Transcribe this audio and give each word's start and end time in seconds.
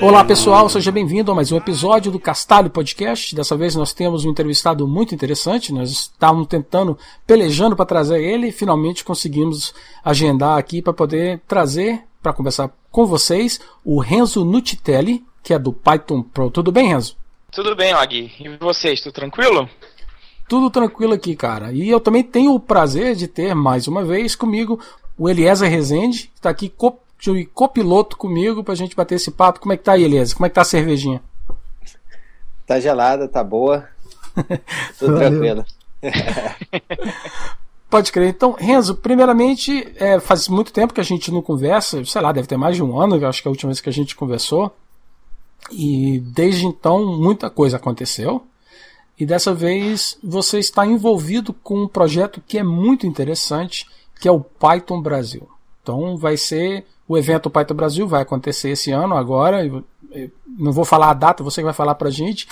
Olá 0.00 0.24
pessoal, 0.24 0.68
seja 0.68 0.92
bem-vindo 0.92 1.32
a 1.32 1.34
mais 1.34 1.50
um 1.50 1.56
episódio 1.56 2.12
do 2.12 2.18
Castalho 2.18 2.70
Podcast. 2.70 3.34
Dessa 3.34 3.56
vez 3.56 3.74
nós 3.74 3.92
temos 3.92 4.24
um 4.24 4.30
entrevistado 4.30 4.86
muito 4.86 5.14
interessante. 5.14 5.72
Nós 5.72 5.90
estávamos 5.90 6.46
tentando, 6.46 6.98
pelejando 7.26 7.74
para 7.74 7.86
trazer 7.86 8.22
ele 8.22 8.48
e 8.48 8.52
finalmente 8.52 9.04
conseguimos 9.04 9.74
agendar 10.04 10.58
aqui 10.58 10.80
para 10.80 10.92
poder 10.92 11.40
trazer, 11.48 12.02
para 12.22 12.32
conversar 12.32 12.70
com 12.90 13.06
vocês, 13.06 13.60
o 13.84 13.98
Renzo 13.98 14.44
Nutitelli, 14.44 15.24
que 15.42 15.54
é 15.54 15.58
do 15.58 15.72
Python 15.72 16.22
Pro. 16.22 16.50
Tudo 16.50 16.70
bem, 16.70 16.88
Renzo? 16.88 17.16
Tudo 17.50 17.74
bem, 17.74 17.94
Og. 17.94 18.14
E 18.14 18.56
vocês, 18.60 19.00
tudo 19.00 19.12
tranquilo? 19.12 19.68
Tudo 20.48 20.70
tranquilo 20.70 21.14
aqui, 21.14 21.34
cara. 21.34 21.72
E 21.72 21.88
eu 21.88 22.00
também 22.00 22.22
tenho 22.22 22.54
o 22.54 22.60
prazer 22.60 23.14
de 23.14 23.26
ter 23.26 23.54
mais 23.54 23.88
uma 23.88 24.04
vez 24.04 24.36
comigo 24.36 24.80
o 25.18 25.28
Eliezer 25.28 25.70
Rezende, 25.70 26.28
que 26.28 26.38
está 26.38 26.50
aqui 26.50 26.68
co 26.68 26.98
copiloto 27.52 28.16
comigo 28.16 28.62
pra 28.62 28.74
gente 28.74 28.96
bater 28.96 29.16
esse 29.16 29.30
papo. 29.30 29.60
Como 29.60 29.72
é 29.72 29.76
que 29.76 29.84
tá 29.84 29.92
aí, 29.92 30.04
Eliezer? 30.04 30.36
Como 30.36 30.46
é 30.46 30.48
que 30.48 30.54
tá 30.54 30.62
a 30.62 30.64
cervejinha? 30.64 31.22
Tá 32.66 32.80
gelada, 32.80 33.28
tá 33.28 33.42
boa. 33.42 33.88
Tudo 34.98 35.16
tranquilo. 35.16 35.64
Pode 37.88 38.10
crer. 38.10 38.28
Então, 38.28 38.52
Renzo, 38.52 38.96
primeiramente, 38.96 39.92
é, 39.96 40.18
faz 40.18 40.48
muito 40.48 40.72
tempo 40.72 40.92
que 40.92 41.00
a 41.00 41.04
gente 41.04 41.30
não 41.30 41.40
conversa, 41.40 42.04
sei 42.04 42.20
lá, 42.20 42.32
deve 42.32 42.48
ter 42.48 42.56
mais 42.56 42.74
de 42.76 42.82
um 42.82 43.00
ano, 43.00 43.24
acho 43.26 43.40
que 43.40 43.48
é 43.48 43.50
a 43.50 43.52
última 43.52 43.70
vez 43.70 43.80
que 43.80 43.88
a 43.88 43.92
gente 43.92 44.16
conversou. 44.16 44.74
E 45.70 46.20
desde 46.20 46.66
então, 46.66 47.16
muita 47.16 47.48
coisa 47.48 47.76
aconteceu. 47.76 48.44
E 49.18 49.24
dessa 49.24 49.54
vez 49.54 50.18
você 50.22 50.58
está 50.58 50.84
envolvido 50.84 51.52
com 51.52 51.84
um 51.84 51.88
projeto 51.88 52.42
que 52.46 52.58
é 52.58 52.62
muito 52.62 53.06
interessante, 53.06 53.86
que 54.20 54.28
é 54.28 54.32
o 54.32 54.40
Python 54.40 55.00
Brasil. 55.00 55.48
Então 55.86 56.16
vai 56.16 56.36
ser 56.36 56.84
o 57.06 57.16
evento 57.16 57.48
Python 57.48 57.74
Brasil, 57.74 58.08
vai 58.08 58.22
acontecer 58.22 58.70
esse 58.70 58.90
ano 58.90 59.16
agora. 59.16 59.64
eu- 59.64 59.84
eu 60.10 60.28
Não 60.58 60.72
vou 60.72 60.84
falar 60.84 61.10
a 61.10 61.14
data, 61.14 61.44
você 61.44 61.60
que 61.60 61.64
vai 61.66 61.74
falar 61.74 61.94
pra 61.94 62.10
gente, 62.10 62.48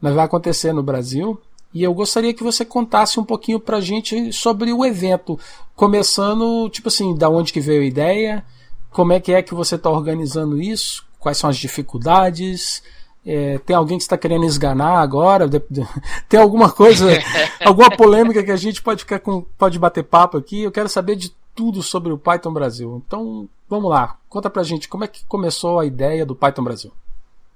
mas 0.00 0.14
vai 0.14 0.24
acontecer 0.24 0.72
no 0.72 0.82
Brasil. 0.84 1.40
E 1.74 1.82
eu 1.82 1.92
gostaria 1.92 2.32
que 2.34 2.42
você 2.44 2.64
contasse 2.64 3.18
um 3.18 3.24
pouquinho 3.24 3.58
pra 3.58 3.80
gente 3.80 4.32
sobre 4.32 4.72
o 4.72 4.84
evento, 4.84 5.38
começando, 5.74 6.68
tipo 6.70 6.88
assim, 6.88 7.16
da 7.16 7.28
onde 7.28 7.52
que 7.52 7.60
veio 7.60 7.82
a 7.82 7.86
ideia, 7.86 8.44
como 8.90 9.12
é 9.12 9.18
que 9.20 9.32
é 9.32 9.42
que 9.42 9.54
você 9.54 9.74
está 9.76 9.90
organizando 9.90 10.60
isso, 10.60 11.04
quais 11.18 11.38
são 11.38 11.48
as 11.50 11.56
dificuldades, 11.56 12.82
é, 13.24 13.58
tem 13.58 13.74
alguém 13.74 13.96
que 13.98 14.04
está 14.04 14.16
querendo 14.18 14.44
esganar 14.44 14.98
agora, 14.98 15.48
tem 16.28 16.38
alguma 16.40 16.70
coisa, 16.70 17.06
alguma 17.64 17.90
polêmica 17.90 18.42
que 18.44 18.50
a 18.52 18.56
gente 18.56 18.80
pode 18.82 19.00
ficar 19.00 19.18
com, 19.18 19.42
pode 19.58 19.78
bater 19.78 20.04
papo 20.04 20.36
aqui, 20.36 20.62
eu 20.62 20.70
quero 20.70 20.88
saber 20.88 21.16
de 21.16 21.32
tudo 21.56 21.82
sobre 21.82 22.12
o 22.12 22.18
Python 22.18 22.52
Brasil. 22.52 23.02
Então, 23.06 23.48
vamos 23.68 23.90
lá, 23.90 24.16
conta 24.28 24.48
pra 24.50 24.62
gente 24.62 24.88
como 24.88 25.02
é 25.04 25.08
que 25.08 25.24
começou 25.24 25.80
a 25.80 25.86
ideia 25.86 26.24
do 26.24 26.36
Python 26.36 26.62
Brasil. 26.62 26.92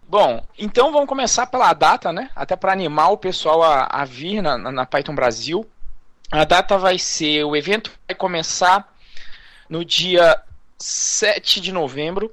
Bom, 0.08 0.42
então 0.58 0.90
vamos 0.90 1.08
começar 1.08 1.46
pela 1.46 1.72
data, 1.72 2.12
né? 2.12 2.30
Até 2.34 2.56
para 2.56 2.72
animar 2.72 3.10
o 3.12 3.16
pessoal 3.18 3.62
a, 3.62 3.84
a 3.84 4.04
vir 4.04 4.42
na, 4.42 4.58
na- 4.58 4.86
Python 4.86 5.14
Brasil. 5.14 5.64
A 6.32 6.44
data 6.44 6.76
vai 6.78 6.98
ser, 6.98 7.44
o 7.44 7.54
evento 7.54 7.92
vai 8.08 8.16
começar 8.16 8.92
no 9.68 9.84
dia 9.84 10.40
7 10.78 11.60
de 11.60 11.70
novembro 11.70 12.32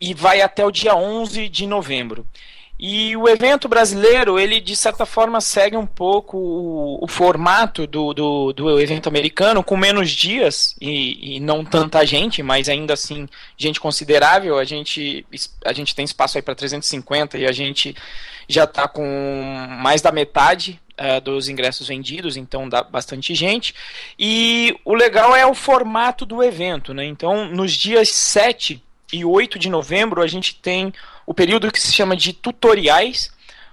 e 0.00 0.14
vai 0.14 0.40
até 0.40 0.64
o 0.66 0.70
dia 0.72 0.96
11 0.96 1.48
de 1.48 1.66
novembro. 1.66 2.26
E 2.78 3.16
o 3.16 3.26
evento 3.26 3.68
brasileiro, 3.68 4.38
ele 4.38 4.60
de 4.60 4.76
certa 4.76 5.06
forma 5.06 5.40
segue 5.40 5.76
um 5.76 5.86
pouco 5.86 6.36
o, 6.36 7.04
o 7.04 7.08
formato 7.08 7.86
do, 7.86 8.12
do, 8.12 8.52
do 8.52 8.80
evento 8.80 9.08
americano, 9.08 9.64
com 9.64 9.76
menos 9.76 10.10
dias 10.10 10.76
e, 10.80 11.36
e 11.36 11.40
não 11.40 11.64
tanta 11.64 12.04
gente, 12.04 12.42
mas 12.42 12.68
ainda 12.68 12.92
assim 12.92 13.26
gente 13.56 13.80
considerável. 13.80 14.58
A 14.58 14.64
gente, 14.64 15.26
a 15.64 15.72
gente 15.72 15.94
tem 15.94 16.04
espaço 16.04 16.36
aí 16.36 16.42
para 16.42 16.54
350 16.54 17.38
e 17.38 17.46
a 17.46 17.52
gente 17.52 17.96
já 18.46 18.64
está 18.64 18.86
com 18.86 19.06
mais 19.80 20.02
da 20.02 20.12
metade 20.12 20.78
eh, 20.98 21.20
dos 21.20 21.48
ingressos 21.48 21.88
vendidos, 21.88 22.36
então 22.36 22.68
dá 22.68 22.82
bastante 22.82 23.34
gente. 23.34 23.74
E 24.18 24.78
o 24.84 24.94
legal 24.94 25.34
é 25.34 25.46
o 25.46 25.54
formato 25.54 26.24
do 26.24 26.42
evento, 26.42 26.94
né? 26.94 27.04
Então, 27.04 27.46
nos 27.46 27.72
dias 27.72 28.08
7 28.10 28.82
e 29.12 29.24
8 29.24 29.58
de 29.58 29.68
novembro, 29.68 30.22
a 30.22 30.26
gente 30.26 30.54
tem 30.56 30.92
o 31.26 31.32
período 31.34 31.70
que 31.70 31.80
se 31.80 31.92
chama 31.92 32.16
de 32.16 32.32
tutoriais, 32.32 33.30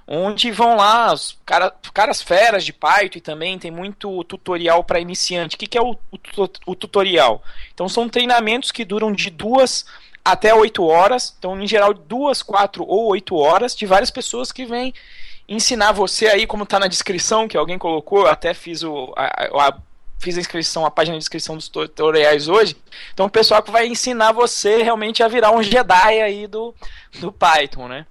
onde 0.07 0.51
vão 0.51 0.75
lá 0.75 1.13
os 1.13 1.37
cara, 1.45 1.73
caras 1.93 2.21
feras 2.21 2.65
de 2.65 2.73
Python 2.73 3.17
e 3.17 3.21
também 3.21 3.57
tem 3.57 3.71
muito 3.71 4.23
tutorial 4.25 4.83
para 4.83 4.99
iniciante. 4.99 5.55
O 5.55 5.59
que, 5.59 5.67
que 5.67 5.77
é 5.77 5.81
o, 5.81 5.91
o 6.11 6.49
o 6.65 6.75
tutorial? 6.75 7.41
Então 7.73 7.87
são 7.87 8.09
treinamentos 8.09 8.71
que 8.71 8.83
duram 8.83 9.11
de 9.13 9.29
duas 9.29 9.85
até 10.25 10.53
oito 10.53 10.85
horas, 10.85 11.35
então 11.37 11.59
em 11.61 11.67
geral 11.67 11.93
duas, 11.93 12.41
quatro 12.41 12.85
ou 12.85 13.07
oito 13.11 13.35
horas, 13.35 13.75
de 13.75 13.85
várias 13.85 14.11
pessoas 14.11 14.51
que 14.51 14.65
vêm 14.65 14.93
ensinar 15.47 15.91
você 15.91 16.27
aí, 16.27 16.47
como 16.47 16.63
está 16.63 16.79
na 16.79 16.87
descrição 16.87 17.47
que 17.47 17.57
alguém 17.57 17.77
colocou, 17.77 18.21
eu 18.21 18.27
até 18.27 18.53
fiz 18.53 18.83
o 18.83 19.13
a, 19.17 19.25
a- 19.67 19.77
fiz 20.19 20.37
a 20.37 20.41
inscrição, 20.41 20.85
a 20.85 20.91
página 20.91 21.17
de 21.17 21.23
inscrição 21.23 21.55
dos 21.55 21.67
tutoriais 21.67 22.47
hoje. 22.47 22.75
Então 23.13 23.25
o 23.25 23.29
pessoal 23.29 23.61
que 23.61 23.71
vai 23.71 23.87
ensinar 23.87 24.31
você 24.31 24.81
realmente 24.81 25.21
a 25.21 25.27
virar 25.27 25.51
um 25.51 25.61
Jedi 25.61 26.21
aí 26.21 26.47
do, 26.47 26.73
do 27.19 27.31
Python, 27.31 27.87
né? 27.87 28.05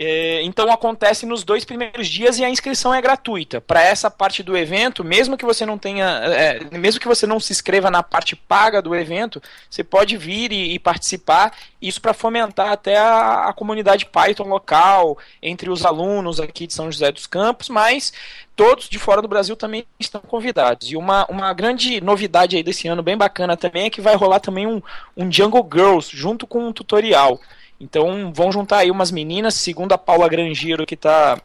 É, 0.00 0.42
então 0.44 0.70
acontece 0.70 1.26
nos 1.26 1.42
dois 1.42 1.64
primeiros 1.64 2.06
dias 2.06 2.38
e 2.38 2.44
a 2.44 2.48
inscrição 2.48 2.94
é 2.94 3.02
gratuita. 3.02 3.60
Para 3.60 3.82
essa 3.82 4.08
parte 4.08 4.44
do 4.44 4.56
evento, 4.56 5.02
mesmo 5.02 5.36
que 5.36 5.44
você 5.44 5.66
não 5.66 5.76
tenha, 5.76 6.06
é, 6.06 6.78
mesmo 6.78 7.00
que 7.00 7.08
você 7.08 7.26
não 7.26 7.40
se 7.40 7.52
inscreva 7.52 7.90
na 7.90 8.00
parte 8.00 8.36
paga 8.36 8.80
do 8.80 8.94
evento, 8.94 9.42
você 9.68 9.82
pode 9.82 10.16
vir 10.16 10.52
e, 10.52 10.74
e 10.74 10.78
participar. 10.78 11.52
Isso 11.82 12.00
para 12.00 12.14
fomentar 12.14 12.70
até 12.70 12.96
a, 12.96 13.48
a 13.48 13.52
comunidade 13.52 14.06
Python 14.06 14.44
local 14.44 15.18
entre 15.42 15.68
os 15.68 15.84
alunos 15.84 16.38
aqui 16.38 16.68
de 16.68 16.74
São 16.74 16.92
José 16.92 17.10
dos 17.10 17.26
Campos, 17.26 17.68
mas 17.68 18.12
todos 18.54 18.88
de 18.88 19.00
fora 19.00 19.20
do 19.20 19.26
Brasil 19.26 19.56
também 19.56 19.84
estão 19.98 20.20
convidados. 20.20 20.92
E 20.92 20.96
uma, 20.96 21.26
uma 21.28 21.52
grande 21.52 22.00
novidade 22.00 22.56
aí 22.56 22.62
desse 22.62 22.86
ano, 22.86 23.02
bem 23.02 23.16
bacana 23.16 23.56
também, 23.56 23.86
é 23.86 23.90
que 23.90 24.00
vai 24.00 24.14
rolar 24.14 24.38
também 24.38 24.66
um, 24.66 24.80
um 25.16 25.30
Jungle 25.30 25.68
Girls 25.72 26.16
junto 26.16 26.46
com 26.46 26.68
um 26.68 26.72
tutorial. 26.72 27.40
Então 27.80 28.32
vão 28.32 28.50
juntar 28.50 28.78
aí 28.78 28.90
umas 28.90 29.10
meninas, 29.10 29.54
segundo 29.54 29.92
a 29.92 29.98
Paula 29.98 30.28
Grangeiro 30.28 30.86
que 30.86 30.94
está 30.94 31.40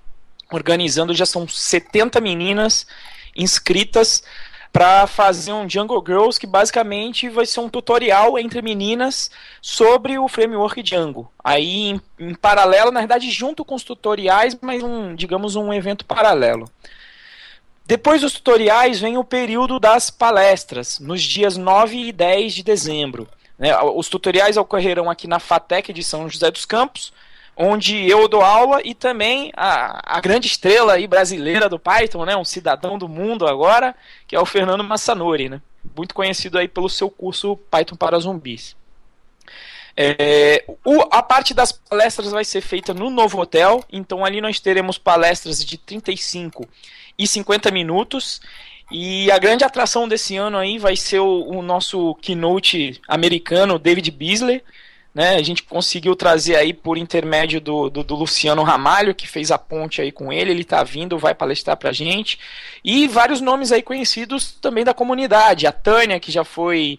organizando, 0.51 1.13
já 1.13 1.25
são 1.25 1.47
70 1.47 2.19
meninas 2.21 2.85
inscritas 3.35 4.23
para 4.71 5.05
fazer 5.05 5.53
um 5.53 5.69
Jungle 5.69 6.03
Girls 6.05 6.39
que 6.39 6.47
basicamente 6.47 7.29
vai 7.29 7.45
ser 7.45 7.59
um 7.59 7.69
tutorial 7.69 8.39
entre 8.39 8.59
meninas 8.59 9.29
sobre 9.61 10.17
o 10.17 10.27
framework 10.27 10.81
Django. 10.81 11.31
Aí 11.43 11.89
em, 11.91 12.01
em 12.19 12.33
paralelo, 12.33 12.91
na 12.91 13.01
verdade, 13.01 13.29
junto 13.29 13.63
com 13.63 13.75
os 13.75 13.83
tutoriais, 13.83 14.57
mas 14.59 14.81
um, 14.81 15.13
digamos 15.13 15.55
um 15.55 15.71
evento 15.71 16.03
paralelo. 16.03 16.67
Depois 17.85 18.21
dos 18.21 18.33
tutoriais 18.33 18.99
vem 18.99 19.17
o 19.17 19.23
período 19.23 19.79
das 19.79 20.09
palestras, 20.09 20.99
nos 20.99 21.21
dias 21.21 21.55
9 21.55 22.07
e 22.07 22.11
10 22.11 22.55
de 22.55 22.63
dezembro. 22.63 23.27
Né? 23.63 23.79
Os 23.81 24.09
tutoriais 24.09 24.57
ocorrerão 24.57 25.09
aqui 25.09 25.25
na 25.25 25.39
FATEC 25.39 25.93
de 25.93 26.03
São 26.03 26.27
José 26.29 26.51
dos 26.51 26.65
Campos, 26.65 27.13
onde 27.55 28.09
eu 28.09 28.27
dou 28.27 28.41
aula 28.41 28.81
e 28.83 28.93
também 28.93 29.51
a, 29.55 30.17
a 30.17 30.19
grande 30.19 30.47
estrela 30.47 30.93
aí 30.93 31.07
brasileira 31.07 31.69
do 31.69 31.79
Python, 31.79 32.25
né? 32.25 32.35
um 32.35 32.43
cidadão 32.43 32.97
do 32.97 33.07
mundo 33.07 33.47
agora, 33.47 33.95
que 34.27 34.35
é 34.35 34.39
o 34.39 34.45
Fernando 34.45 34.83
Massanori, 34.83 35.47
né? 35.47 35.61
muito 35.95 36.13
conhecido 36.13 36.57
aí 36.57 36.67
pelo 36.67 36.89
seu 36.89 37.09
curso 37.09 37.55
Python 37.71 37.95
para 37.95 38.19
zumbis. 38.19 38.75
É, 39.95 40.65
o- 40.83 41.07
a 41.11 41.21
parte 41.21 41.53
das 41.53 41.71
palestras 41.71 42.31
vai 42.31 42.43
ser 42.43 42.61
feita 42.61 42.93
no 42.93 43.09
novo 43.09 43.39
hotel, 43.39 43.83
então 43.91 44.25
ali 44.25 44.41
nós 44.41 44.59
teremos 44.59 44.97
palestras 44.97 45.63
de 45.63 45.77
35 45.77 46.67
e 47.17 47.27
50 47.27 47.69
minutos. 47.71 48.41
E 48.91 49.31
a 49.31 49.37
grande 49.37 49.63
atração 49.63 50.07
desse 50.07 50.35
ano 50.35 50.57
aí 50.57 50.77
vai 50.77 50.95
ser 50.95 51.19
o, 51.19 51.43
o 51.47 51.61
nosso 51.61 52.15
keynote 52.15 53.01
americano, 53.07 53.79
David 53.79 54.11
Beasley. 54.11 54.63
Né, 55.13 55.35
a 55.35 55.43
gente 55.43 55.61
conseguiu 55.61 56.15
trazer 56.15 56.55
aí 56.55 56.73
por 56.73 56.97
intermédio 56.97 57.61
do, 57.61 57.87
do, 57.87 58.03
do 58.03 58.15
Luciano 58.15 58.63
Ramalho, 58.63 59.13
que 59.13 59.27
fez 59.27 59.51
a 59.51 59.59
ponte 59.59 60.01
aí 60.01 60.11
com 60.11 60.33
ele, 60.33 60.49
ele 60.49 60.63
está 60.63 60.83
vindo, 60.83 61.19
vai 61.19 61.35
palestrar 61.35 61.77
pra 61.77 61.91
gente. 61.91 62.39
E 62.83 63.07
vários 63.07 63.39
nomes 63.39 63.71
aí 63.71 63.83
conhecidos 63.83 64.53
também 64.53 64.83
da 64.83 64.91
comunidade. 64.91 65.67
A 65.67 65.71
Tânia, 65.71 66.19
que 66.19 66.31
já 66.31 66.43
foi 66.43 66.97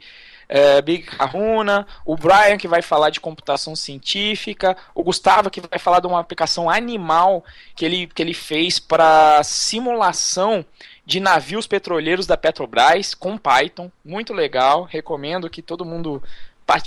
é, 0.48 0.80
Big 0.80 1.02
Kahuna, 1.04 1.86
o 2.04 2.16
Brian 2.16 2.56
que 2.56 2.68
vai 2.68 2.82
falar 2.82 3.10
de 3.10 3.20
computação 3.20 3.74
científica, 3.74 4.76
o 4.94 5.02
Gustavo 5.02 5.50
que 5.50 5.60
vai 5.60 5.78
falar 5.78 6.00
de 6.00 6.06
uma 6.06 6.20
aplicação 6.20 6.68
animal 6.70 7.44
que 7.74 7.84
ele, 7.84 8.06
que 8.06 8.22
ele 8.22 8.34
fez 8.34 8.78
para 8.78 9.42
simulação 9.42 10.64
de 11.06 11.20
navios 11.20 11.66
petroleiros 11.66 12.26
da 12.26 12.36
Petrobras 12.36 13.14
com 13.14 13.36
Python, 13.36 13.90
muito 14.04 14.32
legal, 14.32 14.84
recomendo 14.84 15.50
que 15.50 15.60
todo 15.60 15.84
mundo 15.84 16.22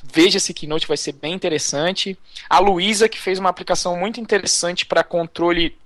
veja 0.04 0.38
esse 0.38 0.54
keynote, 0.54 0.88
vai 0.88 0.98
ser 0.98 1.14
bem 1.14 1.34
interessante. 1.34 2.18
A 2.50 2.60
Luísa 2.60 3.08
que 3.08 3.20
fez 3.20 3.38
uma 3.38 3.50
aplicação 3.50 3.96
muito 3.96 4.20
interessante 4.20 4.86
para 4.86 5.04
controle 5.04 5.78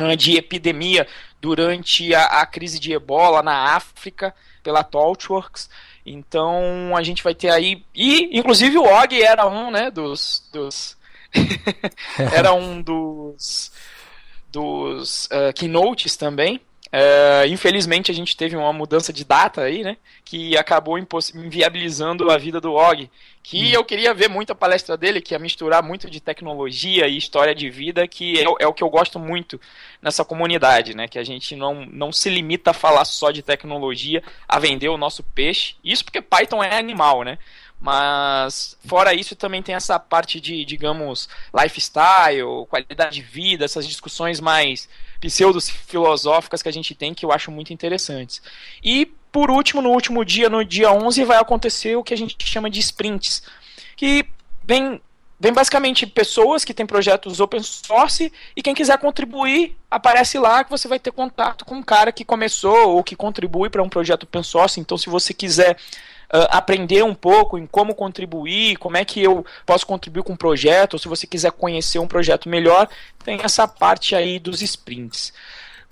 uh, 0.00 0.16
de 0.16 0.36
epidemia 0.36 1.06
durante 1.40 2.14
a, 2.14 2.40
a, 2.40 2.46
crise 2.46 2.80
de 2.80 2.92
ebola 2.92 3.42
na 3.42 3.74
África 3.76 4.34
pela 4.62 4.82
Torchworks. 4.82 5.70
Então 6.04 6.96
a 6.96 7.02
gente 7.02 7.22
vai 7.22 7.34
ter 7.34 7.50
aí. 7.50 7.84
E 7.94 8.36
inclusive 8.36 8.76
o 8.76 8.84
Og 8.84 9.22
era 9.22 9.46
um, 9.46 9.70
né, 9.70 9.90
dos. 9.90 10.48
dos 10.52 10.96
era 12.32 12.52
um 12.52 12.82
dos. 12.82 13.70
dos 14.50 15.26
uh, 15.26 15.52
keynotes 15.54 16.16
também. 16.16 16.60
Uh, 16.90 17.46
infelizmente 17.48 18.10
a 18.10 18.14
gente 18.14 18.34
teve 18.34 18.56
uma 18.56 18.72
mudança 18.72 19.12
de 19.12 19.22
data 19.22 19.62
aí, 19.62 19.82
né? 19.82 19.96
Que 20.24 20.56
acabou 20.56 20.98
inviabilizando 20.98 22.30
a 22.30 22.38
vida 22.38 22.60
do 22.60 22.72
Og. 22.72 23.10
Que 23.42 23.66
hum. 23.66 23.70
eu 23.74 23.84
queria 23.84 24.14
ver 24.14 24.28
muito 24.28 24.52
a 24.52 24.54
palestra 24.54 24.96
dele, 24.96 25.20
que 25.20 25.34
ia 25.34 25.38
misturar 25.38 25.82
muito 25.82 26.08
de 26.08 26.20
tecnologia 26.20 27.06
e 27.06 27.16
história 27.16 27.54
de 27.54 27.68
vida, 27.68 28.08
que 28.08 28.38
é, 28.38 28.44
é, 28.60 28.66
o 28.66 28.72
que 28.72 28.82
eu 28.82 28.88
gosto 28.88 29.18
muito 29.18 29.60
nessa 30.00 30.24
comunidade, 30.24 30.96
né? 30.96 31.06
Que 31.06 31.18
a 31.18 31.24
gente 31.24 31.54
não, 31.54 31.84
não 31.86 32.10
se 32.10 32.30
limita 32.30 32.70
a 32.70 32.74
falar 32.74 33.04
só 33.04 33.30
de 33.30 33.42
tecnologia, 33.42 34.22
a 34.48 34.58
vender 34.58 34.88
o 34.88 34.96
nosso 34.96 35.22
peixe. 35.22 35.76
Isso 35.84 36.04
porque 36.04 36.22
Python 36.22 36.64
é 36.64 36.78
animal, 36.78 37.22
né? 37.22 37.38
Mas 37.80 38.76
fora 38.86 39.14
isso 39.14 39.36
também 39.36 39.62
tem 39.62 39.74
essa 39.74 39.98
parte 40.00 40.40
de, 40.40 40.64
digamos, 40.64 41.28
lifestyle, 41.54 42.66
qualidade 42.68 43.14
de 43.14 43.22
vida, 43.22 43.64
essas 43.64 43.86
discussões 43.86 44.40
mais 44.40 44.88
pseudo-filosóficas 45.20 46.62
que 46.62 46.68
a 46.68 46.72
gente 46.72 46.94
tem 46.94 47.14
que 47.14 47.24
eu 47.24 47.32
acho 47.32 47.50
muito 47.50 47.72
interessantes. 47.72 48.40
E 48.82 49.06
por 49.30 49.50
último, 49.50 49.82
no 49.82 49.90
último 49.90 50.24
dia, 50.24 50.48
no 50.48 50.64
dia 50.64 50.92
11, 50.92 51.24
vai 51.24 51.38
acontecer 51.38 51.96
o 51.96 52.02
que 52.02 52.14
a 52.14 52.16
gente 52.16 52.36
chama 52.46 52.70
de 52.70 52.80
sprints, 52.80 53.42
que 53.96 54.24
vem 54.64 55.00
Vem 55.40 55.52
basicamente 55.52 56.04
pessoas 56.04 56.64
que 56.64 56.74
têm 56.74 56.84
projetos 56.84 57.38
open 57.38 57.62
source 57.62 58.32
e 58.56 58.62
quem 58.62 58.74
quiser 58.74 58.98
contribuir, 58.98 59.76
aparece 59.88 60.36
lá 60.36 60.64
que 60.64 60.70
você 60.70 60.88
vai 60.88 60.98
ter 60.98 61.12
contato 61.12 61.64
com 61.64 61.76
um 61.76 61.82
cara 61.82 62.10
que 62.10 62.24
começou 62.24 62.96
ou 62.96 63.04
que 63.04 63.14
contribui 63.14 63.70
para 63.70 63.80
um 63.80 63.88
projeto 63.88 64.24
open 64.24 64.42
source. 64.42 64.80
Então, 64.80 64.98
se 64.98 65.08
você 65.08 65.32
quiser 65.32 65.76
uh, 66.32 66.48
aprender 66.50 67.02
um 67.02 67.14
pouco 67.14 67.58
em 67.58 67.66
como 67.66 67.94
contribuir, 67.94 68.76
como 68.76 68.96
é 68.96 69.04
que 69.04 69.22
eu 69.22 69.44
posso 69.64 69.86
contribuir 69.86 70.22
com 70.22 70.32
um 70.32 70.36
projeto, 70.36 70.94
ou 70.94 70.98
se 70.98 71.08
você 71.08 71.26
quiser 71.26 71.52
conhecer 71.52 71.98
um 71.98 72.08
projeto 72.08 72.48
melhor, 72.48 72.88
tem 73.24 73.40
essa 73.42 73.66
parte 73.66 74.14
aí 74.14 74.38
dos 74.38 74.62
sprints. 74.62 75.32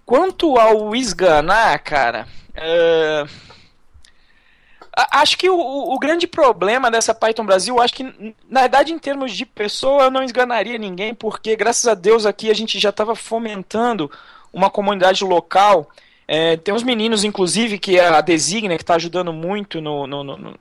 Quanto 0.05 0.57
ao 0.59 0.95
esganar, 0.95 1.79
cara, 1.81 2.29
uh, 2.57 3.29
acho 5.11 5.37
que 5.37 5.51
o, 5.51 5.59
o, 5.59 5.99
grande 5.99 6.27
problema 6.27 6.91
dessa 6.91 7.15
Python 7.15 7.45
Brasil, 7.45 7.81
acho 7.81 7.95
que, 7.95 8.35
na 8.49 8.61
verdade, 8.61 8.93
em 8.93 8.99
termos 8.99 9.33
de 9.33 9.45
pessoa, 9.45 10.05
eu 10.05 10.11
não 10.11 10.23
esganaria 10.23 10.79
ninguém, 10.79 11.13
porque, 11.15 11.57
graças 11.57 11.87
a 11.87 11.95
Deus, 11.95 12.25
aqui 12.25 12.51
a 12.51 12.55
gente 12.55 12.79
já 12.79 12.91
estava 12.91 13.17
fomentando 13.17 14.11
uma 14.53 14.71
comunidade 14.71 15.25
local 15.25 15.91
é, 16.29 16.57
tem 16.57 16.75
uns 16.75 16.83
meninos, 16.83 17.23
inclusive, 17.23 17.79
que 17.79 18.01
a 18.01 18.21
Designa, 18.21 18.77
que 18.77 18.83
está 18.83 18.97
ajudando 18.97 19.33
muito 19.33 19.81
no, 19.81 20.07
no, 20.07 20.25
no, 20.25 20.37
no, 20.37 20.59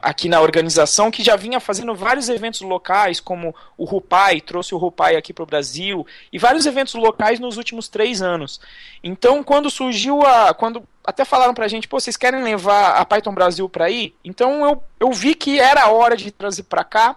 aqui 0.00 0.28
na 0.28 0.40
organização, 0.40 1.10
que 1.10 1.22
já 1.22 1.34
vinha 1.34 1.58
fazendo 1.58 1.94
vários 1.94 2.28
eventos 2.28 2.60
locais, 2.60 3.18
como 3.18 3.54
o 3.76 3.84
Rupai, 3.84 4.40
trouxe 4.40 4.74
o 4.74 4.78
Rupai 4.78 5.16
aqui 5.16 5.32
para 5.32 5.42
o 5.42 5.46
Brasil, 5.46 6.06
e 6.32 6.38
vários 6.38 6.64
eventos 6.64 6.94
locais 6.94 7.40
nos 7.40 7.56
últimos 7.56 7.88
três 7.88 8.22
anos. 8.22 8.60
Então, 9.02 9.42
quando 9.42 9.68
surgiu 9.68 10.22
a. 10.22 10.54
quando 10.54 10.84
Até 11.04 11.24
falaram 11.24 11.54
para 11.54 11.64
a 11.64 11.68
gente, 11.68 11.88
pô, 11.88 11.98
vocês 11.98 12.16
querem 12.16 12.42
levar 12.42 12.94
a 12.94 13.04
Python 13.04 13.34
Brasil 13.34 13.68
para 13.68 13.86
aí? 13.86 14.14
Então 14.24 14.64
eu, 14.64 14.82
eu 15.00 15.12
vi 15.12 15.34
que 15.34 15.58
era 15.58 15.90
hora 15.90 16.16
de 16.16 16.30
trazer 16.30 16.62
para 16.64 16.84
cá. 16.84 17.16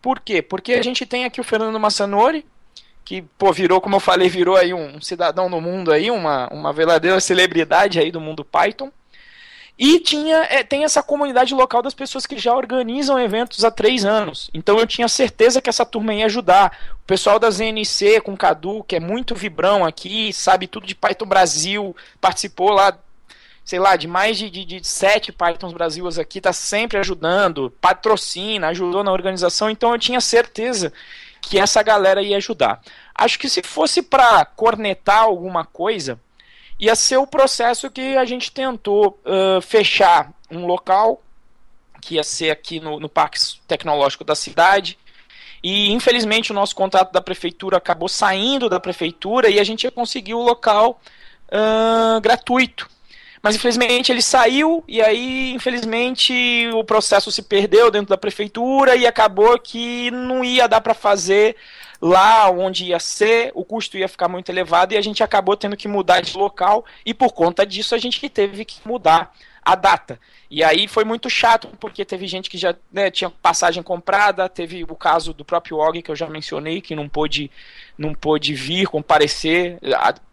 Por 0.00 0.20
quê? 0.20 0.42
Porque 0.42 0.74
a 0.74 0.82
gente 0.82 1.04
tem 1.06 1.24
aqui 1.24 1.40
o 1.40 1.44
Fernando 1.44 1.80
Massanori, 1.80 2.46
que, 3.08 3.22
pô, 3.38 3.50
virou, 3.54 3.80
como 3.80 3.96
eu 3.96 4.00
falei, 4.00 4.28
virou 4.28 4.54
aí 4.54 4.74
um 4.74 5.00
cidadão 5.00 5.48
no 5.48 5.62
mundo 5.62 5.90
aí, 5.90 6.10
uma, 6.10 6.46
uma 6.52 6.74
verdadeira 6.74 7.18
celebridade 7.20 7.98
aí 7.98 8.12
do 8.12 8.20
mundo 8.20 8.44
Python. 8.44 8.92
E 9.78 9.98
tinha, 9.98 10.46
é, 10.50 10.62
tem 10.62 10.84
essa 10.84 11.02
comunidade 11.02 11.54
local 11.54 11.80
das 11.80 11.94
pessoas 11.94 12.26
que 12.26 12.36
já 12.36 12.54
organizam 12.54 13.18
eventos 13.18 13.64
há 13.64 13.70
três 13.70 14.04
anos. 14.04 14.50
Então 14.52 14.78
eu 14.78 14.86
tinha 14.86 15.08
certeza 15.08 15.62
que 15.62 15.70
essa 15.70 15.86
turma 15.86 16.12
ia 16.12 16.26
ajudar. 16.26 16.76
O 17.02 17.06
pessoal 17.06 17.38
da 17.38 17.48
ZNC 17.48 18.20
com 18.20 18.34
o 18.34 18.36
Cadu, 18.36 18.84
que 18.84 18.96
é 18.96 19.00
muito 19.00 19.34
vibrão 19.34 19.86
aqui, 19.86 20.30
sabe 20.30 20.66
tudo 20.66 20.86
de 20.86 20.94
Python 20.94 21.24
Brasil, 21.24 21.96
participou 22.20 22.72
lá, 22.72 22.94
sei 23.64 23.78
lá, 23.78 23.96
de 23.96 24.06
mais 24.06 24.36
de, 24.36 24.50
de, 24.50 24.66
de 24.66 24.86
sete 24.86 25.32
Pythons 25.32 25.72
Brasil 25.72 26.06
aqui, 26.20 26.42
tá 26.42 26.52
sempre 26.52 26.98
ajudando, 26.98 27.72
patrocina, 27.80 28.68
ajudou 28.68 29.02
na 29.02 29.12
organização. 29.12 29.70
Então 29.70 29.92
eu 29.92 29.98
tinha 29.98 30.20
certeza 30.20 30.92
que 31.48 31.58
essa 31.58 31.82
galera 31.82 32.22
ia 32.22 32.36
ajudar. 32.36 32.80
Acho 33.14 33.38
que 33.38 33.48
se 33.48 33.62
fosse 33.62 34.02
para 34.02 34.44
cornetar 34.44 35.22
alguma 35.22 35.64
coisa, 35.64 36.20
ia 36.78 36.94
ser 36.94 37.16
o 37.16 37.26
processo 37.26 37.90
que 37.90 38.16
a 38.16 38.24
gente 38.26 38.52
tentou 38.52 39.18
uh, 39.24 39.60
fechar 39.62 40.30
um 40.50 40.66
local, 40.66 41.22
que 42.02 42.16
ia 42.16 42.22
ser 42.22 42.50
aqui 42.50 42.78
no, 42.78 43.00
no 43.00 43.08
Parque 43.08 43.38
Tecnológico 43.66 44.24
da 44.24 44.34
cidade. 44.34 44.98
E 45.62 45.90
infelizmente 45.90 46.52
o 46.52 46.54
nosso 46.54 46.76
contrato 46.76 47.12
da 47.12 47.20
prefeitura 47.20 47.78
acabou 47.78 48.08
saindo 48.08 48.68
da 48.68 48.78
prefeitura 48.78 49.48
e 49.48 49.58
a 49.58 49.64
gente 49.64 49.84
ia 49.84 49.90
conseguir 49.90 50.34
o 50.34 50.42
local 50.42 51.00
uh, 51.48 52.20
gratuito. 52.20 52.88
Mas 53.42 53.56
infelizmente 53.56 54.10
ele 54.10 54.22
saiu 54.22 54.82
e 54.88 55.00
aí 55.00 55.52
infelizmente 55.52 56.68
o 56.74 56.82
processo 56.84 57.30
se 57.30 57.42
perdeu 57.42 57.90
dentro 57.90 58.08
da 58.08 58.18
prefeitura 58.18 58.96
e 58.96 59.06
acabou 59.06 59.58
que 59.58 60.10
não 60.10 60.44
ia 60.44 60.66
dar 60.66 60.80
para 60.80 60.94
fazer 60.94 61.56
lá 62.00 62.50
onde 62.50 62.86
ia 62.86 63.00
ser, 63.00 63.50
o 63.54 63.64
custo 63.64 63.96
ia 63.96 64.08
ficar 64.08 64.28
muito 64.28 64.50
elevado 64.50 64.94
e 64.94 64.96
a 64.96 65.00
gente 65.00 65.22
acabou 65.22 65.56
tendo 65.56 65.76
que 65.76 65.88
mudar 65.88 66.20
de 66.20 66.36
local 66.36 66.84
e 67.04 67.12
por 67.12 67.32
conta 67.32 67.66
disso 67.66 67.94
a 67.94 67.98
gente 67.98 68.28
teve 68.28 68.64
que 68.64 68.80
mudar 68.84 69.32
a 69.68 69.74
data. 69.74 70.18
E 70.50 70.64
aí 70.64 70.88
foi 70.88 71.04
muito 71.04 71.28
chato, 71.28 71.68
porque 71.78 72.04
teve 72.04 72.26
gente 72.26 72.48
que 72.48 72.56
já 72.56 72.74
né, 72.90 73.10
tinha 73.10 73.28
passagem 73.28 73.82
comprada, 73.82 74.48
teve 74.48 74.82
o 74.82 74.96
caso 74.96 75.34
do 75.34 75.44
próprio 75.44 75.76
Og 75.76 76.00
que 76.02 76.10
eu 76.10 76.16
já 76.16 76.26
mencionei, 76.26 76.80
que 76.80 76.96
não 76.96 77.06
pôde, 77.06 77.50
não 77.98 78.14
pôde 78.14 78.54
vir, 78.54 78.86
comparecer. 78.86 79.78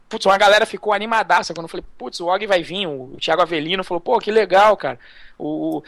Putz, 0.08 0.26
uma 0.26 0.38
galera 0.38 0.66
ficou 0.66 0.94
animadaça 0.94 1.54
quando 1.54 1.66
eu 1.66 1.70
falei, 1.70 1.86
putz, 1.98 2.20
o 2.20 2.28
Og 2.28 2.46
vai 2.46 2.62
vir. 2.62 2.88
O 2.88 3.18
Thiago 3.20 3.42
Avelino 3.42 3.84
falou, 3.84 4.00
pô, 4.00 4.20
que 4.20 4.32
legal, 4.32 4.78
cara. 4.78 5.00
O, 5.38 5.84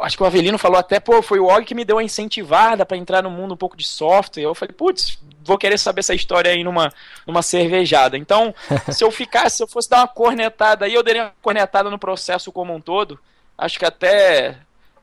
acho 0.00 0.16
que 0.16 0.22
o 0.22 0.26
Avelino 0.26 0.58
falou 0.58 0.78
até, 0.78 0.98
pô, 0.98 1.22
foi 1.22 1.38
o 1.38 1.46
Og 1.46 1.64
que 1.64 1.74
me 1.74 1.84
deu 1.84 1.98
a 1.98 2.02
incentivada 2.02 2.86
para 2.86 2.96
entrar 2.96 3.22
no 3.22 3.30
mundo 3.30 3.54
um 3.54 3.56
pouco 3.56 3.76
de 3.76 3.86
software. 3.86 4.42
Eu 4.42 4.54
falei, 4.54 4.72
putz, 4.72 5.18
vou 5.44 5.58
querer 5.58 5.78
saber 5.78 6.00
essa 6.00 6.14
história 6.14 6.50
aí 6.50 6.64
numa, 6.64 6.92
numa 7.26 7.42
cervejada. 7.42 8.16
Então, 8.16 8.54
se 8.90 9.04
eu 9.04 9.10
ficasse, 9.10 9.58
se 9.58 9.62
eu 9.62 9.68
fosse 9.68 9.88
dar 9.88 9.98
uma 9.98 10.08
cornetada 10.08 10.86
aí, 10.86 10.94
eu 10.94 11.02
daria 11.02 11.24
uma 11.24 11.34
cornetada 11.42 11.90
no 11.90 11.98
processo 11.98 12.50
como 12.50 12.74
um 12.74 12.80
todo. 12.80 13.20
Acho 13.56 13.78
que 13.78 13.84
até 13.84 14.56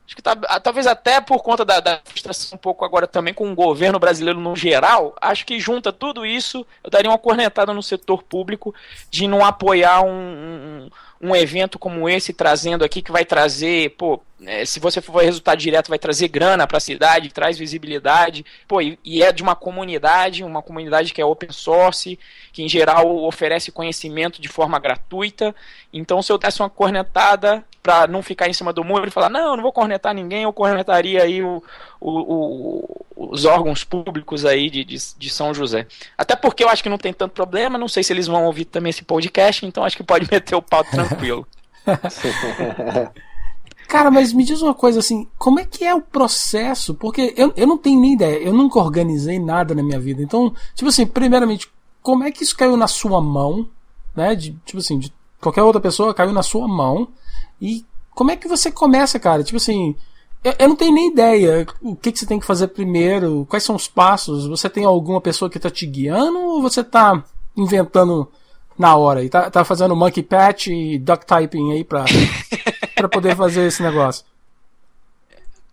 Acho 0.10 0.16
que 0.16 0.24
tá, 0.24 0.36
talvez 0.60 0.88
até 0.88 1.22
por 1.22 1.44
conta 1.44 1.64
da, 1.64 1.80
da, 1.80 2.02
frustração 2.04 2.56
um 2.56 2.58
pouco 2.58 2.84
agora 2.84 3.06
também 3.06 3.32
com 3.32 3.52
o 3.52 3.54
governo 3.54 4.00
brasileiro 4.00 4.40
no 4.40 4.56
geral, 4.56 5.16
acho 5.22 5.46
que 5.46 5.60
junta 5.60 5.94
tudo 5.94 6.26
isso, 6.26 6.66
eu 6.84 6.90
daria 6.90 7.12
uma 7.12 7.18
cornetada 7.20 7.76
no 7.76 7.84
setor 7.84 8.24
público 8.24 8.74
de 9.12 9.28
não 9.28 9.46
apoiar 9.46 10.02
um, 10.02 10.10
um, 10.10 10.90
um 11.30 11.36
evento 11.36 11.78
como 11.78 12.10
esse, 12.10 12.34
trazendo 12.34 12.84
aqui, 12.84 13.04
que 13.04 13.12
vai 13.12 13.24
trazer, 13.24 13.92
pô, 14.00 14.20
é, 14.46 14.66
se 14.66 14.80
você 14.80 15.02
for 15.02 15.22
resultado 15.24 15.58
direto, 15.58 15.90
vai 15.90 16.00
trazer 16.00 16.28
grana 16.28 16.66
para 16.66 16.78
a 16.78 16.82
cidade, 16.82 17.30
traz 17.30 17.58
visibilidade, 17.58 18.46
pô, 18.68 18.82
e, 18.82 18.98
e, 19.04 19.22
é 19.22 19.32
de 19.32 19.44
uma 19.44 19.56
comunidade, 19.56 20.44
uma 20.44 20.62
comunidade 20.62 21.14
que 21.14 21.22
é 21.22 21.26
open 21.26 21.52
source, 21.52 22.18
que 22.54 22.64
em 22.64 22.70
geral 22.70 23.24
oferece 23.24 23.72
conhecimento 23.72 24.42
de 24.42 24.48
forma 24.48 24.80
gratuita. 24.80 25.54
Então, 25.92 26.22
se 26.22 26.32
eu 26.32 26.38
desse 26.38 26.62
uma 26.62 26.70
cornetada 26.70 27.64
para 27.84 28.08
não 28.08 28.22
ficar 28.22 28.48
em 28.48 28.54
cima 28.54 28.72
do 28.72 28.84
muro 28.84 29.08
e 29.08 29.12
falar, 29.12 29.30
não, 29.30 29.56
não 29.56 29.64
vou 29.64 29.74
cornetar 29.74 30.14
ninguém, 30.14 30.44
eu 30.44 30.54
cornetaria 30.54 31.24
aí 31.24 31.42
o, 31.42 31.64
o, 32.00 32.10
o, 32.20 33.06
os 33.32 33.46
órgãos 33.46 33.84
públicos 33.84 34.46
aí 34.46 34.70
de, 34.70 34.84
de, 34.84 34.98
de, 35.18 35.30
São 35.30 35.54
José. 35.54 35.88
Até 36.18 36.36
porque 36.36 36.64
eu 36.64 36.70
acho 36.70 36.84
que 36.84 36.90
não 36.90 36.98
tem 36.98 37.14
tanto 37.14 37.34
problema, 37.34 37.78
não 37.78 37.88
sei 37.88 38.04
se 38.04 38.14
eles 38.14 38.28
vão 38.28 38.46
ouvir 38.46 38.66
também 38.66 38.90
esse 38.90 39.04
podcast, 39.04 39.66
então 39.66 39.84
acho 39.84 39.98
que 39.98 40.04
pode 40.04 40.28
meter 40.32 40.56
o 40.56 40.62
pau 40.62 40.84
tranquilo. 40.84 41.48
Cara, 43.90 44.12
mas 44.12 44.32
me 44.32 44.46
diz 44.46 44.62
uma 44.62 44.76
coisa 44.76 45.00
assim, 45.00 45.28
como 45.36 45.60
é 45.60 45.66
que 45.66 45.84
é 45.84 45.96
o 45.96 46.00
processo? 46.00 46.94
Porque 46.94 47.34
eu, 47.36 47.52
eu 47.58 47.66
não 47.66 47.76
tenho 47.76 48.00
nem 48.00 48.14
ideia, 48.14 48.38
eu 48.38 48.54
nunca 48.54 48.78
organizei 48.78 49.40
nada 49.40 49.74
na 49.74 49.82
minha 49.82 50.00
vida. 50.00 50.22
Então, 50.22 50.54
tipo 50.76 50.90
assim, 50.90 51.08
primeiramente, 51.08 51.68
como 52.00 52.24
é 52.24 52.30
que 52.32 52.44
isso 52.44 52.56
caiu 52.56 52.78
na 52.78 52.86
sua 52.86 53.20
mão, 53.20 53.68
né? 54.16 54.36
De, 54.36 54.52
tipo 54.64 54.78
assim, 54.78 55.00
de 55.00 55.12
qualquer 55.42 55.64
outra 55.64 55.82
pessoa 55.82 56.14
caiu 56.14 56.32
na 56.32 56.44
sua 56.44 56.68
mão. 56.68 57.08
E 57.60 57.84
como 58.12 58.30
é 58.30 58.36
que 58.36 58.48
você 58.48 58.72
começa, 58.72 59.20
cara? 59.20 59.44
Tipo 59.44 59.58
assim, 59.58 59.96
eu, 60.44 60.54
eu 60.60 60.70
não 60.70 60.76
tenho 60.76 60.94
nem 60.94 61.12
ideia 61.12 61.66
o 61.82 61.96
que, 61.96 62.12
que 62.12 62.20
você 62.20 62.28
tem 62.28 62.40
que 62.40 62.46
fazer 62.46 62.68
primeiro, 62.68 63.48
quais 63.50 63.64
são 63.64 63.76
os 63.76 63.88
passos. 63.88 64.46
Você 64.46 64.70
tem 64.70 64.86
alguma 64.86 65.20
pessoa 65.20 65.50
que 65.50 65.58
está 65.58 65.72
te 65.72 65.88
guiando 65.88 66.38
ou 66.38 66.62
você 66.62 66.82
está 66.82 67.24
inventando 67.58 68.32
na 68.80 68.96
hora 68.96 69.22
e 69.22 69.30
tá, 69.30 69.52
tá 69.52 69.66
fazendo 69.66 69.94
monkey 69.94 70.24
patch 70.24 70.68
e 70.68 70.98
duck 70.98 71.26
typing 71.26 71.74
aí 71.74 71.84
pra, 71.84 72.06
pra 72.96 73.10
poder 73.10 73.36
fazer 73.36 73.68
esse 73.68 73.84
negócio? 73.84 74.24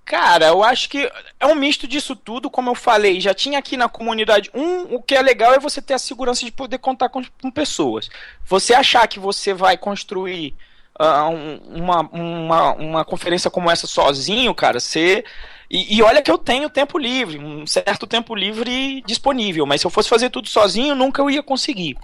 Cara, 0.05 0.47
eu 0.47 0.63
acho 0.63 0.89
que 0.89 1.09
é 1.39 1.47
um 1.47 1.55
misto 1.55 1.87
disso 1.87 2.17
tudo, 2.17 2.51
como 2.51 2.71
eu 2.71 2.75
falei, 2.75 3.21
já 3.21 3.33
tinha 3.33 3.59
aqui 3.59 3.77
na 3.77 3.89
comunidade. 3.89 4.51
Um, 4.53 4.95
o 4.95 5.03
que 5.03 5.15
é 5.15 5.23
legal 5.23 5.53
é 5.55 5.59
você 5.59 5.81
ter 5.81 5.95
a 5.95 5.99
segurança 5.99 6.45
de 6.45 6.51
poder 6.51 6.79
contar 6.79 7.09
com, 7.09 7.23
com 7.41 7.51
pessoas. 7.51 8.09
Você 8.45 8.75
achar 8.75 9.07
que 9.07 9.19
você 9.19 9.55
vai 9.55 9.77
construir 9.77 10.55
uh, 11.01 11.77
uma, 11.77 12.01
uma, 12.13 12.73
uma 12.75 13.05
conferência 13.05 13.51
como 13.51 13.71
essa 13.71 13.87
sozinho, 13.87 14.55
cara, 14.55 14.81
você. 14.81 15.25
E, 15.69 15.97
e, 15.97 16.03
olha 16.03 16.23
que 16.23 16.31
eu 16.31 16.39
tenho 16.39 16.71
tempo 16.71 16.99
livre, 16.99 17.39
um 17.39 17.67
certo 17.67 18.07
tempo 18.07 18.33
livre 18.35 19.03
disponível, 19.05 19.67
mas 19.67 19.81
se 19.81 19.87
eu 19.89 19.91
fosse 19.91 20.09
fazer 20.09 20.31
tudo 20.31 20.49
sozinho, 20.49 20.95
nunca 20.95 21.21
eu 21.21 21.29
ia 21.29 21.43
conseguir. 21.43 21.97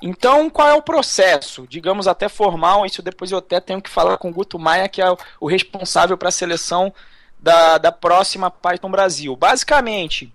Então, 0.00 0.48
qual 0.48 0.68
é 0.68 0.74
o 0.74 0.82
processo? 0.82 1.66
Digamos 1.68 2.06
até 2.06 2.28
formal, 2.28 2.86
isso 2.86 3.02
depois 3.02 3.32
eu 3.32 3.38
até 3.38 3.60
tenho 3.60 3.82
que 3.82 3.90
falar 3.90 4.16
com 4.16 4.30
o 4.30 4.32
Guto 4.32 4.58
Maia, 4.58 4.88
que 4.88 5.02
é 5.02 5.16
o 5.40 5.46
responsável 5.46 6.16
para 6.16 6.28
a 6.28 6.32
seleção 6.32 6.92
da, 7.38 7.78
da 7.78 7.90
próxima 7.90 8.50
Python 8.50 8.90
Brasil. 8.90 9.34
Basicamente, 9.34 10.32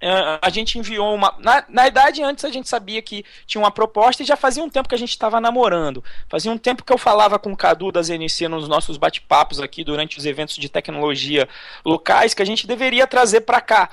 é, 0.00 0.38
a 0.42 0.50
gente 0.50 0.78
enviou 0.78 1.14
uma. 1.14 1.34
Na, 1.38 1.64
na 1.68 1.86
idade, 1.86 2.22
antes 2.22 2.44
a 2.44 2.50
gente 2.50 2.68
sabia 2.68 3.00
que 3.00 3.24
tinha 3.46 3.62
uma 3.62 3.70
proposta 3.70 4.22
e 4.22 4.26
já 4.26 4.36
fazia 4.36 4.62
um 4.62 4.68
tempo 4.68 4.88
que 4.88 4.94
a 4.94 4.98
gente 4.98 5.10
estava 5.10 5.40
namorando. 5.40 6.02
Fazia 6.28 6.50
um 6.50 6.58
tempo 6.58 6.84
que 6.84 6.92
eu 6.92 6.98
falava 6.98 7.38
com 7.38 7.52
o 7.52 7.56
Cadu 7.56 7.92
da 7.92 8.02
ZNC 8.02 8.48
nos 8.48 8.68
nossos 8.68 8.96
bate-papos 8.96 9.60
aqui 9.60 9.84
durante 9.84 10.18
os 10.18 10.26
eventos 10.26 10.56
de 10.56 10.68
tecnologia 10.68 11.48
locais 11.84 12.34
que 12.34 12.42
a 12.42 12.44
gente 12.44 12.66
deveria 12.66 13.06
trazer 13.06 13.42
para 13.42 13.60
cá 13.60 13.90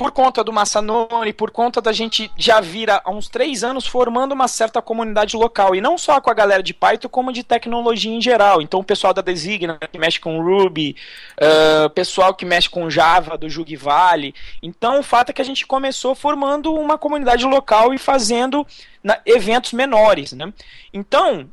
por 0.00 0.12
conta 0.12 0.42
do 0.42 0.50
Massanori, 0.50 1.30
por 1.30 1.50
conta 1.50 1.78
da 1.78 1.92
gente 1.92 2.32
já 2.34 2.58
vir 2.58 2.88
há 2.88 3.02
uns 3.08 3.28
três 3.28 3.62
anos 3.62 3.86
formando 3.86 4.32
uma 4.32 4.48
certa 4.48 4.80
comunidade 4.80 5.36
local, 5.36 5.74
e 5.74 5.80
não 5.82 5.98
só 5.98 6.18
com 6.22 6.30
a 6.30 6.32
galera 6.32 6.62
de 6.62 6.72
Python, 6.72 7.10
como 7.10 7.30
de 7.30 7.44
tecnologia 7.44 8.10
em 8.10 8.18
geral. 8.18 8.62
Então, 8.62 8.80
o 8.80 8.84
pessoal 8.84 9.12
da 9.12 9.20
Designa, 9.20 9.78
que 9.92 9.98
mexe 9.98 10.18
com 10.18 10.40
Ruby, 10.40 10.96
uh, 11.36 11.90
pessoal 11.90 12.32
que 12.32 12.46
mexe 12.46 12.70
com 12.70 12.88
Java, 12.88 13.36
do 13.36 13.50
Jug 13.50 13.76
Valley. 13.76 14.34
Então, 14.62 15.00
o 15.00 15.02
fato 15.02 15.28
é 15.28 15.32
que 15.34 15.42
a 15.42 15.44
gente 15.44 15.66
começou 15.66 16.14
formando 16.14 16.72
uma 16.72 16.96
comunidade 16.96 17.44
local 17.44 17.92
e 17.92 17.98
fazendo 17.98 18.66
na, 19.04 19.20
eventos 19.26 19.74
menores. 19.74 20.32
Né? 20.32 20.50
Então, 20.94 21.46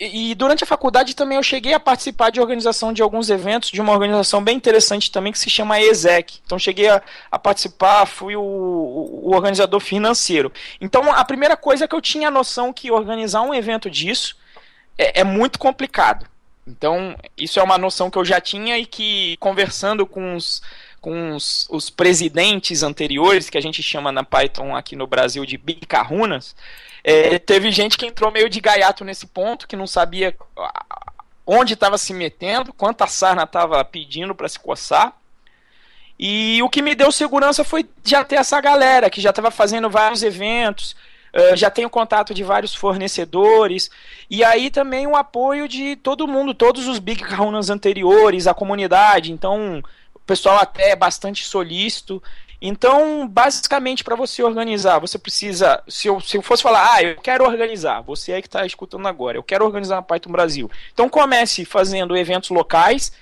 e, 0.00 0.34
durante 0.36 0.62
a 0.62 0.66
faculdade 0.66 1.16
também 1.16 1.36
eu 1.36 1.42
cheguei 1.42 1.74
a 1.74 1.80
participar 1.80 2.30
de 2.30 2.40
organização 2.40 2.92
de 2.92 3.02
alguns 3.02 3.30
eventos, 3.30 3.68
de 3.68 3.80
uma 3.80 3.92
organização 3.92 4.42
bem 4.42 4.56
interessante 4.56 5.10
também 5.10 5.32
que 5.32 5.38
se 5.38 5.50
chama 5.50 5.80
ESEC. 5.80 6.40
Então 6.46 6.56
cheguei 6.56 6.88
a, 6.88 7.02
a 7.30 7.38
participar, 7.38 8.06
fui 8.06 8.36
o, 8.36 8.40
o, 8.40 9.34
organizador 9.34 9.80
financeiro. 9.80 10.52
Então 10.80 11.12
a 11.12 11.24
primeira 11.24 11.56
coisa 11.56 11.84
é 11.84 11.88
que 11.88 11.96
eu 11.96 12.00
tinha 12.00 12.28
a 12.28 12.30
noção 12.30 12.72
que 12.72 12.92
organizar 12.92 13.42
um 13.42 13.52
evento 13.52 13.90
disso 13.90 14.36
é, 14.96 15.20
é 15.20 15.24
muito 15.24 15.58
complicado. 15.58 16.26
Então 16.64 17.16
isso 17.36 17.58
é 17.58 17.62
uma 17.62 17.76
noção 17.76 18.08
que 18.08 18.18
eu 18.18 18.24
já 18.24 18.40
tinha 18.40 18.78
e 18.78 18.86
que 18.86 19.36
conversando 19.38 20.06
com 20.06 20.36
os 20.36 20.62
com 21.00 21.34
os, 21.34 21.66
os 21.70 21.90
presidentes 21.90 22.82
anteriores, 22.82 23.48
que 23.48 23.58
a 23.58 23.62
gente 23.62 23.82
chama 23.82 24.10
na 24.10 24.24
Python 24.24 24.74
aqui 24.74 24.96
no 24.96 25.06
Brasil 25.06 25.44
de 25.44 25.56
Big 25.56 25.86
Kahunas, 25.86 26.54
é, 27.04 27.38
teve 27.38 27.70
gente 27.70 27.96
que 27.96 28.06
entrou 28.06 28.30
meio 28.30 28.48
de 28.48 28.60
gaiato 28.60 29.04
nesse 29.04 29.26
ponto, 29.26 29.66
que 29.66 29.76
não 29.76 29.86
sabia 29.86 30.34
onde 31.46 31.72
estava 31.74 31.96
se 31.96 32.12
metendo, 32.12 32.72
quanta 32.72 33.06
sarna 33.06 33.44
estava 33.44 33.82
pedindo 33.84 34.34
para 34.34 34.48
se 34.48 34.58
coçar. 34.58 35.14
E 36.18 36.60
o 36.62 36.68
que 36.68 36.82
me 36.82 36.94
deu 36.94 37.10
segurança 37.12 37.64
foi 37.64 37.88
já 38.04 38.24
ter 38.24 38.36
essa 38.36 38.60
galera 38.60 39.08
que 39.08 39.20
já 39.20 39.30
estava 39.30 39.50
fazendo 39.50 39.88
vários 39.88 40.22
eventos, 40.22 40.96
uh, 41.32 41.56
já 41.56 41.70
tenho 41.70 41.88
contato 41.88 42.34
de 42.34 42.42
vários 42.42 42.74
fornecedores, 42.74 43.88
e 44.28 44.42
aí 44.42 44.68
também 44.68 45.06
o 45.06 45.16
apoio 45.16 45.68
de 45.68 45.96
todo 45.96 46.28
mundo, 46.28 46.52
todos 46.52 46.88
os 46.88 46.98
Big 46.98 47.22
Kahunas 47.22 47.70
anteriores, 47.70 48.46
a 48.46 48.52
comunidade. 48.52 49.32
Então, 49.32 49.82
pessoal 50.28 50.58
até 50.58 50.90
é 50.90 50.96
bastante 50.96 51.44
solícito. 51.44 52.22
Então, 52.60 53.26
basicamente, 53.26 54.04
para 54.04 54.16
você 54.16 54.42
organizar, 54.42 54.98
você 54.98 55.18
precisa. 55.18 55.82
Se 55.88 56.08
eu, 56.08 56.20
se 56.20 56.36
eu 56.36 56.42
fosse 56.42 56.62
falar, 56.62 56.92
ah, 56.92 57.02
eu 57.02 57.16
quero 57.16 57.44
organizar, 57.44 58.02
você 58.02 58.32
é 58.32 58.42
que 58.42 58.48
está 58.48 58.66
escutando 58.66 59.06
agora, 59.06 59.38
eu 59.38 59.42
quero 59.42 59.64
organizar 59.64 59.98
a 59.98 60.02
Python 60.02 60.32
Brasil. 60.32 60.70
Então, 60.92 61.08
comece 61.08 61.64
fazendo 61.64 62.16
eventos 62.16 62.50
locais, 62.50 63.12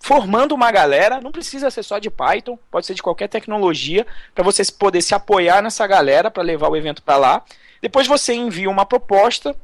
formando 0.00 0.54
uma 0.54 0.72
galera, 0.72 1.20
não 1.20 1.30
precisa 1.30 1.70
ser 1.70 1.82
só 1.82 1.98
de 1.98 2.10
Python, 2.10 2.58
pode 2.70 2.86
ser 2.86 2.94
de 2.94 3.02
qualquer 3.02 3.28
tecnologia, 3.28 4.06
para 4.34 4.42
você 4.42 4.62
poder 4.72 5.02
se 5.02 5.14
apoiar 5.14 5.62
nessa 5.62 5.86
galera 5.86 6.30
para 6.30 6.42
levar 6.42 6.68
o 6.68 6.76
evento 6.76 7.02
para 7.02 7.18
lá. 7.18 7.44
Depois 7.82 8.06
você 8.06 8.32
envia 8.32 8.70
uma 8.70 8.86
proposta 8.86 9.54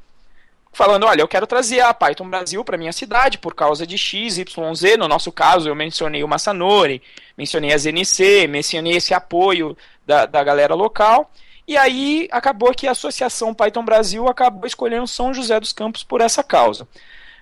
falando, 0.75 1.07
olha, 1.07 1.23
eu 1.23 1.29
quero 1.29 1.47
trazer 1.47 1.81
a 1.81 1.95
Python 1.95 2.29
Brasil 2.29 2.65
para 2.65 2.77
minha 2.77 2.93
cidade 2.93 3.39
por 3.39 3.55
causa 3.55 3.87
de 3.87 3.97
X, 3.97 4.39
Y, 4.39 4.75
Z. 4.75 4.97
No 4.97 5.09
nosso 5.09 5.33
caso, 5.33 5.69
eu 5.69 5.75
mencionei 5.75 6.23
o 6.23 6.29
Massanori, 6.29 7.03
mencionei 7.37 7.73
a 7.73 7.79
ZNC, 7.79 8.47
mencionei 8.49 8.97
esse 8.97 9.15
apoio 9.15 9.77
da, 10.07 10.27
da 10.27 10.43
galera 10.45 10.75
local. 10.75 11.31
E 11.67 11.77
aí 11.77 12.29
acabou 12.31 12.73
que 12.73 12.87
a 12.87 12.91
Associação 12.91 13.55
Python 13.55 13.85
Brasil 13.85 14.29
acabou 14.29 14.67
escolhendo 14.67 15.07
São 15.07 15.33
José 15.33 15.59
dos 15.59 15.73
Campos 15.73 16.03
por 16.03 16.21
essa 16.21 16.43
causa. 16.43 16.87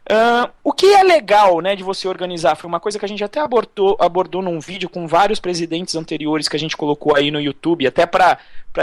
Uh, 0.03 0.51
o 0.65 0.73
que 0.73 0.87
é 0.87 1.03
legal 1.05 1.61
né, 1.61 1.77
de 1.77 1.85
você 1.85 2.09
organizar 2.09 2.57
foi 2.57 2.67
uma 2.67 2.81
coisa 2.81 2.99
que 2.99 3.05
a 3.05 3.09
gente 3.09 3.23
até 3.23 3.39
abordou, 3.39 3.97
abordou 4.01 4.43
num 4.43 4.59
vídeo 4.59 4.89
com 4.89 5.07
vários 5.07 5.39
presidentes 5.39 5.95
anteriores 5.95 6.49
que 6.49 6.57
a 6.57 6.59
gente 6.59 6.77
colocou 6.77 7.15
aí 7.15 7.31
no 7.31 7.41
YouTube, 7.41 7.87
até 7.87 8.05
para 8.05 8.37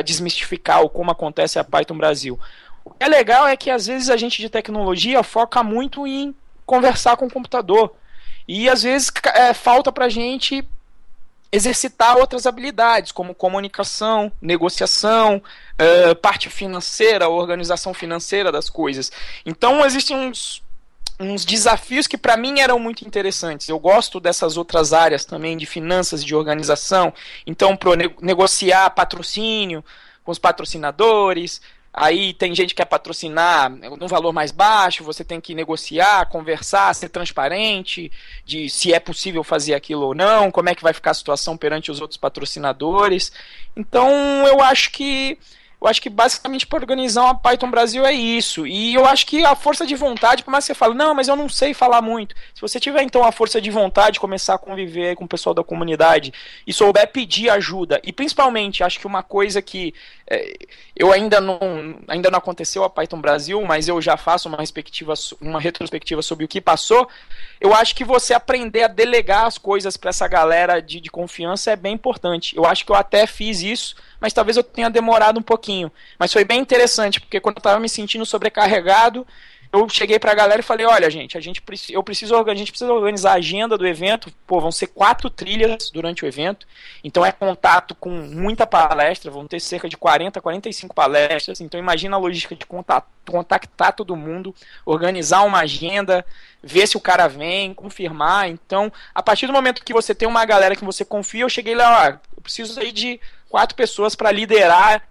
desmistificar 0.03 0.81
o 0.81 0.89
como 0.89 1.11
acontece 1.11 1.59
a 1.59 1.63
Python 1.63 1.97
Brasil. 1.97 2.39
É 2.99 3.07
legal 3.07 3.47
é 3.47 3.57
que 3.57 3.69
às 3.69 3.87
vezes 3.87 4.09
a 4.09 4.17
gente 4.17 4.41
de 4.41 4.49
tecnologia 4.49 5.23
foca 5.23 5.63
muito 5.63 6.05
em 6.07 6.33
conversar 6.65 7.17
com 7.17 7.25
o 7.25 7.31
computador. 7.31 7.93
E 8.47 8.69
às 8.69 8.83
vezes 8.83 9.11
é, 9.35 9.53
falta 9.53 9.91
pra 9.91 10.09
gente 10.09 10.67
exercitar 11.51 12.17
outras 12.17 12.45
habilidades, 12.45 13.11
como 13.11 13.33
comunicação, 13.33 14.31
negociação, 14.41 15.41
é, 15.77 16.13
parte 16.13 16.49
financeira, 16.49 17.27
organização 17.27 17.93
financeira 17.93 18.51
das 18.51 18.69
coisas. 18.69 19.11
Então 19.45 19.83
existem 19.85 20.15
uns, 20.15 20.63
uns 21.19 21.43
desafios 21.43 22.05
que 22.05 22.17
para 22.17 22.37
mim 22.37 22.59
eram 22.59 22.79
muito 22.79 23.05
interessantes. 23.05 23.67
Eu 23.67 23.79
gosto 23.79 24.19
dessas 24.19 24.57
outras 24.57 24.93
áreas 24.93 25.25
também 25.25 25.57
de 25.57 25.65
finanças, 25.65 26.23
de 26.23 26.35
organização. 26.35 27.13
Então, 27.45 27.75
para 27.75 27.91
negociar 28.21 28.89
patrocínio 28.91 29.83
com 30.23 30.31
os 30.31 30.39
patrocinadores, 30.39 31.61
Aí 31.93 32.33
tem 32.33 32.53
gente 32.53 32.69
que 32.69 32.75
quer 32.75 32.85
patrocinar 32.85 33.69
num 33.69 34.07
valor 34.07 34.31
mais 34.31 34.51
baixo, 34.51 35.03
você 35.03 35.23
tem 35.23 35.41
que 35.41 35.55
negociar, 35.55 36.27
conversar, 36.27 36.93
ser 36.93 37.09
transparente 37.09 38.11
de 38.45 38.69
se 38.69 38.93
é 38.93 38.99
possível 38.99 39.43
fazer 39.43 39.73
aquilo 39.73 40.07
ou 40.07 40.15
não, 40.15 40.51
como 40.51 40.69
é 40.69 40.75
que 40.75 40.83
vai 40.83 40.93
ficar 40.93 41.11
a 41.11 41.15
situação 41.15 41.57
perante 41.57 41.89
os 41.89 41.99
outros 41.99 42.17
patrocinadores. 42.17 43.31
Então 43.75 44.07
eu 44.45 44.61
acho 44.61 44.91
que 44.91 45.37
eu 45.81 45.87
acho 45.87 46.01
que 46.01 46.09
basicamente 46.09 46.67
para 46.67 46.79
organizar 46.79 47.23
uma 47.23 47.35
Python 47.35 47.71
Brasil 47.71 48.05
é 48.05 48.11
isso. 48.11 48.67
E 48.67 48.93
eu 48.93 49.05
acho 49.05 49.25
que 49.25 49.45
a 49.45 49.55
força 49.55 49.85
de 49.85 49.95
vontade, 49.95 50.43
por 50.43 50.51
mais 50.51 50.65
que 50.65 50.73
você 50.73 50.75
fale, 50.75 50.93
não, 50.93 51.13
mas 51.15 51.29
eu 51.29 51.37
não 51.37 51.47
sei 51.47 51.73
falar 51.73 52.01
muito. 52.01 52.35
Se 52.53 52.59
você 52.59 52.79
tiver 52.79 53.01
então 53.03 53.23
a 53.23 53.31
força 53.31 53.61
de 53.61 53.71
vontade, 53.71 54.19
começar 54.19 54.55
a 54.55 54.57
conviver 54.57 55.15
com 55.15 55.23
o 55.23 55.27
pessoal 55.27 55.53
da 55.53 55.63
comunidade 55.63 56.33
e 56.67 56.73
souber 56.73 57.07
pedir 57.11 57.49
ajuda, 57.49 58.01
e 58.03 58.11
principalmente, 58.11 58.83
acho 58.83 58.99
que 58.99 59.07
uma 59.07 59.23
coisa 59.23 59.61
que 59.61 59.93
é, 60.29 60.53
eu 60.93 61.13
ainda 61.13 61.39
não, 61.39 61.59
ainda 62.09 62.29
não 62.29 62.39
aconteceu 62.39 62.83
a 62.83 62.89
Python 62.89 63.21
Brasil, 63.21 63.61
mas 63.63 63.87
eu 63.87 64.01
já 64.01 64.17
faço 64.17 64.49
uma, 64.49 64.57
perspectiva, 64.57 65.13
uma 65.39 65.61
retrospectiva 65.61 66.21
sobre 66.21 66.43
o 66.43 66.47
que 66.47 66.59
passou. 66.59 67.07
Eu 67.59 67.73
acho 67.73 67.95
que 67.95 68.03
você 68.03 68.33
aprender 68.33 68.83
a 68.83 68.87
delegar 68.87 69.45
as 69.45 69.57
coisas 69.57 69.95
para 69.95 70.09
essa 70.09 70.27
galera 70.27 70.81
de, 70.81 70.99
de 70.99 71.09
confiança 71.09 71.71
é 71.71 71.75
bem 71.77 71.93
importante. 71.93 72.53
Eu 72.53 72.65
acho 72.65 72.85
que 72.85 72.91
eu 72.91 72.95
até 72.95 73.25
fiz 73.25 73.61
isso 73.61 73.95
mas 74.19 74.33
talvez 74.33 74.57
eu 74.57 74.63
tenha 74.63 74.89
demorado 74.89 75.39
um 75.39 75.43
pouquinho. 75.43 75.91
Mas 76.17 76.33
foi 76.33 76.43
bem 76.43 76.59
interessante, 76.59 77.19
porque 77.19 77.39
quando 77.39 77.57
eu 77.57 77.59
estava 77.59 77.79
me 77.79 77.89
sentindo 77.89 78.25
sobrecarregado, 78.25 79.25
eu 79.71 79.87
cheguei 79.87 80.17
para 80.17 80.31
a 80.31 80.35
galera 80.35 80.61
e 80.61 80.63
falei, 80.63 80.85
olha 80.85 81.09
gente, 81.11 81.37
a 81.37 81.41
gente 81.41 81.61
eu 81.89 82.03
preciso 82.03 82.35
a 82.35 82.55
gente 82.55 82.71
precisa 82.71 82.91
organizar 82.91 83.33
a 83.33 83.35
agenda 83.35 83.77
do 83.77 83.85
evento. 83.85 84.31
Pô, 84.47 84.59
vão 84.59 84.71
ser 84.71 84.87
quatro 84.87 85.29
trilhas 85.29 85.91
durante 85.91 86.25
o 86.25 86.27
evento. 86.27 86.65
Então 87.03 87.23
é 87.23 87.31
contato 87.31 87.93
com 87.93 88.09
muita 88.09 88.65
palestra, 88.65 89.29
vão 89.29 89.45
ter 89.45 89.59
cerca 89.59 89.87
de 89.87 89.95
40, 89.95 90.41
45 90.41 90.95
palestras. 90.95 91.61
Então 91.61 91.79
imagina 91.79 92.15
a 92.15 92.19
logística 92.19 92.55
de 92.55 92.65
contactar 92.65 93.93
todo 93.93 94.15
mundo, 94.15 94.55
organizar 94.83 95.43
uma 95.43 95.59
agenda, 95.59 96.25
ver 96.63 96.87
se 96.87 96.97
o 96.97 97.01
cara 97.01 97.27
vem, 97.27 97.71
confirmar. 97.71 98.49
Então, 98.49 98.91
a 99.13 99.21
partir 99.21 99.45
do 99.45 99.53
momento 99.53 99.85
que 99.85 99.93
você 99.93 100.15
tem 100.15 100.27
uma 100.27 100.45
galera 100.45 100.75
que 100.75 100.83
você 100.83 101.05
confia, 101.05 101.43
eu 101.43 101.49
cheguei 101.49 101.75
lá, 101.75 102.07
ó, 102.07 102.17
eu 102.37 102.41
preciso 102.41 102.79
aí 102.79 102.91
de 102.91 103.19
quatro 103.49 103.75
pessoas 103.75 104.15
para 104.15 104.31
liderar, 104.31 105.01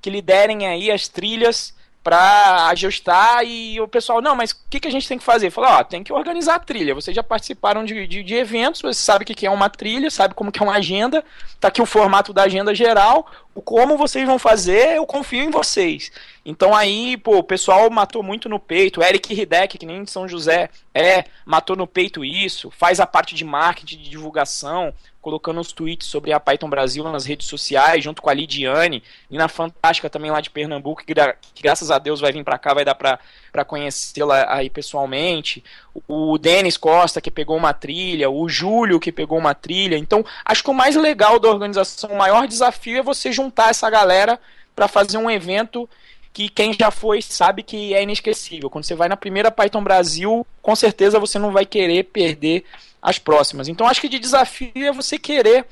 que 0.00 0.10
liderem 0.10 0.66
aí 0.66 0.90
as 0.90 1.06
trilhas 1.06 1.74
para 2.04 2.66
ajustar 2.66 3.46
e 3.46 3.80
o 3.80 3.88
pessoal, 3.88 4.20
não, 4.20 4.36
mas 4.36 4.50
o 4.50 4.56
que, 4.68 4.78
que 4.78 4.86
a 4.86 4.90
gente 4.90 5.08
tem 5.08 5.16
que 5.16 5.24
fazer? 5.24 5.50
Falar, 5.50 5.78
ó, 5.78 5.84
tem 5.84 6.04
que 6.04 6.12
organizar 6.12 6.56
a 6.56 6.58
trilha. 6.58 6.94
Vocês 6.94 7.16
já 7.16 7.22
participaram 7.22 7.82
de, 7.82 8.06
de, 8.06 8.22
de 8.22 8.34
eventos, 8.34 8.82
você 8.82 9.00
sabe 9.00 9.22
o 9.22 9.26
que, 9.26 9.46
é 9.46 9.50
uma 9.50 9.70
trilha, 9.70 10.10
sabe 10.10 10.34
como 10.34 10.52
que 10.52 10.62
é 10.62 10.62
uma 10.62 10.74
agenda, 10.74 11.24
tá 11.58 11.68
aqui 11.68 11.80
o 11.80 11.86
formato 11.86 12.30
da 12.34 12.42
agenda 12.42 12.74
geral, 12.74 13.26
o 13.54 13.62
como 13.62 13.96
vocês 13.96 14.26
vão 14.26 14.38
fazer, 14.38 14.96
eu 14.96 15.06
confio 15.06 15.44
em 15.44 15.50
vocês. 15.50 16.12
Então 16.44 16.74
aí, 16.74 17.16
pô, 17.16 17.38
o 17.38 17.42
pessoal 17.42 17.88
matou 17.88 18.22
muito 18.22 18.48
no 18.48 18.60
peito. 18.60 19.02
Eric 19.02 19.32
Hideck, 19.32 19.78
que 19.78 19.86
nem 19.86 20.04
de 20.04 20.10
São 20.10 20.28
José, 20.28 20.68
é, 20.92 21.24
matou 21.46 21.74
no 21.74 21.86
peito 21.86 22.22
isso, 22.22 22.70
faz 22.70 23.00
a 23.00 23.06
parte 23.06 23.34
de 23.34 23.44
marketing, 23.44 23.96
de 23.96 24.10
divulgação, 24.10 24.92
colocando 25.22 25.58
os 25.58 25.72
tweets 25.72 26.06
sobre 26.06 26.34
a 26.34 26.38
Python 26.38 26.68
Brasil 26.68 27.02
nas 27.04 27.24
redes 27.24 27.46
sociais, 27.46 28.04
junto 28.04 28.20
com 28.20 28.28
a 28.28 28.34
Lidiane, 28.34 29.02
e 29.30 29.38
na 29.38 29.48
Fantástica 29.48 30.10
também 30.10 30.30
lá 30.30 30.38
de 30.42 30.50
Pernambuco, 30.50 31.02
que, 31.02 31.14
que 31.54 31.62
graças 31.62 31.90
a 31.90 31.98
Deus 31.98 32.20
vai 32.20 32.30
vir 32.30 32.44
para 32.44 32.58
cá, 32.58 32.74
vai 32.74 32.84
dar 32.84 32.94
para 32.94 33.64
conhecê-la 33.64 34.54
aí 34.54 34.68
pessoalmente. 34.68 35.64
O 36.06 36.36
Denis 36.36 36.76
Costa, 36.76 37.22
que 37.22 37.30
pegou 37.30 37.56
uma 37.56 37.72
trilha, 37.72 38.28
o 38.28 38.46
Júlio, 38.50 39.00
que 39.00 39.10
pegou 39.10 39.38
uma 39.38 39.54
trilha. 39.54 39.96
Então, 39.96 40.22
acho 40.44 40.62
que 40.62 40.70
o 40.70 40.74
mais 40.74 40.94
legal 40.94 41.38
da 41.38 41.48
organização, 41.48 42.10
o 42.10 42.18
maior 42.18 42.46
desafio 42.46 42.98
é 42.98 43.02
você 43.02 43.32
juntar 43.32 43.70
essa 43.70 43.88
galera 43.88 44.38
para 44.76 44.88
fazer 44.88 45.16
um 45.16 45.30
evento 45.30 45.88
que 46.34 46.48
quem 46.48 46.72
já 46.74 46.90
foi 46.90 47.22
sabe 47.22 47.62
que 47.62 47.94
é 47.94 48.02
inesquecível. 48.02 48.68
Quando 48.68 48.84
você 48.84 48.96
vai 48.96 49.08
na 49.08 49.16
primeira 49.16 49.52
Python 49.52 49.84
Brasil, 49.84 50.44
com 50.60 50.74
certeza 50.74 51.20
você 51.20 51.38
não 51.38 51.52
vai 51.52 51.64
querer 51.64 52.02
perder 52.02 52.64
as 53.00 53.20
próximas. 53.20 53.68
Então 53.68 53.86
acho 53.86 54.00
que 54.00 54.08
de 54.08 54.18
desafio 54.18 54.72
é 54.84 54.92
você 54.92 55.16
querer 55.16 55.64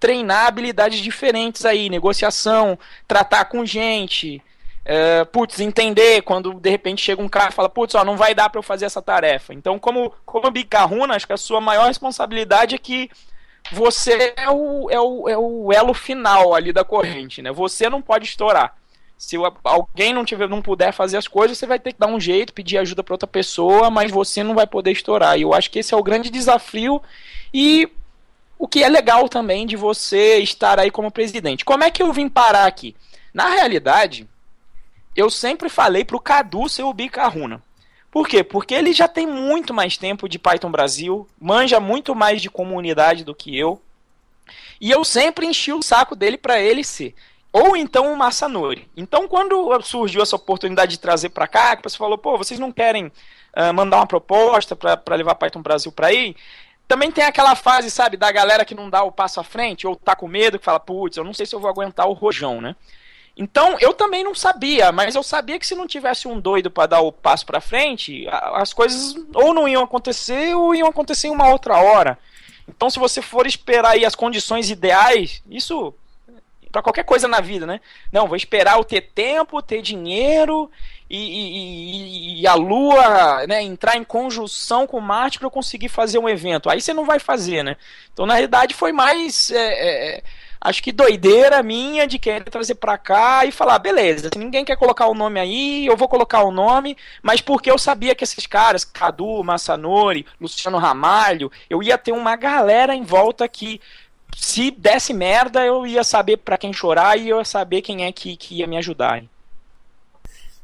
treinar 0.00 0.46
habilidades 0.46 1.00
diferentes 1.00 1.66
aí, 1.66 1.90
negociação, 1.90 2.78
tratar 3.06 3.44
com 3.44 3.64
gente, 3.66 4.42
é, 4.86 5.22
putz, 5.26 5.60
entender 5.60 6.22
quando 6.22 6.54
de 6.54 6.70
repente 6.70 7.02
chega 7.02 7.20
um 7.20 7.28
cara 7.28 7.50
e 7.50 7.54
fala, 7.54 7.68
putz, 7.68 7.94
ó, 7.94 8.02
não 8.02 8.16
vai 8.16 8.34
dar 8.34 8.48
para 8.48 8.58
eu 8.58 8.62
fazer 8.62 8.86
essa 8.86 9.02
tarefa. 9.02 9.52
Então, 9.52 9.78
como, 9.78 10.14
como 10.24 10.50
bicarruna, 10.50 11.14
acho 11.14 11.26
que 11.26 11.32
a 11.34 11.36
sua 11.36 11.60
maior 11.60 11.88
responsabilidade 11.88 12.74
é 12.74 12.78
que 12.78 13.10
você 13.70 14.32
é 14.34 14.48
o, 14.48 14.90
é, 14.90 14.98
o, 14.98 15.28
é 15.28 15.36
o 15.36 15.72
elo 15.72 15.92
final 15.92 16.54
ali 16.54 16.72
da 16.72 16.84
corrente, 16.84 17.42
né? 17.42 17.52
Você 17.52 17.90
não 17.90 18.00
pode 18.00 18.24
estourar. 18.24 18.74
Se 19.18 19.36
alguém 19.64 20.12
não 20.12 20.24
tiver, 20.24 20.48
não 20.48 20.60
puder 20.60 20.92
fazer 20.92 21.16
as 21.16 21.26
coisas, 21.26 21.56
você 21.56 21.66
vai 21.66 21.78
ter 21.78 21.92
que 21.92 21.98
dar 21.98 22.06
um 22.06 22.20
jeito, 22.20 22.52
pedir 22.52 22.76
ajuda 22.76 23.02
para 23.02 23.14
outra 23.14 23.26
pessoa, 23.26 23.90
mas 23.90 24.10
você 24.10 24.42
não 24.42 24.54
vai 24.54 24.66
poder 24.66 24.92
estourar. 24.92 25.38
E 25.38 25.42
eu 25.42 25.54
acho 25.54 25.70
que 25.70 25.78
esse 25.78 25.94
é 25.94 25.96
o 25.96 26.02
grande 26.02 26.28
desafio 26.28 27.02
e 27.52 27.88
o 28.58 28.68
que 28.68 28.82
é 28.82 28.88
legal 28.88 29.28
também 29.28 29.66
de 29.66 29.74
você 29.74 30.38
estar 30.38 30.78
aí 30.78 30.90
como 30.90 31.10
presidente. 31.10 31.64
Como 31.64 31.82
é 31.82 31.90
que 31.90 32.02
eu 32.02 32.12
vim 32.12 32.28
parar 32.28 32.66
aqui? 32.66 32.94
Na 33.32 33.48
realidade, 33.48 34.28
eu 35.14 35.30
sempre 35.30 35.70
falei 35.70 36.04
pro 36.04 36.20
Cadu 36.20 36.68
ser 36.68 36.82
o 36.82 36.92
Bicarruna. 36.92 37.62
Por 38.10 38.28
quê? 38.28 38.44
Porque 38.44 38.74
ele 38.74 38.92
já 38.92 39.08
tem 39.08 39.26
muito 39.26 39.72
mais 39.72 39.96
tempo 39.96 40.28
de 40.28 40.38
Python 40.38 40.70
Brasil, 40.70 41.26
manja 41.40 41.80
muito 41.80 42.14
mais 42.14 42.40
de 42.40 42.50
comunidade 42.50 43.24
do 43.24 43.34
que 43.34 43.58
eu. 43.58 43.80
E 44.78 44.90
eu 44.90 45.04
sempre 45.04 45.46
enchi 45.46 45.72
o 45.72 45.82
saco 45.82 46.14
dele 46.14 46.36
para 46.36 46.60
ele 46.60 46.84
ser 46.84 47.14
ou 47.56 47.74
então 47.74 48.12
o 48.12 48.16
Massanori. 48.16 48.86
Então, 48.94 49.26
quando 49.26 49.80
surgiu 49.80 50.22
essa 50.22 50.36
oportunidade 50.36 50.90
de 50.90 50.98
trazer 50.98 51.30
para 51.30 51.48
cá, 51.48 51.74
que 51.74 51.82
você 51.82 51.96
falou, 51.96 52.18
pô, 52.18 52.36
vocês 52.36 52.60
não 52.60 52.70
querem 52.70 53.06
uh, 53.06 53.72
mandar 53.74 53.96
uma 53.96 54.06
proposta 54.06 54.76
para 54.76 55.16
levar 55.16 55.34
Python 55.36 55.62
Brasil 55.62 55.90
para 55.90 56.08
aí? 56.08 56.36
Também 56.86 57.10
tem 57.10 57.24
aquela 57.24 57.54
fase, 57.54 57.90
sabe, 57.90 58.18
da 58.18 58.30
galera 58.30 58.62
que 58.62 58.74
não 58.74 58.90
dá 58.90 59.02
o 59.02 59.10
passo 59.10 59.40
à 59.40 59.42
frente, 59.42 59.86
ou 59.86 59.96
tá 59.96 60.14
com 60.14 60.28
medo, 60.28 60.58
que 60.58 60.66
fala, 60.66 60.78
putz, 60.78 61.16
eu 61.16 61.24
não 61.24 61.32
sei 61.32 61.46
se 61.46 61.54
eu 61.54 61.60
vou 61.60 61.70
aguentar 61.70 62.06
o 62.06 62.12
rojão, 62.12 62.60
né? 62.60 62.76
Então, 63.34 63.78
eu 63.80 63.94
também 63.94 64.22
não 64.22 64.34
sabia, 64.34 64.92
mas 64.92 65.14
eu 65.14 65.22
sabia 65.22 65.58
que 65.58 65.66
se 65.66 65.74
não 65.74 65.86
tivesse 65.86 66.28
um 66.28 66.38
doido 66.38 66.70
para 66.70 66.86
dar 66.86 67.00
o 67.00 67.10
passo 67.10 67.46
para 67.46 67.60
frente, 67.60 68.26
as 68.28 68.74
coisas 68.74 69.14
ou 69.34 69.54
não 69.54 69.66
iam 69.66 69.82
acontecer 69.82 70.54
ou 70.54 70.74
iam 70.74 70.88
acontecer 70.88 71.28
em 71.28 71.32
uma 71.32 71.48
outra 71.48 71.78
hora. 71.78 72.18
Então, 72.68 72.90
se 72.90 72.98
você 72.98 73.22
for 73.22 73.46
esperar 73.46 73.92
aí 73.92 74.04
as 74.04 74.14
condições 74.14 74.70
ideais, 74.70 75.42
isso 75.50 75.94
para 76.76 76.82
qualquer 76.82 77.04
coisa 77.04 77.26
na 77.26 77.40
vida, 77.40 77.64
né? 77.64 77.80
Não, 78.12 78.26
vou 78.26 78.36
esperar 78.36 78.76
eu 78.76 78.84
ter 78.84 79.00
tempo, 79.00 79.62
ter 79.62 79.80
dinheiro 79.80 80.70
e, 81.08 81.16
e, 81.16 82.40
e, 82.42 82.46
a 82.46 82.52
Lua 82.52 83.46
né, 83.46 83.62
entrar 83.62 83.96
em 83.96 84.04
conjunção 84.04 84.86
com 84.86 85.00
Marte 85.00 85.38
para 85.38 85.46
eu 85.46 85.50
conseguir 85.50 85.88
fazer 85.88 86.18
um 86.18 86.28
evento. 86.28 86.68
Aí 86.68 86.82
você 86.82 86.92
não 86.92 87.06
vai 87.06 87.18
fazer, 87.18 87.62
né? 87.62 87.78
Então, 88.12 88.26
na 88.26 88.34
realidade, 88.34 88.74
foi 88.74 88.92
mais. 88.92 89.50
É, 89.50 90.16
é, 90.16 90.22
acho 90.60 90.82
que 90.82 90.92
doideira 90.92 91.62
minha 91.62 92.06
de 92.06 92.18
querer 92.18 92.44
trazer 92.44 92.74
para 92.74 92.98
cá 92.98 93.46
e 93.46 93.52
falar, 93.52 93.78
beleza, 93.78 94.28
se 94.30 94.38
ninguém 94.38 94.64
quer 94.64 94.76
colocar 94.76 95.06
o 95.06 95.14
nome 95.14 95.40
aí, 95.40 95.86
eu 95.86 95.96
vou 95.96 96.08
colocar 96.08 96.42
o 96.42 96.50
nome, 96.50 96.94
mas 97.22 97.40
porque 97.40 97.70
eu 97.70 97.78
sabia 97.78 98.14
que 98.14 98.24
esses 98.24 98.46
caras, 98.46 98.84
Cadu, 98.84 99.42
Massanori, 99.42 100.26
Luciano 100.38 100.76
Ramalho, 100.76 101.50
eu 101.70 101.82
ia 101.82 101.96
ter 101.96 102.12
uma 102.12 102.36
galera 102.36 102.94
em 102.94 103.02
volta 103.02 103.48
que 103.48 103.80
se 104.38 104.70
desse 104.70 105.14
merda, 105.14 105.64
eu 105.64 105.86
ia 105.86 106.04
saber 106.04 106.36
para 106.36 106.58
quem 106.58 106.70
chorar 106.70 107.18
e 107.18 107.30
eu 107.30 107.38
ia 107.38 107.44
saber 107.44 107.80
quem 107.80 108.04
é 108.04 108.12
que, 108.12 108.36
que 108.36 108.56
ia 108.56 108.66
me 108.66 108.76
ajudar. 108.76 109.24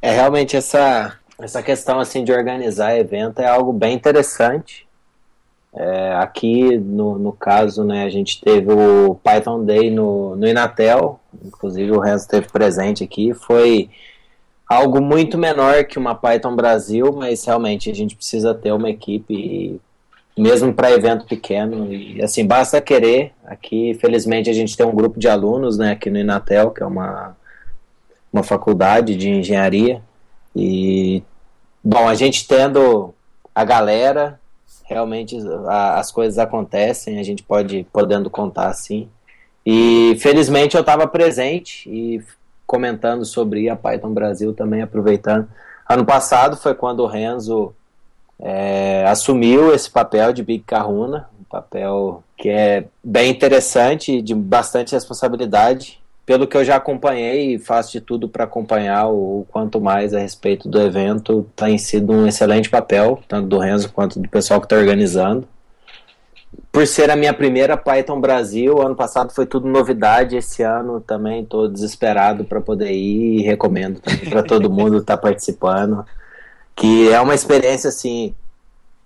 É 0.01 0.11
realmente 0.11 0.57
essa 0.57 1.19
essa 1.41 1.63
questão 1.63 1.99
assim 1.99 2.23
de 2.23 2.33
organizar 2.33 2.97
evento 2.97 3.41
é 3.41 3.47
algo 3.47 3.73
bem 3.73 3.95
interessante. 3.95 4.87
É, 5.75 6.15
aqui 6.17 6.77
no, 6.77 7.19
no 7.19 7.33
caso, 7.33 7.83
né, 7.83 8.05
a 8.05 8.11
gente 8.11 8.41
teve 8.43 8.71
o 8.71 9.15
Python 9.15 9.65
Day 9.65 9.91
no, 9.91 10.37
no 10.37 10.47
Inatel, 10.47 11.19
inclusive 11.43 11.91
o 11.93 11.99
Renzo 11.99 12.25
esteve 12.25 12.49
presente 12.51 13.03
aqui, 13.03 13.33
foi 13.33 13.89
algo 14.69 15.01
muito 15.01 15.39
menor 15.39 15.85
que 15.85 15.99
uma 15.99 16.15
Python 16.15 16.55
Brasil, 16.55 17.11
mas 17.13 17.43
realmente 17.45 17.91
a 17.91 17.95
gente 17.95 18.15
precisa 18.15 18.55
ter 18.55 18.71
uma 18.71 18.91
equipe 18.91 19.81
mesmo 20.37 20.73
para 20.73 20.93
evento 20.93 21.27
pequeno. 21.27 21.93
E 21.93 22.23
assim, 22.23 22.47
basta 22.47 22.81
querer. 22.81 23.33
Aqui, 23.45 23.95
felizmente, 24.01 24.51
a 24.51 24.53
gente 24.53 24.77
tem 24.77 24.87
um 24.87 24.95
grupo 24.95 25.19
de 25.19 25.29
alunos 25.29 25.79
né, 25.79 25.93
aqui 25.93 26.11
no 26.11 26.19
Inatel, 26.19 26.71
que 26.71 26.83
é 26.83 26.87
uma, 26.87 27.37
uma 28.33 28.43
faculdade 28.43 29.15
de 29.17 29.29
engenharia. 29.29 30.03
E, 30.55 31.23
bom, 31.83 32.09
a 32.09 32.15
gente 32.15 32.47
tendo 32.47 33.15
a 33.55 33.65
galera, 33.65 34.41
realmente 34.85 35.37
a, 35.67 35.99
as 35.99 36.11
coisas 36.11 36.39
acontecem, 36.39 37.19
a 37.19 37.23
gente 37.23 37.43
pode 37.43 37.87
podendo 37.93 38.31
contar 38.31 38.69
assim. 38.69 39.09
E 39.65 40.17
felizmente 40.19 40.75
eu 40.75 40.81
estava 40.81 41.07
presente 41.07 41.89
e 41.89 42.23
comentando 42.67 43.25
sobre 43.25 43.69
a 43.69 43.77
Python 43.77 44.13
Brasil 44.13 44.53
também, 44.53 44.83
aproveitando. 44.83 45.49
Ano 45.89 46.05
passado 46.05 46.57
foi 46.57 46.75
quando 46.75 47.01
o 47.01 47.07
Renzo 47.07 47.75
é, 48.43 49.05
assumiu 49.07 49.73
esse 49.73 49.89
papel 49.89 50.33
de 50.33 50.43
Big 50.43 50.65
Kahuna, 50.65 51.29
um 51.41 51.45
papel 51.45 52.25
que 52.37 52.49
é 52.49 52.87
bem 53.03 53.31
interessante, 53.31 54.21
de 54.21 54.35
bastante 54.35 54.93
responsabilidade. 54.93 56.03
Pelo 56.27 56.47
que 56.47 56.57
eu 56.57 56.65
já 56.65 56.77
acompanhei 56.77 57.55
e 57.55 57.59
faço 57.59 57.93
de 57.93 58.01
tudo 58.01 58.29
para 58.29 58.45
acompanhar 58.45 59.07
o, 59.09 59.47
quanto 59.51 59.81
mais 59.81 60.13
a 60.13 60.19
respeito 60.19 60.69
do 60.69 60.81
evento, 60.81 61.47
tem 61.55 61.79
sido 61.79 62.13
um 62.13 62.27
excelente 62.27 62.69
papel, 62.69 63.21
tanto 63.29 63.47
do 63.47 63.59
Renzo 63.59 63.93
quanto 63.93 64.19
do 64.19 64.29
pessoal 64.29 64.61
que 64.61 64.67
está 64.67 64.77
organizando. 64.77 65.47
Por 66.71 66.87
ser 66.87 67.11
a 67.11 67.17
minha 67.17 67.33
primeira 67.33 67.77
Python 67.77 68.21
Brasil, 68.21 68.81
ano 68.81 68.97
passado 68.97 69.33
foi 69.33 69.47
tudo 69.47 69.69
novidade, 69.69 70.37
esse 70.37 70.63
ano 70.63 71.01
também 71.01 71.43
estou 71.43 71.69
desesperado 71.69 72.45
para 72.45 72.61
poder 72.61 72.93
ir 72.93 73.41
e 73.41 73.43
recomendo 73.43 74.01
para 74.31 74.43
todo 74.43 74.71
mundo 74.71 74.99
estar 74.99 75.17
tá 75.17 75.23
participando 75.23 76.05
que 76.75 77.11
é 77.11 77.21
uma 77.21 77.35
experiência 77.35 77.89
assim, 77.89 78.35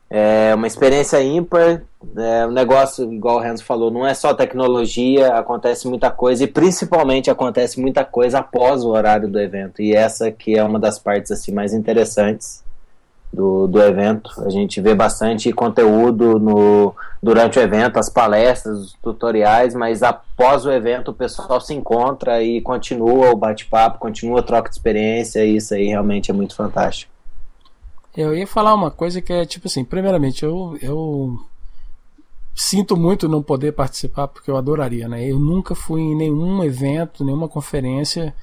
é 0.09 0.55
uma 0.55 0.67
experiência 0.67 1.23
ímpar, 1.23 1.83
é 2.17 2.47
um 2.47 2.53
negócio, 2.53 3.13
igual 3.13 3.37
o 3.37 3.41
Renzo 3.41 3.65
falou, 3.65 3.91
não 3.91 4.07
é 4.07 4.15
só 4.15 4.33
tecnologia, 4.33 5.35
acontece 5.35 5.89
muita 5.89 6.11
coisa 6.11 6.45
e 6.45 6.47
principalmente 6.47 7.31
acontece 7.31 7.81
muita 7.81 8.05
coisa 8.05 8.39
após 8.39 8.85
o 8.85 8.91
horário 8.91 9.29
do 9.29 9.41
evento. 9.41 9.83
E 9.83 9.95
essa 9.95 10.31
que 10.31 10.57
é 10.57 10.63
uma 10.63 10.79
das 10.79 10.99
partes 10.99 11.33
assim 11.33 11.53
mais 11.53 11.73
interessantes 11.75 12.65
do, 13.33 13.67
do 13.67 13.83
evento. 13.83 14.31
A 14.45 14.49
gente 14.49 14.81
vê 14.81 14.95
bastante 14.95 15.53
conteúdo 15.53 16.39
no, 16.39 16.95
durante 17.23 17.59
o 17.59 17.63
evento, 17.63 17.99
as 17.99 18.09
palestras, 18.09 18.79
os 18.79 18.93
tutoriais, 19.03 19.75
mas 19.75 20.03
após 20.03 20.65
o 20.65 20.73
evento 20.73 21.11
o 21.11 21.15
pessoal 21.15 21.61
se 21.61 21.75
encontra 21.75 22.43
e 22.43 22.61
continua 22.61 23.31
o 23.31 23.37
bate-papo, 23.37 23.99
continua 23.99 24.41
a 24.41 24.43
troca 24.43 24.69
de 24.69 24.77
experiência, 24.77 25.45
e 25.45 25.57
isso 25.57 25.75
aí 25.75 25.89
realmente 25.89 26.31
é 26.31 26.35
muito 26.35 26.55
fantástico. 26.55 27.16
Eu 28.17 28.35
ia 28.35 28.47
falar 28.47 28.75
uma 28.75 28.91
coisa 28.91 29.21
que 29.21 29.33
é 29.33 29.45
tipo 29.45 29.69
assim, 29.69 29.85
primeiramente, 29.85 30.45
eu, 30.45 30.79
eu 30.81 31.39
sinto 32.55 32.97
muito 32.97 33.29
não 33.29 33.43
poder 33.43 33.73
participar 33.73 34.27
porque 34.29 34.51
eu 34.51 34.57
adoraria, 34.57 35.07
né? 35.07 35.31
Eu 35.31 35.39
nunca 35.39 35.75
fui 35.75 36.01
em 36.01 36.17
nenhum 36.17 36.65
evento, 36.65 37.23
nenhuma 37.23 37.49
conferência 37.49 38.35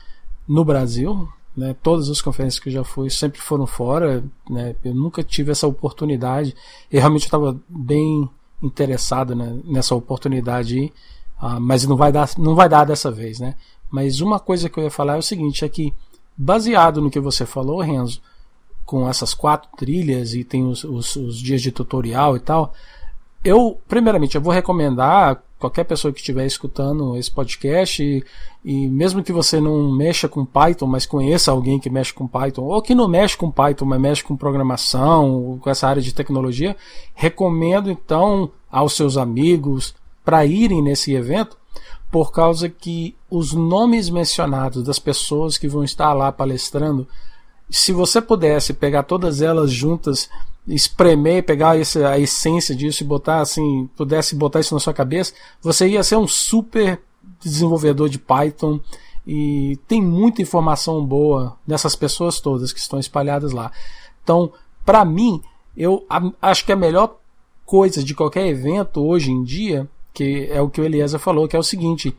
no 0.47 0.63
Brasil, 0.63 1.27
né? 1.57 1.75
Todas 1.81 2.09
as 2.09 2.21
conferências 2.21 2.61
que 2.61 2.69
eu 2.69 2.73
já 2.73 2.83
fui 2.83 3.09
sempre 3.09 3.41
foram 3.41 3.65
fora, 3.65 4.23
né? 4.47 4.75
Eu 4.83 4.93
nunca 4.93 5.23
tive 5.23 5.51
essa 5.51 5.67
oportunidade. 5.67 6.55
Eu 6.91 6.99
realmente 6.99 7.25
estava 7.25 7.59
bem 7.67 8.29
interessado 8.61 9.35
né, 9.35 9.59
nessa 9.65 9.93
oportunidade, 9.95 10.79
aí, 10.79 10.93
uh, 11.41 11.59
mas 11.59 11.85
não 11.85 11.97
vai 11.97 12.11
dar, 12.11 12.29
não 12.37 12.55
vai 12.55 12.69
dar 12.69 12.85
dessa 12.85 13.11
vez, 13.11 13.39
né? 13.39 13.55
Mas 13.91 14.21
uma 14.21 14.39
coisa 14.39 14.69
que 14.69 14.79
eu 14.79 14.83
ia 14.83 14.91
falar 14.91 15.15
é 15.15 15.19
o 15.19 15.23
seguinte, 15.23 15.65
é 15.65 15.69
que 15.69 15.93
baseado 16.37 17.01
no 17.01 17.11
que 17.11 17.19
você 17.19 17.45
falou, 17.45 17.81
Renzo, 17.81 18.21
com 18.85 19.09
essas 19.09 19.33
quatro 19.33 19.69
trilhas 19.77 20.33
e 20.33 20.43
tem 20.43 20.65
os, 20.65 20.83
os, 20.83 21.15
os 21.15 21.37
dias 21.37 21.61
de 21.61 21.71
tutorial 21.71 22.35
e 22.35 22.39
tal, 22.39 22.73
eu, 23.43 23.79
primeiramente, 23.87 24.35
eu 24.35 24.41
vou 24.41 24.53
recomendar 24.53 25.41
qualquer 25.59 25.85
pessoa 25.85 26.13
que 26.13 26.19
estiver 26.19 26.45
escutando 26.45 27.15
esse 27.15 27.31
podcast 27.31 28.03
e, 28.03 28.23
e, 28.63 28.87
mesmo 28.87 29.23
que 29.23 29.31
você 29.31 29.61
não 29.61 29.91
mexa 29.91 30.27
com 30.27 30.45
Python, 30.45 30.87
mas 30.87 31.05
conheça 31.05 31.51
alguém 31.51 31.79
que 31.79 31.89
mexe 31.89 32.13
com 32.13 32.27
Python, 32.27 32.63
ou 32.63 32.81
que 32.81 32.93
não 32.95 33.07
mexe 33.07 33.37
com 33.37 33.51
Python, 33.51 33.85
mas 33.85 33.99
mexe 33.99 34.23
com 34.23 34.35
programação, 34.35 35.57
com 35.61 35.69
essa 35.69 35.87
área 35.87 36.01
de 36.01 36.13
tecnologia, 36.13 36.75
recomendo 37.13 37.89
então 37.89 38.51
aos 38.69 38.93
seus 38.93 39.15
amigos 39.15 39.95
para 40.23 40.45
irem 40.45 40.81
nesse 40.81 41.13
evento, 41.13 41.57
por 42.11 42.31
causa 42.31 42.69
que 42.69 43.15
os 43.29 43.53
nomes 43.53 44.09
mencionados 44.09 44.83
das 44.83 44.99
pessoas 44.99 45.57
que 45.57 45.67
vão 45.67 45.83
estar 45.83 46.13
lá 46.13 46.31
palestrando, 46.31 47.07
se 47.73 47.91
você 47.91 48.21
pudesse 48.21 48.71
pegar 48.71 49.01
todas 49.01 49.41
elas 49.41 49.71
juntas 49.71 50.29
espremer, 50.67 51.43
pegar 51.43 51.71
a 51.71 52.19
essência 52.19 52.75
disso 52.75 53.03
e 53.03 53.07
botar 53.07 53.41
assim, 53.41 53.89
pudesse 53.97 54.35
botar 54.35 54.59
isso 54.59 54.75
na 54.75 54.79
sua 54.79 54.93
cabeça, 54.93 55.33
você 55.59 55.87
ia 55.87 56.03
ser 56.03 56.15
um 56.15 56.27
super 56.27 57.01
desenvolvedor 57.41 58.09
de 58.09 58.19
Python 58.19 58.79
e 59.25 59.77
tem 59.87 59.99
muita 59.99 60.43
informação 60.43 61.03
boa 61.03 61.57
dessas 61.65 61.95
pessoas 61.95 62.39
todas 62.39 62.71
que 62.71 62.79
estão 62.79 62.99
espalhadas 62.99 63.51
lá. 63.51 63.71
Então, 64.23 64.53
para 64.85 65.03
mim, 65.03 65.41
eu 65.75 66.05
acho 66.39 66.65
que 66.65 66.71
a 66.71 66.77
melhor 66.77 67.17
coisa 67.65 68.03
de 68.03 68.13
qualquer 68.13 68.45
evento 68.45 69.01
hoje 69.03 69.31
em 69.31 69.43
dia, 69.43 69.89
que 70.13 70.47
é 70.51 70.61
o 70.61 70.69
que 70.69 70.79
o 70.79 70.85
Eliezer 70.85 71.19
falou, 71.19 71.47
que 71.47 71.55
é 71.55 71.59
o 71.59 71.63
seguinte, 71.63 72.15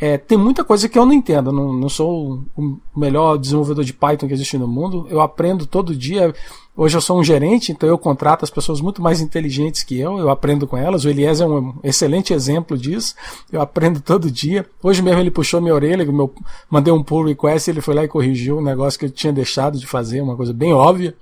é, 0.00 0.16
tem 0.16 0.38
muita 0.38 0.62
coisa 0.62 0.88
que 0.88 0.96
eu 0.96 1.04
não 1.04 1.12
entendo. 1.12 1.50
Não, 1.50 1.72
não 1.72 1.88
sou 1.88 2.44
o 2.56 2.78
melhor 2.96 3.36
desenvolvedor 3.36 3.84
de 3.84 3.92
Python 3.92 4.28
que 4.28 4.34
existe 4.34 4.56
no 4.56 4.68
mundo. 4.68 5.06
Eu 5.10 5.20
aprendo 5.20 5.66
todo 5.66 5.94
dia. 5.94 6.32
Hoje 6.76 6.96
eu 6.96 7.00
sou 7.00 7.18
um 7.18 7.24
gerente, 7.24 7.72
então 7.72 7.88
eu 7.88 7.98
contrato 7.98 8.44
as 8.44 8.50
pessoas 8.50 8.80
muito 8.80 9.02
mais 9.02 9.20
inteligentes 9.20 9.82
que 9.82 9.98
eu. 9.98 10.16
Eu 10.16 10.30
aprendo 10.30 10.68
com 10.68 10.76
elas. 10.76 11.04
O 11.04 11.08
Elias 11.08 11.40
é 11.40 11.46
um 11.46 11.74
excelente 11.82 12.32
exemplo 12.32 12.78
disso. 12.78 13.16
Eu 13.50 13.60
aprendo 13.60 14.00
todo 14.00 14.30
dia. 14.30 14.64
Hoje 14.80 15.02
mesmo 15.02 15.20
ele 15.20 15.32
puxou 15.32 15.60
minha 15.60 15.74
orelha, 15.74 16.04
meu, 16.04 16.32
mandei 16.70 16.92
um 16.92 17.02
pull 17.02 17.24
request, 17.24 17.68
ele 17.68 17.80
foi 17.80 17.94
lá 17.94 18.04
e 18.04 18.08
corrigiu 18.08 18.58
um 18.58 18.62
negócio 18.62 19.00
que 19.00 19.06
eu 19.06 19.10
tinha 19.10 19.32
deixado 19.32 19.78
de 19.78 19.86
fazer, 19.86 20.20
uma 20.20 20.36
coisa 20.36 20.52
bem 20.52 20.72
óbvia. 20.72 21.16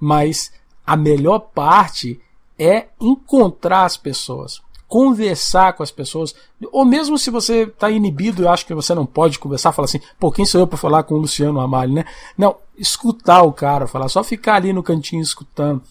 Mas 0.00 0.50
a 0.84 0.96
melhor 0.96 1.38
parte 1.38 2.20
é 2.58 2.86
encontrar 3.00 3.84
as 3.84 3.96
pessoas 3.96 4.60
conversar 4.88 5.72
com 5.72 5.82
as 5.82 5.90
pessoas, 5.90 6.34
ou 6.72 6.84
mesmo 6.84 7.18
se 7.18 7.30
você 7.30 7.62
está 7.62 7.90
inibido 7.90 8.42
e 8.42 8.48
acha 8.48 8.64
que 8.64 8.74
você 8.74 8.94
não 8.94 9.04
pode 9.04 9.38
conversar, 9.38 9.72
falar 9.72 9.86
assim, 9.86 10.00
pô, 10.18 10.30
quem 10.30 10.46
sou 10.46 10.60
eu 10.60 10.66
para 10.66 10.78
falar 10.78 11.02
com 11.02 11.14
o 11.14 11.18
Luciano 11.18 11.60
Amalho, 11.60 11.92
né? 11.92 12.04
Não, 12.38 12.56
escutar 12.78 13.42
o 13.42 13.52
cara 13.52 13.86
falar, 13.86 14.08
só 14.08 14.22
ficar 14.22 14.54
ali 14.54 14.72
no 14.72 14.82
cantinho 14.82 15.22
escutando. 15.22 15.82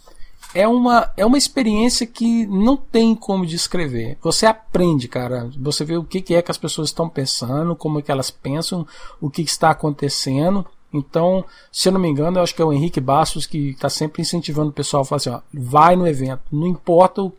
É 0.53 0.65
uma, 0.65 1.11
é 1.17 1.25
uma 1.25 1.37
experiência 1.37 2.07
que 2.07 2.45
não 2.47 2.77
tem 2.77 3.13
como 3.13 3.45
descrever. 3.45 4.17
Você 4.21 4.45
aprende, 4.45 5.05
cara. 5.05 5.49
Você 5.59 5.83
vê 5.83 5.97
o 5.97 6.03
que, 6.05 6.21
que 6.21 6.33
é 6.33 6.41
que 6.41 6.49
as 6.49 6.57
pessoas 6.57 6.87
estão 6.87 7.09
pensando, 7.09 7.75
como 7.75 7.99
é 7.99 8.01
que 8.01 8.09
elas 8.09 8.31
pensam, 8.31 8.87
o 9.19 9.29
que, 9.29 9.43
que 9.43 9.49
está 9.49 9.71
acontecendo. 9.71 10.65
Então, 10.97 11.45
se 11.71 11.87
eu 11.87 11.93
não 11.93 11.99
me 11.99 12.09
engano, 12.09 12.37
eu 12.37 12.43
acho 12.43 12.55
que 12.55 12.61
é 12.61 12.65
o 12.65 12.73
Henrique 12.73 12.99
Bastos 12.99 13.45
que 13.45 13.69
está 13.69 13.89
sempre 13.89 14.21
incentivando 14.21 14.69
o 14.69 14.73
pessoal 14.73 15.01
a 15.03 15.05
falar 15.05 15.17
assim: 15.17 15.29
ó, 15.29 15.41
vai 15.53 15.95
no 15.95 16.07
evento, 16.07 16.41
não 16.51 16.67
importa 16.67 17.31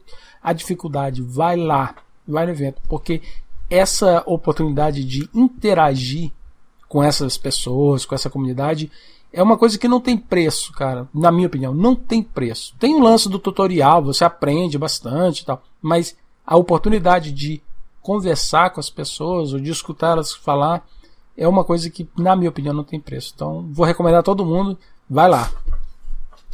a 0.43 0.53
dificuldade, 0.53 1.23
vai 1.23 1.57
lá, 1.57 1.95
vai 2.27 2.47
no 2.47 2.53
evento, 2.53 2.81
porque 2.89 3.21
essa 3.69 4.23
oportunidade 4.27 5.05
de 5.05 5.29
interagir 5.35 6.31
com 6.89 7.03
essas 7.03 7.37
pessoas, 7.37 8.05
com 8.05 8.15
essa 8.15 8.31
comunidade, 8.31 8.91
é 9.33 9.43
uma 9.43 9.59
coisa 9.59 9.79
que 9.79 9.89
não 9.89 10.01
tem 10.01 10.17
preço, 10.17 10.73
cara. 10.73 11.09
Na 11.13 11.33
minha 11.33 11.49
opinião, 11.49 11.75
não 11.75 11.95
tem 11.95 12.23
preço. 12.23 12.75
Tem 12.79 12.95
o 12.95 13.03
lance 13.03 13.29
do 13.29 13.39
tutorial, 13.39 14.03
você 14.03 14.25
aprende 14.25 14.79
bastante 14.79 15.41
e 15.41 15.45
tal, 15.45 15.63
mas 15.83 16.17
a 16.47 16.57
oportunidade 16.57 17.33
de 17.33 17.61
conversar 18.01 18.71
com 18.71 18.79
as 18.79 18.89
pessoas 18.89 19.53
ou 19.53 19.59
de 19.59 19.71
escutá-las 19.71 20.33
falar 20.33 20.87
é 21.37 21.47
uma 21.47 21.65
coisa 21.65 21.91
que, 21.91 22.09
na 22.17 22.35
minha 22.35 22.51
opinião, 22.51 22.75
não 22.75 22.85
tem 22.85 23.01
preço. 23.01 23.33
Então, 23.35 23.67
vou 23.71 23.87
recomendar 23.87 24.21
a 24.21 24.25
todo 24.25 24.45
mundo, 24.45 24.79
vai 25.09 25.29
lá. 25.29 25.51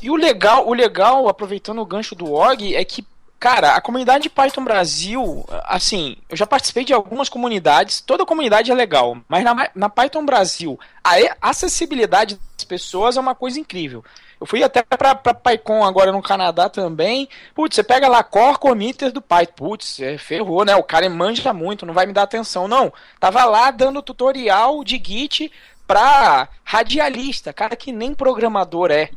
E 0.03 0.11
o 0.11 0.17
legal, 0.17 0.69
o 0.69 0.75
legal, 0.75 1.29
aproveitando 1.29 1.81
o 1.81 1.87
gancho 1.87 2.15
do 2.15 2.33
OG, 2.33 2.75
é 2.75 2.85
que 2.85 3.07
Cara, 3.43 3.75
a 3.75 3.81
comunidade 3.81 4.23
de 4.23 4.31
Python 4.31 4.63
Brasil, 4.63 5.45
assim, 5.65 6.17
eu 6.31 6.37
já 6.37 6.47
participei 6.47 6.85
de 6.85 6.93
algumas 6.93 7.29
comunidades, 7.29 8.01
toda 8.01 8.25
comunidade 8.25 8.71
é 8.71 8.75
legal, 8.75 9.17
mas 9.29 9.43
na, 9.43 9.69
na 9.75 9.89
Python 9.89 10.25
Brasil, 10.25 10.79
a 11.03 11.17
acessibilidade 11.41 12.39
pessoas 12.73 13.19
é 13.19 13.21
uma 13.21 13.35
coisa 13.35 13.61
incrível. 13.61 14.03
Eu 14.41 14.47
fui 14.47 14.63
até 14.63 14.83
pra, 14.83 15.15
pra 15.15 15.35
PyCon 15.35 15.85
agora 15.85 16.11
no 16.11 16.23
Canadá 16.23 16.71
também. 16.71 17.29
Putz, 17.55 17.77
você 17.77 17.83
pega 17.83 18.09
lá 18.09 18.25
core 18.25 18.57
committer 18.59 19.13
do 19.13 19.21
Python. 19.21 19.53
Putz, 19.55 20.01
é, 20.01 20.17
ferrou, 20.17 20.65
né? 20.65 20.75
O 20.75 20.83
cara 20.83 21.09
manja 21.11 21.53
muito, 21.53 21.85
não 21.85 21.93
vai 21.93 22.07
me 22.07 22.15
dar 22.15 22.23
atenção. 22.23 22.67
Não, 22.67 22.91
tava 23.21 23.45
lá 23.45 23.71
dando 23.71 24.01
tutorial 24.01 24.83
de 24.83 24.97
Git 25.05 25.53
pra 25.87 26.49
radialista, 26.65 27.53
cara 27.53 27.77
que 27.77 27.93
nem 27.93 28.15
programador 28.15 28.91
é 28.91 29.11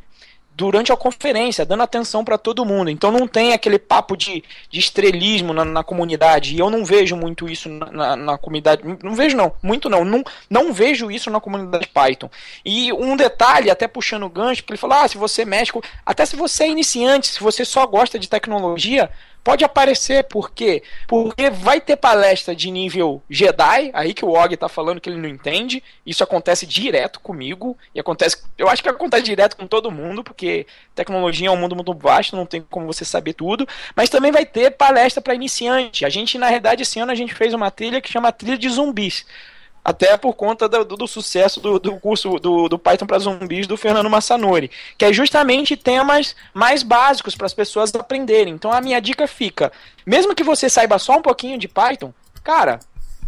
durante 0.55 0.91
a 0.91 0.95
conferência, 0.95 1.65
dando 1.65 1.83
atenção 1.83 2.23
para 2.23 2.37
todo 2.37 2.65
mundo. 2.65 2.89
Então 2.89 3.11
não 3.11 3.27
tem 3.27 3.51
aquele 3.51 3.77
papo 3.77 4.15
de, 4.15 4.43
de 4.69 4.79
estrelismo 4.79 5.53
na, 5.53 5.65
na 5.65 5.83
comunidade. 5.83 6.55
E 6.55 6.59
eu 6.59 6.69
não 6.69 6.85
vejo 6.85 7.15
muito 7.17 7.49
isso 7.49 7.67
na, 7.67 7.91
na, 7.91 8.15
na, 8.15 8.37
comunidade. 8.37 8.81
Não 9.03 9.13
vejo, 9.13 9.35
não. 9.35 9.53
Muito 9.61 9.89
não. 9.89 10.05
não. 10.05 10.23
Não 10.49 10.71
vejo 10.71 11.11
isso 11.11 11.29
na 11.29 11.41
comunidade 11.41 11.87
Python. 11.87 12.29
E 12.63 12.93
um 12.93 13.17
detalhe, 13.17 13.69
até 13.69 13.87
puxando 13.87 14.23
o 14.23 14.29
gancho, 14.29 14.61
porque 14.61 14.73
ele 14.73 14.79
falou: 14.79 14.97
ah, 14.97 15.07
se 15.07 15.17
você 15.17 15.43
mexe 15.43 15.73
com. 15.73 15.81
Até 16.05 16.25
se 16.25 16.37
você 16.37 16.63
é 16.63 16.69
iniciante, 16.69 17.27
se 17.27 17.41
você 17.41 17.65
só 17.65 17.85
gosta 17.85 18.17
de 18.17 18.29
tecnologia, 18.29 19.11
pode 19.45 19.63
aparecer, 19.63 20.23
por 20.23 20.49
quê? 20.49 20.81
Porque 21.08 21.51
vai 21.51 21.79
ter 21.79 21.95
palestra 21.95 22.55
de 22.55 22.71
nível 22.71 23.21
Jedi, 23.29 23.91
aí 23.93 24.12
que 24.12 24.25
o 24.25 24.31
Og 24.31 24.58
tá 24.58 24.67
falando 24.67 24.99
que 24.99 25.08
ele 25.08 25.19
não 25.19 25.29
entende. 25.29 25.84
Isso 26.03 26.23
acontece 26.23 26.65
direto 26.65 27.19
comigo, 27.19 27.77
e 27.93 27.99
acontece, 27.99 28.43
eu 28.58 28.67
acho 28.67 28.81
que 28.81 28.89
acontece 28.89 29.23
direto 29.23 29.55
com 29.55 29.67
todo 29.67 29.91
mundo, 29.91 30.23
porque 30.23 30.65
tecnologia 30.95 31.47
é 31.47 31.51
um 31.51 31.58
mundo 31.58 31.75
muito 31.75 31.93
vasto, 31.93 32.36
não 32.36 32.47
tem 32.47 32.65
como 32.71 32.88
você 32.88 33.05
saber 33.05 33.34
tudo, 33.34 33.67
mas 33.95 34.10
também 34.10 34.31
vai 34.31 34.47
ter 34.47 34.71
palestra 34.71 35.21
para 35.21 35.36
iniciante. 35.36 36.05
A 36.05 36.10
gente, 36.10 36.39
na 36.39 36.49
verdade, 36.49 36.81
esse 36.81 36.99
ano 36.99 37.12
a 37.12 37.15
gente 37.15 37.36
fez 37.36 37.53
uma 37.53 37.69
trilha 37.69 38.01
que 38.01 38.12
chama 38.12 38.31
Trilha 38.31 38.58
de 38.58 38.67
Zumbis 38.67 39.27
até 39.86 40.17
por 40.17 40.34
conta 40.34 40.67
do, 40.67 40.84
do 40.84 41.08
sucesso 41.08 41.62
do, 41.62 41.78
do, 41.78 42.00
curso 42.00 42.39
do, 42.39 42.67
do 42.67 42.80
Python 42.80 43.06
para 43.06 43.19
zumbis 43.19 43.67
do 43.67 43.78
Fernando 43.78 44.10
Massanori, 44.10 44.71
que 44.98 45.06
é 45.06 45.13
justamente 45.13 45.78
temas 45.78 46.36
mais 46.56 46.82
básicos 46.82 47.36
para 47.36 47.45
as 47.45 47.54
pessoas 47.54 47.93
aprenderem. 47.93 48.56
Então 48.56 48.74
a 48.74 48.82
minha 48.82 49.00
dica 49.00 49.28
fica, 49.28 49.71
mesmo 50.04 50.34
que 50.34 50.43
você 50.43 50.67
saiba 50.67 50.98
só 50.98 51.17
um 51.17 51.21
pouquinho 51.21 51.60
de 51.60 51.67
Python, 51.67 52.12
cara, 52.43 52.80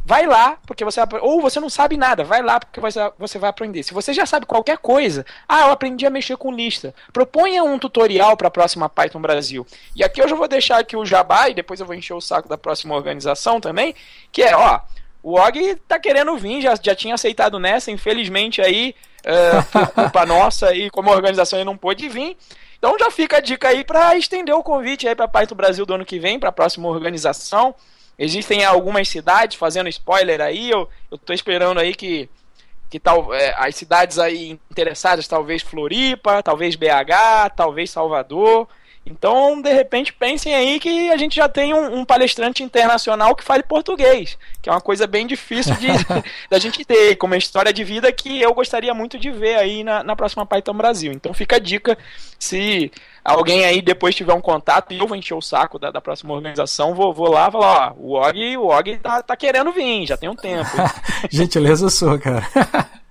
vai 0.04 0.26
lá, 0.26 0.58
porque 0.65 0.84
você 0.84 1.00
ou 1.22 1.41
você 1.41 1.60
não 1.60 1.70
sabe 1.70 1.96
nada, 1.96 2.24
vai 2.24 2.41
lá 2.41 2.60
porque 2.60 2.82
você 2.82 3.38
vai 3.38 3.50
aprender. 3.52 3.84
Se 3.84 3.93
você 3.93 4.12
já 4.12 4.26
sabe 4.26 4.48
qualquer 4.48 4.80
coisa, 4.80 5.28
ah, 5.48 5.67
eu 5.67 5.72
aprendi 5.72 6.08
a 6.08 6.10
mexer 6.10 6.38
com 6.38 6.52
lista. 6.52 6.96
Proponha 7.13 7.63
um 7.63 7.78
tutorial 7.78 8.36
para 8.36 8.48
a 8.48 8.52
próxima 8.52 8.89
Python 8.89 9.22
Brasil. 9.22 9.67
E 9.96 10.04
aqui 10.04 10.22
eu 10.22 10.28
já 10.28 10.36
vou 10.36 10.48
deixar 10.48 10.80
aqui 10.80 10.98
o 10.98 11.06
jabá 11.06 11.50
e 11.50 11.54
depois 11.54 11.80
eu 11.80 11.86
vou 11.86 11.93
encher 11.93 12.13
o 12.13 12.22
saco 12.22 12.50
da 12.50 12.58
próxima 12.58 12.96
organização 12.96 13.62
também, 13.62 13.93
que 14.32 14.41
é, 14.41 14.56
ó, 14.56 14.80
o 15.27 15.33
Og 15.33 15.75
tá 15.89 15.99
querendo 15.99 16.37
vir, 16.37 16.61
já, 16.61 16.73
já 16.81 16.95
tinha 16.95 17.13
aceitado 17.13 17.59
nessa, 17.59 17.91
infelizmente 17.91 18.61
aí, 18.61 18.95
é, 19.25 19.61
por 19.61 19.87
culpa 19.89 20.23
nossa 20.25 20.69
aí, 20.69 20.89
como 20.89 21.11
organização 21.11 21.59
ele 21.59 21.65
não 21.65 21.75
pôde 21.75 22.07
vir. 22.07 22.37
Então 22.77 22.97
já 22.97 23.11
fica 23.11 23.35
a 23.35 23.41
dica 23.41 23.67
aí 23.67 23.83
para 23.83 24.15
estender 24.15 24.55
o 24.55 24.63
convite 24.63 25.05
aí 25.05 25.13
para 25.13 25.27
Python 25.27 25.55
Brasil 25.55 25.85
do 25.85 25.95
ano 25.95 26.05
que 26.05 26.17
vem, 26.17 26.39
para 26.39 26.47
a 26.47 26.53
próxima 26.53 26.87
organização. 26.87 27.75
Existem 28.17 28.63
algumas 28.63 29.09
cidades, 29.09 29.57
fazendo 29.57 29.89
spoiler 29.89 30.39
aí, 30.39 30.69
eu, 30.69 30.87
eu 31.11 31.17
tô 31.17 31.33
esperando 31.33 31.81
aí 31.81 31.93
que, 31.93 32.29
que 32.89 32.97
tal, 32.97 33.33
é, 33.33 33.53
as 33.57 33.75
cidades 33.75 34.17
aí 34.17 34.57
interessadas, 34.71 35.27
talvez 35.27 35.61
Floripa, 35.61 36.41
talvez 36.41 36.77
BH, 36.77 37.51
talvez 37.53 37.91
Salvador. 37.91 38.65
Então, 39.10 39.62
de 39.62 39.72
repente, 39.72 40.12
pensem 40.12 40.54
aí 40.54 40.80
que 40.80 41.10
a 41.10 41.17
gente 41.17 41.36
já 41.36 41.48
tem 41.48 41.74
um, 41.74 42.00
um, 42.00 42.06
palestrante 42.06 42.62
internacional 42.62 43.36
que 43.36 43.43
fale 43.43 43.63
português, 43.63 44.38
que 44.62 44.70
é 44.70 44.72
uma 44.72 44.82
coisa 44.82 45.08
bem 45.08 45.26
difícil 45.26 45.74
de, 45.76 45.88
da 46.50 46.60
gente 46.60 46.84
ter, 46.84 47.15
como 47.15 47.34
uma 47.34 47.38
história 47.38 47.72
de 47.72 47.84
vida 47.84 48.12
que 48.12 48.41
eu 48.41 48.54
gostaria 48.54 48.93
muito 48.93 49.17
de 49.17 49.32
ver 49.32 49.56
aí 49.56 49.84
na, 49.84 50.04
na 50.04 50.15
próxima 50.15 50.46
Python 50.46 50.74
Brasil. 50.74 51.12
Então, 51.13 51.34
fica 51.34 51.56
a 51.56 51.60
dica, 51.60 51.98
se 52.38 52.91
alguém 53.24 53.65
aí 53.65 53.82
depois 53.82 54.13
tiver 54.13 54.34
um 54.34 54.41
contato, 54.41 54.93
e 54.93 55.00
eu 55.00 55.08
vou 55.08 55.17
encher 55.17 55.36
o 55.36 55.41
saco 55.41 55.80
da, 55.80 55.89
da 55.89 56.02
próxima 56.02 56.34
organização, 56.34 56.93
vou, 56.93 57.13
vou 57.13 57.32
lá 57.32 57.50
falar, 57.50 57.93
ó, 57.93 57.93
o 57.98 58.13
Og, 58.13 58.58
o 58.58 58.67
Og 58.67 58.98
tá, 58.98 59.24
tá 59.24 59.36
querendo 59.38 59.72
vir, 59.72 60.06
já 60.06 60.17
tem 60.17 60.30
um 60.30 60.36
tempo. 60.36 60.70
Gentileza 61.32 61.89
sua, 61.89 62.20
cara. 62.20 62.46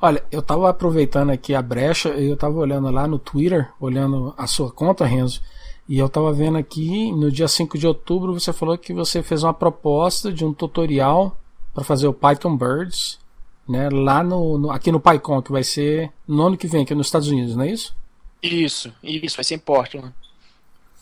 Olha, 0.00 0.22
eu 0.30 0.40
tava 0.40 0.70
aproveitando 0.70 1.30
aqui 1.30 1.54
a 1.54 1.62
brecha, 1.62 2.10
eu 2.10 2.36
tava 2.36 2.58
olhando 2.58 2.88
lá 2.90 3.06
no 3.08 3.18
Twitter, 3.18 3.68
olhando 3.80 4.32
a 4.36 4.46
sua 4.46 4.70
conta, 4.70 5.04
Renzo, 5.04 5.42
e 5.88 5.98
eu 5.98 6.08
tava 6.08 6.32
vendo 6.32 6.56
aqui, 6.56 7.10
no 7.12 7.32
dia 7.32 7.48
5 7.48 7.76
de 7.76 7.86
outubro, 7.86 8.32
você 8.32 8.52
falou 8.52 8.78
que 8.78 8.92
você 8.92 9.22
fez 9.22 9.42
uma 9.42 9.54
proposta 9.54 10.32
de 10.32 10.44
um 10.44 10.52
tutorial 10.52 11.36
para 11.74 11.82
fazer 11.82 12.06
o 12.06 12.12
Python 12.12 12.56
Birds 12.56 13.18
né, 13.68 13.88
lá 13.90 14.22
no, 14.22 14.56
no, 14.56 14.70
aqui 14.70 14.90
no 14.90 15.00
PyCon, 15.00 15.42
que 15.42 15.52
vai 15.52 15.62
ser 15.62 16.10
no 16.26 16.46
ano 16.46 16.56
que 16.56 16.66
vem, 16.66 16.82
aqui 16.82 16.94
nos 16.94 17.08
Estados 17.08 17.28
Unidos, 17.28 17.54
não 17.54 17.64
é 17.64 17.70
isso? 17.70 17.94
Isso, 18.42 18.92
isso, 19.02 19.36
vai 19.36 19.44
ser 19.44 19.56
em 19.56 19.58
Portland. 19.58 20.14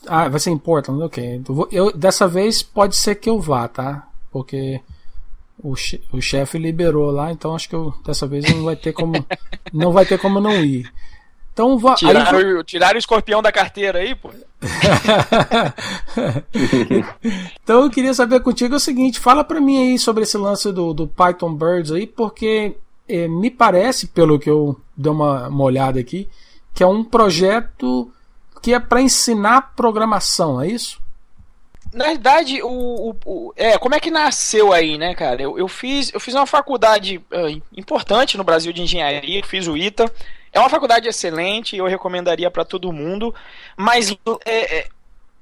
Ah, 0.07 0.29
vai 0.29 0.41
ser 0.41 0.51
em 0.51 0.59
Portland, 0.59 1.03
ok. 1.03 1.37
Então 1.37 1.69
eu, 1.71 1.93
dessa 1.93 2.27
vez 2.27 2.63
pode 2.63 2.97
ser 2.97 3.15
que 3.17 3.29
eu 3.29 3.39
vá, 3.39 3.69
tá? 3.69 4.09
Porque 4.31 4.81
o, 5.59 5.75
o 6.13 6.21
chefe 6.21 6.59
liberou 6.59 7.11
lá, 7.11 7.33
então 7.33 7.55
acho 7.55 7.69
que 7.69 7.75
eu, 7.75 7.95
dessa 8.05 8.27
vez 8.27 8.45
não 8.55 8.65
vai 8.65 8.77
ter 8.77 8.93
como 8.93 9.13
não 9.73 9.93
vai 9.93 10.05
ter 10.05 10.19
como 10.19 10.41
não 10.41 10.65
ir. 10.65 10.93
Então 11.53 11.79
tiraram, 11.95 12.39
aí, 12.39 12.65
tiraram 12.65 12.97
o 12.97 12.99
escorpião 12.99 13.41
da 13.41 13.51
carteira 13.51 14.01
aí, 14.01 14.15
pô. 14.15 14.31
então 17.63 17.85
eu 17.85 17.91
queria 17.91 18.13
saber 18.13 18.41
contigo 18.41 18.75
o 18.75 18.81
seguinte, 18.81 19.19
fala 19.19 19.43
para 19.43 19.59
mim 19.59 19.93
aí 19.93 19.99
sobre 19.99 20.25
esse 20.25 20.37
lance 20.37 20.71
do, 20.71 20.93
do 20.93 21.09
Python 21.09 21.55
Birds 21.55 21.93
aí, 21.93 22.07
porque 22.07 22.77
eh, 23.09 23.27
me 23.27 23.51
parece, 23.51 24.09
pelo 24.09 24.39
que 24.39 24.51
eu 24.51 24.79
dei 24.95 25.11
uma, 25.11 25.49
uma 25.49 25.65
olhada 25.65 25.99
aqui, 25.99 26.29
que 26.75 26.83
é 26.83 26.87
um 26.87 27.03
projeto 27.03 28.13
que 28.61 28.75
é 28.75 28.79
para 28.79 29.01
ensinar 29.01 29.73
programação, 29.75 30.61
é 30.61 30.69
isso? 30.69 31.01
Na 31.97 32.05
verdade, 32.09 32.63
o, 32.63 32.69
o, 32.69 33.17
o, 33.25 33.53
é, 33.57 33.79
como 33.79 33.95
é 33.95 34.01
que 34.01 34.11
nasceu 34.11 34.71
aí, 34.71 34.99
né, 34.99 35.15
cara? 35.15 35.41
Eu, 35.41 35.59
eu, 35.59 35.67
fiz, 35.67 36.13
eu 36.13 36.21
fiz 36.21 36.35
uma 36.35 36.45
faculdade 36.45 37.17
uh, 37.17 37.63
importante 37.75 38.37
no 38.37 38.45
Brasil 38.45 38.71
de 38.71 38.83
engenharia, 38.83 39.43
fiz 39.43 39.67
o 39.67 39.75
ITA. 39.75 40.13
É 40.53 40.61
uma 40.61 40.69
faculdade 40.69 41.09
excelente, 41.09 41.75
eu 41.75 41.87
recomendaria 41.87 42.51
para 42.51 42.67
todo 42.67 42.93
mundo, 42.93 43.35
mas 43.79 44.15
é, 44.45 44.79
é, 44.81 44.89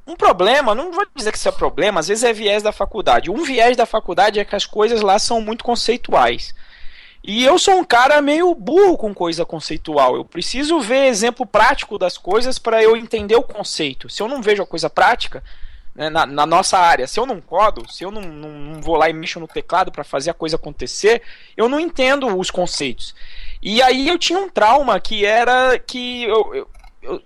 um 0.07 0.15
problema, 0.15 0.77
não 0.77 0.93
vou 0.93 1.05
dizer 1.13 1.33
que 1.33 1.39
isso 1.39 1.49
é 1.49 1.53
problema, 1.53 1.99
às 1.99 2.07
vezes 2.07 2.23
é 2.23 2.33
viés 2.33 2.63
da 2.63 2.71
faculdade. 2.71 3.33
Um 3.33 3.43
viés 3.43 3.77
da 3.77 3.85
faculdade 3.85 4.39
é 4.39 4.45
que 4.45 4.55
as 4.55 4.65
coisas 4.65 5.01
lá 5.01 5.19
são 5.19 5.41
muito 5.41 5.65
conceituais. 5.65 6.55
E 7.25 7.45
eu 7.45 7.59
sou 7.59 7.75
um 7.75 7.85
cara 7.85 8.23
meio 8.23 8.55
burro 8.55 8.97
com 8.97 9.13
coisa 9.13 9.45
conceitual. 9.45 10.15
Eu 10.15 10.25
preciso 10.25 10.79
ver 10.79 11.07
exemplo 11.07 11.45
prático 11.45 11.99
das 11.99 12.17
coisas 12.17 12.61
para 12.61 12.81
eu 12.81 12.97
entender 12.97 13.35
o 13.35 13.43
conceito. 13.43 14.09
Se 14.09 14.23
eu 14.23 14.29
não 14.29 14.41
vejo 14.41 14.63
a 14.63 14.67
coisa 14.67 14.89
prática, 14.89 15.43
né, 15.95 16.11
na, 16.11 16.27
na, 16.27 16.45
nossa 16.45 16.79
área, 16.79 17.07
se 17.07 17.21
eu 17.21 17.27
não 17.27 17.41
codo, 17.41 17.91
se 17.91 18.05
eu 18.05 18.11
não, 18.11 18.21
não, 18.21 18.51
não 18.51 18.81
vou 18.81 18.97
lá 18.97 19.09
e 19.09 19.13
mexo 19.13 19.39
no 19.39 19.47
teclado 19.47 19.93
para 19.93 20.03
fazer 20.03 20.31
a 20.31 20.35
coisa 20.35 20.57
acontecer, 20.57 21.23
eu 21.57 21.69
não 21.69 21.79
entendo 21.79 22.27
os 22.37 22.51
conceitos. 22.51 23.15
E 23.63 23.81
aí 23.81 24.09
eu 24.09 24.19
tinha 24.19 24.39
um 24.39 24.49
trauma 24.49 24.99
que 24.99 25.25
era 25.25 25.79
que 25.79 26.25
eu, 26.25 26.55
eu 26.55 26.69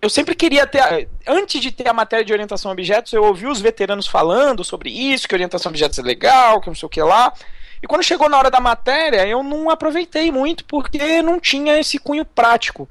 eu, 0.02 0.10
sempre 0.10 0.34
queria 0.34 0.66
ter. 0.66 1.08
Antes 1.24 1.60
de 1.60 1.70
ter 1.70 1.88
a 1.88 1.92
matéria 1.92 2.24
de 2.24 2.32
orientação 2.32 2.68
a 2.68 2.72
objetos, 2.72 3.12
eu 3.12 3.22
ouvi 3.22 3.46
os 3.46 3.60
veteranos 3.60 4.08
falando 4.08 4.64
sobre 4.64 4.90
isso, 4.90 5.28
que 5.28 5.34
orientação 5.34 5.70
a 5.70 5.72
objetos 5.72 5.98
é 6.00 6.02
legal, 6.02 6.60
que 6.60 6.66
não 6.66 6.74
sei 6.74 6.86
o 6.86 6.90
que 6.90 7.00
lá. 7.00 7.32
E 7.80 7.86
quando 7.86 8.02
chegou 8.02 8.28
na 8.28 8.36
hora 8.36 8.50
da 8.50 8.58
matéria, 8.58 9.24
eu 9.26 9.42
não 9.42 9.70
aproveitei 9.70 10.32
muito 10.32 10.64
porque 10.64 11.22
não 11.22 11.38
tinha 11.38 11.78
esse 11.78 11.96
cunho 11.96 12.24
prático. 12.24 12.88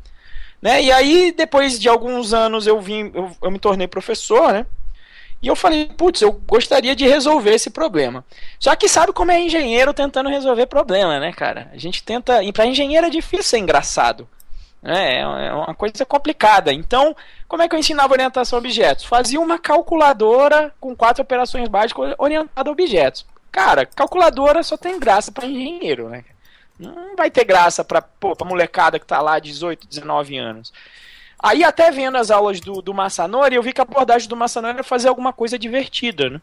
Né? 0.61 0.83
E 0.83 0.91
aí, 0.91 1.33
depois 1.35 1.77
de 1.77 1.89
alguns 1.89 2.33
anos, 2.33 2.65
eu 2.65 2.79
vim, 2.79 3.11
eu, 3.13 3.35
eu 3.41 3.51
me 3.51 3.59
tornei 3.59 3.87
professor, 3.87 4.53
né? 4.53 4.65
E 5.41 5.47
eu 5.47 5.55
falei, 5.55 5.85
putz, 5.85 6.21
eu 6.21 6.31
gostaria 6.31 6.95
de 6.95 7.07
resolver 7.07 7.51
esse 7.51 7.69
problema. 7.69 8.25
Só 8.59 8.75
que 8.75 8.89
sabe 8.89 9.13
como 9.13 9.31
é 9.31 9.39
engenheiro 9.39 9.93
tentando 9.93 10.29
resolver 10.29 10.65
problema, 10.65 11.19
né, 11.19 11.31
cara? 11.31 11.69
A 11.71 11.77
gente 11.77 12.01
tenta. 12.03 12.43
E 12.43 12.51
para 12.51 12.65
engenheiro 12.65 13.05
é 13.05 13.09
difícil 13.09 13.43
ser 13.43 13.59
engraçado. 13.59 14.27
Né? 14.81 15.19
É 15.19 15.53
uma 15.53 15.75
coisa 15.75 16.05
complicada. 16.05 16.73
Então, 16.73 17.15
como 17.47 17.61
é 17.61 17.67
que 17.67 17.75
eu 17.75 17.79
ensinava 17.79 18.13
orientação 18.13 18.57
a 18.57 18.59
objetos? 18.59 19.05
Fazia 19.05 19.39
uma 19.39 19.59
calculadora 19.59 20.73
com 20.79 20.95
quatro 20.95 21.21
operações 21.21 21.67
básicas 21.67 22.15
orientada 22.17 22.69
a 22.69 22.71
objetos. 22.71 23.25
Cara, 23.51 23.85
calculadora 23.85 24.63
só 24.63 24.75
tem 24.75 24.99
graça 24.99 25.31
para 25.31 25.47
engenheiro, 25.47 26.09
né? 26.09 26.23
Não 26.79 27.15
vai 27.15 27.29
ter 27.31 27.43
graça 27.43 27.83
pra 27.83 28.03
molecada 28.45 28.99
que 28.99 29.05
tá 29.05 29.19
lá 29.19 29.39
18, 29.39 29.87
19 29.87 30.37
anos. 30.37 30.71
Aí 31.39 31.63
até 31.63 31.91
vendo 31.91 32.17
as 32.17 32.31
aulas 32.31 32.59
do, 32.59 32.81
do 32.81 32.93
Massanori, 32.93 33.55
eu 33.55 33.63
vi 33.63 33.71
que 33.71 33.81
a 33.81 33.83
abordagem 33.83 34.27
do 34.27 34.35
Massanori 34.35 34.75
era 34.75 34.83
fazer 34.83 35.07
alguma 35.07 35.31
coisa 35.31 35.57
divertida, 35.57 36.29
né? 36.29 36.41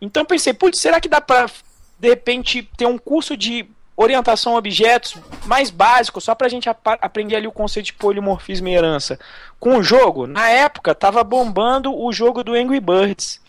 Então 0.00 0.24
pensei, 0.24 0.52
putz, 0.52 0.78
será 0.78 1.00
que 1.00 1.08
dá 1.08 1.20
pra, 1.20 1.46
de 1.98 2.08
repente, 2.08 2.68
ter 2.76 2.86
um 2.86 2.98
curso 2.98 3.36
de 3.36 3.66
orientação 3.96 4.54
a 4.54 4.58
objetos 4.58 5.16
mais 5.46 5.70
básico, 5.70 6.20
só 6.20 6.34
pra 6.34 6.48
gente 6.48 6.68
ap 6.68 6.78
aprender 7.00 7.36
ali 7.36 7.46
o 7.46 7.52
conceito 7.52 7.86
de 7.86 7.92
polimorfismo 7.94 8.68
e 8.68 8.74
herança. 8.74 9.18
Com 9.60 9.78
o 9.78 9.82
jogo, 9.82 10.26
na 10.26 10.48
época, 10.48 10.94
tava 10.94 11.22
bombando 11.22 11.96
o 11.96 12.12
jogo 12.12 12.42
do 12.42 12.54
Angry 12.54 12.80
Birds 12.80 13.40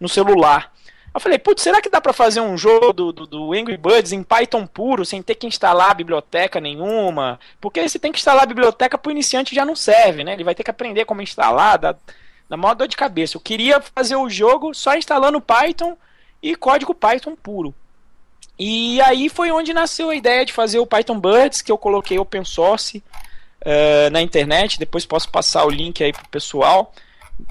no 0.00 0.08
celular. 0.08 0.71
Eu 1.14 1.20
falei, 1.20 1.38
putz, 1.38 1.62
será 1.62 1.80
que 1.82 1.90
dá 1.90 2.00
para 2.00 2.12
fazer 2.14 2.40
um 2.40 2.56
jogo 2.56 2.92
do, 2.92 3.12
do, 3.12 3.26
do, 3.26 3.52
Angry 3.52 3.76
Birds 3.76 4.12
em 4.12 4.22
Python 4.22 4.66
puro, 4.66 5.04
sem 5.04 5.22
ter 5.22 5.34
que 5.34 5.46
instalar 5.46 5.94
biblioteca 5.94 6.58
nenhuma? 6.58 7.38
Porque 7.60 7.86
se 7.88 7.98
tem 7.98 8.10
que 8.10 8.18
instalar 8.18 8.44
a 8.44 8.46
biblioteca 8.46 8.96
pro 8.96 9.10
iniciante 9.10 9.54
já 9.54 9.64
não 9.64 9.76
serve, 9.76 10.24
né? 10.24 10.32
Ele 10.32 10.44
vai 10.44 10.54
ter 10.54 10.64
que 10.64 10.70
aprender 10.70 11.04
como 11.04 11.20
instalar, 11.20 11.78
dá, 11.78 11.94
dá 12.48 12.56
maior 12.56 12.74
dor 12.74 12.88
de 12.88 12.96
cabeça. 12.96 13.36
Eu 13.36 13.42
queria 13.42 13.80
fazer 13.94 14.16
o 14.16 14.30
jogo 14.30 14.72
só 14.72 14.94
instalando 14.96 15.40
Python 15.40 15.98
e 16.42 16.56
código 16.56 16.94
Python 16.94 17.36
puro. 17.36 17.74
E 18.58 18.98
aí 19.02 19.28
foi 19.28 19.50
onde 19.50 19.74
nasceu 19.74 20.08
a 20.08 20.16
ideia 20.16 20.46
de 20.46 20.52
fazer 20.52 20.78
o 20.78 20.86
Python 20.86 21.20
Birds, 21.20 21.60
que 21.60 21.70
eu 21.70 21.76
coloquei 21.76 22.18
open 22.18 22.44
source 22.44 23.02
uh, 23.60 24.10
na 24.10 24.22
internet. 24.22 24.78
Depois 24.78 25.04
posso 25.04 25.28
passar 25.28 25.66
o 25.66 25.70
link 25.70 26.02
aí 26.02 26.12
pro 26.12 26.26
pessoal 26.28 26.90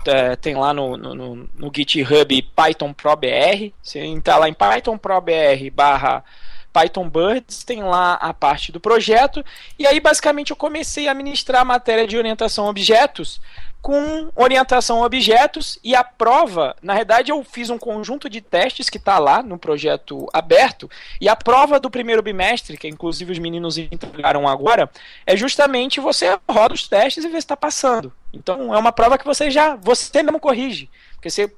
é, 0.06 0.36
tem 0.36 0.56
lá 0.56 0.74
no, 0.74 0.98
no, 0.98 1.36
no, 1.36 1.72
GitHub 1.76 2.42
Python 2.56 2.94
Pro 2.94 3.16
BR. 3.16 3.74
Você 3.82 4.00
entrar 4.00 4.38
lá 4.38 4.48
em 4.48 4.54
Python 4.54 4.98
Pro 4.98 5.20
BR 5.22 5.70
barra 5.74 6.24
Python 6.72 7.10
Birds, 7.10 7.64
tem 7.64 7.84
lá 7.84 8.14
a 8.14 8.34
parte 8.34 8.72
do 8.72 8.80
projeto. 8.80 9.44
E 9.78 9.86
aí, 9.86 10.00
basicamente, 10.00 10.52
eu 10.52 10.56
comecei 10.56 11.08
a 11.08 11.14
ministrar 11.14 11.62
a 11.62 11.66
matéria 11.66 12.08
de 12.08 12.18
orientação 12.18 12.66
a 12.66 12.70
objetos 12.70 13.42
com 13.82 14.32
orientação 14.36 15.02
a 15.02 15.06
objetos 15.06 15.80
e 15.84 15.96
a 15.96 16.04
prova, 16.04 16.76
na 16.82 16.94
verdade 16.94 17.32
eu 17.32 17.44
fiz 17.44 17.70
um 17.70 17.80
conjunto 17.80 18.30
de 18.30 18.40
testes 18.40 18.90
que 18.90 18.98
está 18.98 19.18
lá 19.18 19.42
no 19.42 19.58
projeto 19.58 20.28
aberto 20.32 20.90
e 21.20 21.28
a 21.28 21.36
prova 21.36 21.80
do 21.80 21.90
primeiro 21.90 22.22
bimestre, 22.22 22.78
que 22.78 22.88
inclusive 22.88 23.32
os 23.32 23.40
meninos 23.40 23.78
entregaram 23.78 24.48
agora, 24.48 24.90
é 25.26 25.36
justamente 25.36 26.00
você 26.00 26.38
roda 26.48 26.76
os 26.76 26.88
testes 26.88 27.24
e 27.24 27.28
vê 27.28 27.34
se 27.34 27.40
está 27.40 27.58
passando. 27.58 28.14
Então 28.32 28.74
é 28.74 28.78
uma 28.78 28.92
prova 28.92 29.18
que 29.18 29.26
você 29.26 29.50
já, 29.50 29.76
você 29.76 30.22
mesmo 30.22 30.40
corrige, 30.40 30.88
porque 31.16 31.30
você 31.30 31.52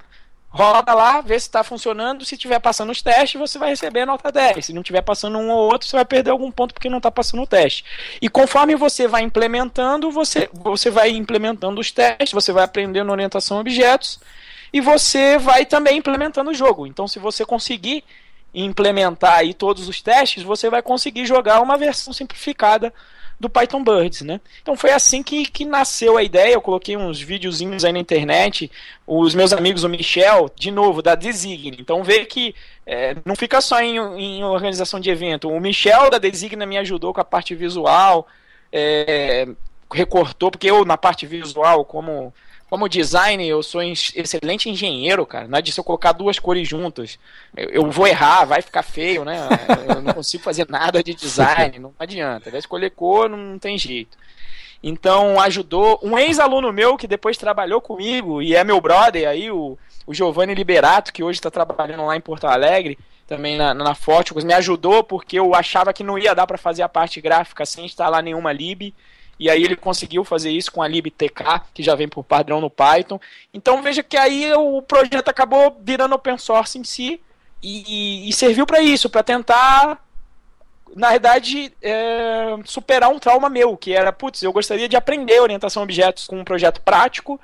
roda 0.53 0.93
lá, 0.93 1.19
vê 1.19 1.37
se 1.39 1.47
está 1.47 1.63
funcionando. 1.63 2.23
Se 2.23 2.35
estiver 2.35 2.59
passando 2.59 2.91
os 2.91 3.01
testes, 3.01 3.39
você 3.39 3.57
vai 3.57 3.69
receber 3.69 4.01
a 4.01 4.05
nota 4.05 4.31
10. 4.31 4.63
Se 4.63 4.71
não 4.71 4.81
estiver 4.81 5.01
passando 5.01 5.39
um 5.39 5.49
ou 5.49 5.71
outro, 5.71 5.87
você 5.87 5.95
vai 5.95 6.05
perder 6.05 6.29
algum 6.29 6.51
ponto 6.51 6.75
porque 6.75 6.89
não 6.89 6.97
está 6.97 7.09
passando 7.09 7.41
o 7.41 7.47
teste. 7.47 7.83
E 8.21 8.29
conforme 8.29 8.75
você 8.75 9.07
vai 9.07 9.23
implementando, 9.23 10.11
você, 10.11 10.47
você 10.53 10.91
vai 10.91 11.09
implementando 11.09 11.81
os 11.81 11.91
testes, 11.91 12.31
você 12.31 12.51
vai 12.51 12.63
aprendendo 12.63 13.11
orientação 13.11 13.57
a 13.57 13.61
objetos 13.61 14.19
e 14.71 14.79
você 14.79 15.39
vai 15.39 15.65
também 15.65 15.97
implementando 15.97 16.51
o 16.51 16.53
jogo. 16.53 16.85
Então, 16.85 17.07
se 17.07 17.17
você 17.17 17.43
conseguir 17.43 18.03
implementar 18.53 19.39
aí 19.39 19.55
todos 19.55 19.89
os 19.89 20.01
testes, 20.01 20.43
você 20.43 20.69
vai 20.69 20.83
conseguir 20.83 21.25
jogar 21.25 21.61
uma 21.61 21.75
versão 21.75 22.13
simplificada 22.13 22.93
do 23.39 23.49
Python 23.49 23.83
Birds, 23.83 24.21
né? 24.21 24.39
Então 24.61 24.75
foi 24.75 24.91
assim 24.91 25.21
que, 25.21 25.45
que 25.45 25.65
nasceu 25.65 26.17
a 26.17 26.23
ideia. 26.23 26.53
Eu 26.53 26.61
coloquei 26.61 26.95
uns 26.95 27.19
videozinhos 27.19 27.83
aí 27.83 27.91
na 27.91 27.99
internet. 27.99 28.71
Os 29.05 29.35
meus 29.35 29.51
amigos, 29.51 29.83
o 29.83 29.89
Michel, 29.89 30.49
de 30.55 30.71
novo, 30.71 31.01
da 31.01 31.15
Designe. 31.15 31.77
Então 31.79 32.03
vê 32.03 32.25
que 32.25 32.55
é, 32.85 33.15
não 33.25 33.35
fica 33.35 33.61
só 33.61 33.81
em, 33.81 33.97
em, 33.97 34.43
organização 34.43 34.99
de 34.99 35.09
evento. 35.09 35.49
O 35.49 35.59
Michel 35.59 36.09
da 36.09 36.17
Designa 36.17 36.65
me 36.65 36.77
ajudou 36.77 37.13
com 37.13 37.21
a 37.21 37.25
parte 37.25 37.55
visual, 37.55 38.27
é, 38.71 39.47
recortou, 39.91 40.51
porque 40.51 40.69
eu 40.69 40.83
na 40.83 40.97
parte 40.97 41.25
visual, 41.25 41.85
como 41.85 42.33
como 42.73 42.89
design, 42.89 43.47
eu 43.47 43.61
sou 43.61 43.83
excelente 43.83 44.67
engenheiro, 44.67 45.27
cara. 45.27 45.47
Não 45.47 45.59
é 45.59 45.61
de 45.61 45.71
se 45.71 45.79
eu 45.79 45.83
colocar 45.83 46.11
duas 46.11 46.39
cores 46.39 46.67
juntas. 46.67 47.19
Eu, 47.55 47.69
eu, 47.69 47.91
vou 47.91 48.07
errar, 48.07 48.45
vai 48.45 48.63
ficar 48.63 48.81
feio, 48.81 49.23
né? 49.23 49.47
Eu 49.87 50.01
não 50.01 50.11
consigo 50.11 50.41
fazer 50.41 50.65
nada 50.67 51.03
de 51.03 51.13
design, 51.13 51.77
não 51.77 51.93
adianta. 51.99 52.49
Vai 52.49 52.59
escolher 52.59 52.89
cor, 52.89 53.29
não 53.29 53.59
tem 53.59 53.77
jeito. 53.77 54.17
Então 54.81 55.39
ajudou 55.39 55.99
um 56.01 56.17
ex-aluno 56.17 56.73
meu 56.73 56.97
que 56.97 57.05
depois 57.05 57.37
trabalhou 57.37 57.79
comigo 57.79 58.41
e 58.41 58.55
é 58.55 58.63
meu 58.63 58.81
brother 58.81 59.29
aí, 59.29 59.51
o, 59.51 59.77
o 60.07 60.11
Giovanni 60.11 60.55
Liberato, 60.55 61.13
que 61.13 61.21
hoje 61.21 61.37
está 61.37 61.51
trabalhando 61.51 62.07
lá 62.07 62.17
em 62.17 62.21
Porto 62.21 62.47
Alegre, 62.47 62.97
também 63.27 63.55
na, 63.55 63.75
na 63.75 63.95
me 64.43 64.53
ajudou 64.55 65.03
porque 65.03 65.37
eu 65.37 65.53
achava 65.53 65.93
que 65.93 66.03
não 66.03 66.17
ia 66.17 66.33
dar 66.33 66.47
para 66.47 66.57
fazer 66.57 66.81
a 66.81 66.89
parte 66.89 67.21
gráfica 67.21 67.67
sem 67.67 67.85
instalar 67.85 68.23
nenhuma 68.23 68.51
lib. 68.51 68.95
E 69.43 69.49
aí 69.49 69.61
ele 69.61 69.75
conseguiu 69.75 70.23
fazer 70.23 70.51
isso 70.51 70.71
com 70.71 70.81
a 70.81 70.87
libtk, 70.87 71.43
que 71.73 71.83
já 71.83 71.95
vem 71.95 72.07
por 72.07 72.23
padrão 72.23 72.61
no 72.61 72.69
Python. 72.69 73.19
Então 73.53 73.81
veja 73.81 74.01
que 74.01 74.15
aí 74.15 74.53
o 74.53 74.81
projeto 74.81 75.27
acabou 75.27 75.75
virando 75.81 76.15
open 76.15 76.37
source 76.37 76.79
em 76.79 76.83
si 76.85 77.19
e, 77.61 78.29
e 78.29 78.31
serviu 78.31 78.65
para 78.65 78.79
isso, 78.79 79.09
para 79.09 79.21
tentar, 79.21 80.01
na 80.95 81.09
verdade, 81.09 81.73
é, 81.81 82.55
superar 82.63 83.09
um 83.09 83.19
trauma 83.19 83.49
meu, 83.49 83.75
que 83.75 83.91
era, 83.91 84.13
putz, 84.13 84.41
eu 84.41 84.53
gostaria 84.53 84.87
de 84.87 84.95
aprender 84.95 85.41
orientação 85.41 85.81
a 85.81 85.83
objetos 85.83 86.25
com 86.25 86.39
um 86.39 86.45
projeto 86.45 86.79
prático 86.79 87.37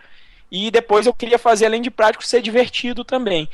e 0.49 0.71
depois 0.71 1.05
eu 1.05 1.13
queria 1.13 1.37
fazer, 1.37 1.65
além 1.65 1.81
de 1.81 1.91
prático, 1.91 2.25
ser 2.25 2.41
divertido 2.41 3.03
também. 3.03 3.49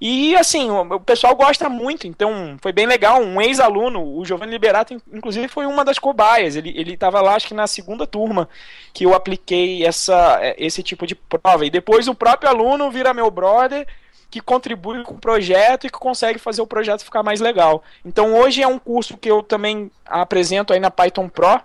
E 0.00 0.34
assim, 0.34 0.70
o, 0.70 0.80
o 0.80 1.00
pessoal 1.00 1.34
gosta 1.36 1.68
muito, 1.68 2.06
então 2.06 2.56
foi 2.62 2.72
bem 2.72 2.86
legal. 2.86 3.20
Um 3.20 3.40
ex-aluno, 3.40 4.16
o 4.16 4.24
Giovanni 4.24 4.52
Liberato, 4.52 4.96
inclusive 5.12 5.46
foi 5.46 5.66
uma 5.66 5.84
das 5.84 5.98
cobaias. 5.98 6.56
Ele, 6.56 6.72
ele 6.74 6.96
tava 6.96 7.20
lá, 7.20 7.34
acho 7.34 7.48
que 7.48 7.54
na 7.54 7.66
segunda 7.66 8.06
turma, 8.06 8.48
que 8.94 9.04
eu 9.04 9.14
apliquei 9.14 9.84
essa, 9.84 10.38
é, 10.40 10.54
esse 10.58 10.82
tipo 10.82 11.06
de 11.06 11.14
prova. 11.14 11.66
E 11.66 11.70
depois 11.70 12.08
o 12.08 12.14
próprio 12.14 12.48
aluno 12.48 12.90
vira 12.90 13.12
meu 13.12 13.30
brother 13.30 13.86
que 14.30 14.40
contribui 14.40 15.02
com 15.02 15.14
o 15.14 15.18
projeto 15.18 15.86
e 15.86 15.90
que 15.90 15.98
consegue 15.98 16.38
fazer 16.38 16.62
o 16.62 16.66
projeto 16.66 17.04
ficar 17.04 17.22
mais 17.22 17.40
legal. 17.40 17.82
Então 18.04 18.34
hoje 18.34 18.62
é 18.62 18.66
um 18.66 18.78
curso 18.78 19.18
que 19.18 19.30
eu 19.30 19.42
também 19.42 19.90
apresento 20.06 20.72
aí 20.72 20.80
na 20.80 20.90
Python 20.90 21.28
Pro. 21.28 21.60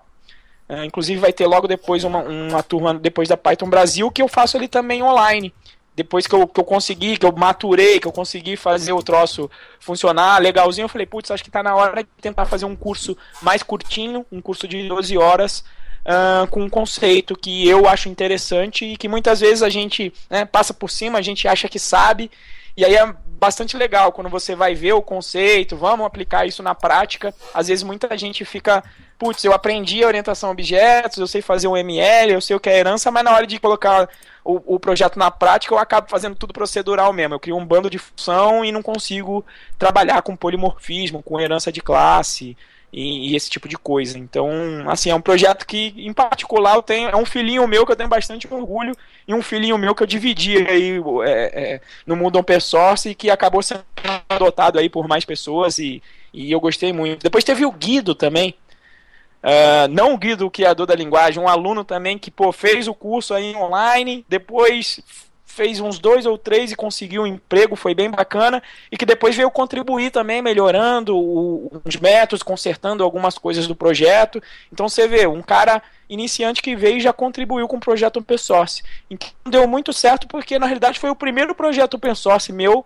Uh, 0.67 0.83
inclusive 0.83 1.19
vai 1.19 1.31
ter 1.31 1.45
logo 1.45 1.67
depois 1.67 2.03
uma, 2.03 2.17
uma 2.23 2.63
turma 2.63 2.95
depois 2.95 3.29
da 3.29 3.37
Python 3.37 3.69
Brasil 3.69 4.09
que 4.09 4.19
eu 4.19 4.27
faço 4.27 4.57
ali 4.57 4.67
também 4.67 5.03
online. 5.03 5.53
Depois 5.95 6.27
que 6.27 6.35
eu, 6.35 6.47
que 6.47 6.59
eu 6.59 6.63
consegui, 6.63 7.17
que 7.17 7.25
eu 7.25 7.31
maturei, 7.31 7.99
que 7.99 8.07
eu 8.07 8.11
consegui 8.11 8.57
fazer 8.57 8.91
o 8.91 9.01
troço 9.01 9.49
funcionar 9.79 10.41
legalzinho, 10.41 10.85
eu 10.85 10.89
falei, 10.89 11.05
putz, 11.07 11.31
acho 11.31 11.43
que 11.43 11.49
está 11.49 11.63
na 11.63 11.75
hora 11.75 12.03
de 12.03 12.09
tentar 12.21 12.45
fazer 12.45 12.65
um 12.65 12.75
curso 12.75 13.17
mais 13.41 13.63
curtinho, 13.63 14.25
um 14.31 14.41
curso 14.41 14.67
de 14.67 14.87
12 14.87 15.17
horas, 15.17 15.63
uh, 16.05 16.47
com 16.47 16.63
um 16.63 16.69
conceito 16.69 17.35
que 17.35 17.67
eu 17.67 17.87
acho 17.87 18.09
interessante 18.09 18.85
e 18.85 18.97
que 18.97 19.07
muitas 19.07 19.39
vezes 19.39 19.63
a 19.63 19.69
gente 19.69 20.13
né, 20.29 20.45
passa 20.45 20.73
por 20.73 20.89
cima, 20.89 21.17
a 21.17 21.21
gente 21.21 21.47
acha 21.47 21.69
que 21.69 21.79
sabe 21.79 22.29
e 22.77 22.83
aí 22.83 22.95
é 22.95 23.13
bastante 23.37 23.77
legal 23.77 24.11
quando 24.11 24.29
você 24.29 24.55
vai 24.55 24.73
ver 24.73 24.93
o 24.93 25.01
conceito, 25.01 25.77
vamos 25.77 26.05
aplicar 26.05 26.45
isso 26.45 26.63
na 26.63 26.73
prática. 26.73 27.33
Às 27.53 27.67
vezes 27.67 27.83
muita 27.83 28.17
gente 28.17 28.43
fica, 28.43 28.83
putz, 29.19 29.43
eu 29.43 29.53
aprendi 29.53 30.03
a 30.03 30.07
orientação 30.07 30.49
a 30.49 30.51
objetos, 30.51 31.17
eu 31.17 31.27
sei 31.27 31.41
fazer 31.41 31.67
um 31.67 31.77
ML, 31.77 32.33
eu 32.33 32.41
sei 32.41 32.55
o 32.55 32.59
que 32.59 32.69
é 32.69 32.77
herança, 32.77 33.11
mas 33.11 33.23
na 33.23 33.33
hora 33.33 33.45
de 33.45 33.59
colocar 33.59 34.09
o, 34.43 34.75
o 34.75 34.79
projeto 34.79 35.17
na 35.17 35.29
prática 35.29 35.73
eu 35.73 35.77
acabo 35.77 36.09
fazendo 36.09 36.35
tudo 36.35 36.53
procedural 36.53 37.13
mesmo. 37.13 37.35
Eu 37.35 37.39
crio 37.39 37.57
um 37.57 37.65
bando 37.65 37.89
de 37.89 37.99
função 37.99 38.65
e 38.65 38.71
não 38.71 38.81
consigo 38.81 39.45
trabalhar 39.77 40.21
com 40.21 40.35
polimorfismo, 40.35 41.21
com 41.21 41.39
herança 41.39 41.71
de 41.71 41.81
classe 41.81 42.57
e, 42.95 43.31
e, 43.31 43.35
esse 43.35 43.49
tipo 43.49 43.67
de 43.67 43.77
coisa. 43.77 44.17
Então, 44.17 44.49
assim, 44.89 45.09
é 45.09 45.15
um 45.15 45.19
projeto 45.19 45.67
que, 45.67 45.93
em 45.97 46.13
particular, 46.13 46.75
eu 46.75 46.81
tenho, 46.81 47.09
é 47.09 47.15
um 47.17 47.25
filhinho 47.25 47.67
meu 47.67 47.85
que 47.85 47.91
eu 47.91 47.95
tenho 47.95 48.07
bastante 48.07 48.47
orgulho 48.49 48.95
e 49.27 49.33
um 49.33 49.41
filhinho 49.41 49.77
meu 49.77 49.93
que 49.93 50.01
eu 50.01 50.07
dividi 50.07 50.57
aí 50.65 50.93
é, 51.25 51.73
é, 51.73 51.81
no 52.07 52.15
mundo 52.15 52.39
open 52.39 52.57
source 52.57 53.09
e 53.09 53.13
que 53.13 53.29
acabou 53.29 53.61
sendo 53.61 53.83
adotado 54.29 54.79
aí 54.79 54.87
por 54.87 55.09
mais 55.09 55.25
pessoas 55.25 55.77
e, 55.77 56.01
e 56.33 56.49
eu 56.49 56.59
gostei 56.61 56.93
muito. 56.93 57.21
Depois 57.21 57.43
teve 57.43 57.65
o 57.65 57.71
Guido 57.71 58.15
também, 58.15 58.55
Uh, 59.43 59.87
não 59.91 60.15
o 60.15 60.17
Guido, 60.17 60.47
o 60.47 60.49
criador 60.49 60.87
da 60.87 60.95
linguagem, 60.95 61.39
um 61.39 61.47
aluno 61.47 61.83
também 61.83 62.17
que 62.17 62.31
pô, 62.31 62.51
fez 62.51 62.87
o 62.87 62.95
curso 62.95 63.31
aí 63.31 63.55
online, 63.55 64.25
depois 64.27 64.99
fez 65.55 65.79
uns 65.79 65.97
dois 65.99 66.25
ou 66.25 66.37
três 66.37 66.71
e 66.71 66.75
conseguiu 66.75 67.23
um 67.23 67.27
emprego, 67.27 67.77
foi 67.77 67.95
bem 67.95 68.11
bacana, 68.11 68.61
e 68.91 68.97
que 68.97 69.05
depois 69.05 69.35
veio 69.35 69.49
contribuir 69.49 70.11
também, 70.11 70.41
melhorando 70.41 71.17
o, 71.17 71.81
os 71.85 71.95
métodos, 71.95 72.43
consertando 72.43 73.03
algumas 73.03 73.37
coisas 73.37 73.65
do 73.65 73.75
projeto. 73.75 74.43
Então 74.71 74.89
você 74.89 75.07
vê, 75.07 75.25
um 75.25 75.41
cara 75.41 75.81
iniciante 76.09 76.61
que 76.61 76.75
veio 76.75 76.97
e 76.97 77.01
já 77.01 77.13
contribuiu 77.13 77.67
com 77.69 77.77
o 77.77 77.79
projeto 77.79 78.17
open 78.17 78.37
source. 78.37 78.83
Então 79.09 79.29
deu 79.45 79.65
muito 79.65 79.93
certo 79.93 80.27
porque 80.27 80.59
na 80.59 80.65
realidade 80.65 80.99
foi 80.99 81.09
o 81.09 81.15
primeiro 81.15 81.55
projeto 81.55 81.93
open 81.93 82.13
source 82.13 82.51
meu. 82.51 82.85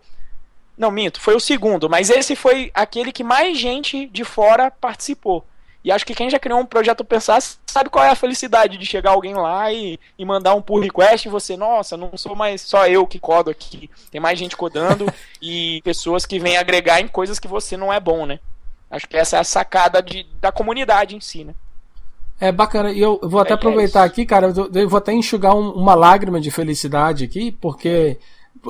Não, 0.78 0.92
minto, 0.92 1.20
foi 1.20 1.36
o 1.36 1.40
segundo, 1.40 1.90
mas 1.90 2.10
esse 2.10 2.36
foi 2.36 2.72
aquele 2.74 3.12
que 3.12 3.24
mais 3.24 3.58
gente 3.58 4.06
de 4.06 4.24
fora 4.24 4.70
participou. 4.70 5.44
E 5.84 5.92
acho 5.92 6.06
que 6.06 6.14
quem 6.14 6.30
já 6.30 6.38
criou 6.38 6.60
um 6.60 6.66
projeto 6.66 7.06
pensar 7.06 7.42
sabe 7.66 7.90
qual 7.90 8.04
é 8.04 8.10
a 8.10 8.16
felicidade 8.16 8.78
de 8.78 8.86
chegar 8.86 9.12
alguém 9.12 9.34
lá 9.34 9.72
e, 9.72 9.98
e 10.18 10.26
mandar 10.26 10.54
um 10.54 10.62
pull 10.62 10.82
request 10.82 11.28
e 11.28 11.32
você, 11.32 11.56
nossa, 11.56 11.96
não 11.96 12.12
sou 12.18 12.36
mais 12.36 12.62
só 12.62 12.86
eu 12.86 13.08
que 13.08 13.18
codo 13.18 13.50
aqui. 13.50 13.90
Tem 14.12 14.20
mais 14.20 14.38
gente 14.38 14.58
codando 14.58 15.06
e 15.42 15.82
pessoas 15.84 16.26
que 16.26 16.38
vêm 16.38 16.58
agregar 16.58 17.00
em 17.00 17.08
coisas 17.08 17.40
que 17.40 17.48
você 17.48 17.78
não 17.78 17.94
é 17.94 18.00
bom, 18.00 18.26
né? 18.26 18.40
Acho 18.92 19.08
que 19.08 19.16
essa 19.16 19.38
é 19.38 19.40
a 19.40 19.44
sacada 19.44 20.02
de, 20.02 20.26
da 20.42 20.52
comunidade 20.52 21.16
em 21.16 21.22
si, 21.22 21.46
né? 21.46 21.54
É 22.42 22.52
bacana, 22.52 22.92
e 22.92 23.00
eu 23.00 23.20
vou 23.22 23.40
até 23.40 23.52
é, 23.52 23.54
é 23.54 23.56
aproveitar 23.56 24.04
é 24.04 24.06
aqui, 24.06 24.26
cara, 24.26 24.54
eu 24.74 24.90
vou 24.90 24.98
até 24.98 25.14
enxugar 25.14 25.56
um, 25.56 25.72
uma 25.72 25.94
lágrima 25.94 26.40
de 26.40 26.50
felicidade 26.50 27.24
aqui, 27.24 27.52
porque 27.52 28.18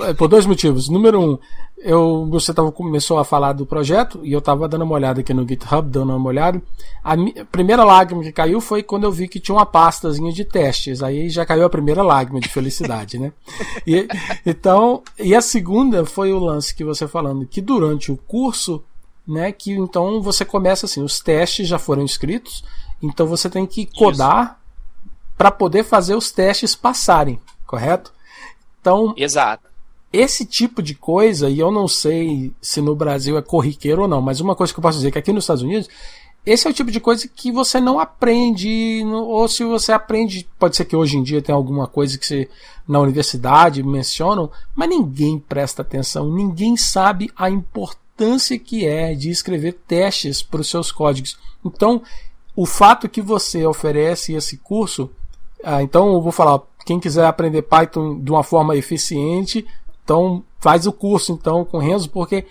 é, 0.02 0.14
por 0.14 0.28
dois 0.28 0.46
motivos. 0.46 0.90
Número 0.90 1.20
um, 1.20 1.40
eu, 1.82 2.28
você 2.30 2.54
tava, 2.54 2.72
começou 2.72 3.20
a 3.20 3.26
falar 3.26 3.54
do 3.54 3.66
projeto 3.66 4.20
e 4.24 4.34
eu 4.34 4.40
estava 4.40 4.68
dando 4.68 4.84
uma 4.84 4.96
olhada 4.96 5.22
aqui 5.22 5.34
no 5.34 5.48
GitHub, 5.48 5.90
dando 5.90 6.16
uma 6.16 6.28
olhada. 6.28 6.62
A, 7.04 7.14
a, 7.14 7.46
primeira 7.50 7.84
lágrima 7.84 8.22
que 8.22 8.32
caiu 8.32 8.60
foi 8.60 8.84
quando 8.84 9.06
eu 9.06 9.12
vi 9.12 9.28
que 9.28 9.40
tinha 9.40 9.56
uma 9.56 9.66
pastazinha 9.66 10.32
de 10.32 10.44
testes. 10.44 11.02
Aí 11.02 11.30
já 11.30 11.46
caiu 11.46 11.66
a 11.66 11.70
primeira 11.70 12.04
lágrima 12.04 12.40
de 12.40 12.50
felicidade, 12.50 13.18
né? 13.18 13.32
E, 13.88 14.08
então, 14.46 15.02
e 15.18 15.34
a 15.34 15.42
segunda 15.42 16.06
foi 16.06 16.34
o 16.34 16.40
lance 16.40 16.76
que 16.76 16.84
você 16.84 17.08
falando 17.08 17.46
que 17.46 17.62
durante 17.62 18.12
o 18.12 18.18
curso, 18.18 18.84
né, 19.26 19.52
que 19.52 19.72
então 19.72 20.22
você 20.22 20.44
começa 20.44 20.86
assim, 20.86 21.02
os 21.02 21.20
testes 21.20 21.68
já 21.68 21.80
foram 21.80 22.04
escritos, 22.04 22.64
então 23.02 23.26
você 23.26 23.50
tem 23.50 23.66
que 23.66 23.86
codar 23.86 24.60
para 25.38 25.52
poder 25.52 25.84
fazer 25.84 26.16
os 26.16 26.32
testes 26.32 26.76
passarem, 26.76 27.40
correto? 27.66 28.12
Então, 28.82 29.14
Exato 29.16 29.69
esse 30.12 30.46
tipo 30.46 30.82
de 30.82 30.96
coisa, 30.96 31.50
e 31.50 31.60
eu 31.60 31.72
não 31.72 31.88
sei 31.88 32.52
se 32.62 32.82
no 32.82 32.96
Brasil 32.96 33.38
é 33.38 33.42
corriqueiro 33.42 34.04
ou 34.04 34.08
não, 34.08 34.22
mas 34.22 34.40
uma 34.40 34.56
coisa 34.56 34.74
que 34.74 34.80
eu 34.80 34.82
posso 34.82 34.98
dizer 34.98 35.10
é 35.10 35.12
que 35.12 35.20
aqui 35.20 35.32
nos 35.32 35.44
Estados 35.44 35.64
Unidos, 35.64 35.88
esse 36.46 36.66
é 36.66 36.70
o 36.70 36.74
tipo 36.74 36.90
de 36.90 37.00
coisa 37.00 37.28
que 37.28 37.52
você 37.52 37.80
não 37.80 38.00
aprende, 38.00 39.04
ou 39.06 39.48
se 39.48 39.64
você 39.64 39.92
aprende, 39.92 40.50
pode 40.58 40.76
ser 40.76 40.86
que 40.86 40.96
hoje 40.96 41.18
em 41.18 41.24
dia 41.24 41.42
tem 41.42 41.54
alguma 41.54 41.86
coisa 41.86 42.18
que 42.18 42.26
você 42.26 42.50
na 42.88 43.00
universidade 43.00 43.84
mencionam, 43.84 44.50
mas 44.76 44.90
ninguém 44.90 45.38
presta 45.38 45.84
atenção, 45.84 46.34
ninguém 46.34 46.76
sabe 46.76 47.30
a 47.36 47.50
importância 47.50 48.58
que 48.58 48.86
é 48.86 49.14
de 49.14 49.30
escrever 49.30 49.74
testes 49.88 50.42
para 50.42 50.62
os 50.62 50.70
seus 50.70 50.92
códigos. 50.92 51.38
Então, 51.64 52.02
o 52.56 52.66
fato 52.66 53.08
que 53.08 53.22
você 53.22 53.66
oferece 53.66 54.34
esse 54.34 54.58
curso, 54.58 55.10
ah, 55.64 55.84
então 55.84 56.14
eu 56.14 56.22
vou 56.22 56.32
falar, 56.32 56.62
quem 56.84 57.00
quiser 57.00 57.26
aprender 57.26 57.62
Python 57.62 58.20
de 58.20 58.32
uma 58.32 58.44
forma 58.44 58.76
eficiente, 58.76 59.68
então, 60.10 60.44
faz 60.60 60.88
o 60.88 60.92
curso 60.92 61.34
então 61.34 61.64
com 61.64 61.78
Renzo, 61.78 62.10
porque 62.10 62.48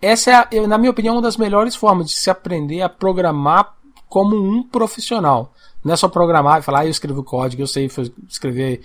essa 0.00 0.46
é, 0.48 0.64
na 0.64 0.78
minha 0.78 0.92
opinião, 0.92 1.16
uma 1.16 1.22
das 1.22 1.36
melhores 1.36 1.74
formas 1.74 2.06
de 2.06 2.12
se 2.12 2.30
aprender 2.30 2.82
a 2.82 2.88
programar 2.88 3.74
como 4.08 4.36
um 4.36 4.62
profissional. 4.62 5.52
Não 5.82 5.92
é 5.92 5.96
só 5.96 6.08
programar 6.08 6.60
e 6.60 6.62
falar, 6.62 6.80
ah, 6.80 6.86
eu 6.86 6.90
escrevo 6.90 7.24
código, 7.24 7.62
eu 7.62 7.66
sei 7.66 7.90
escrever 8.28 8.82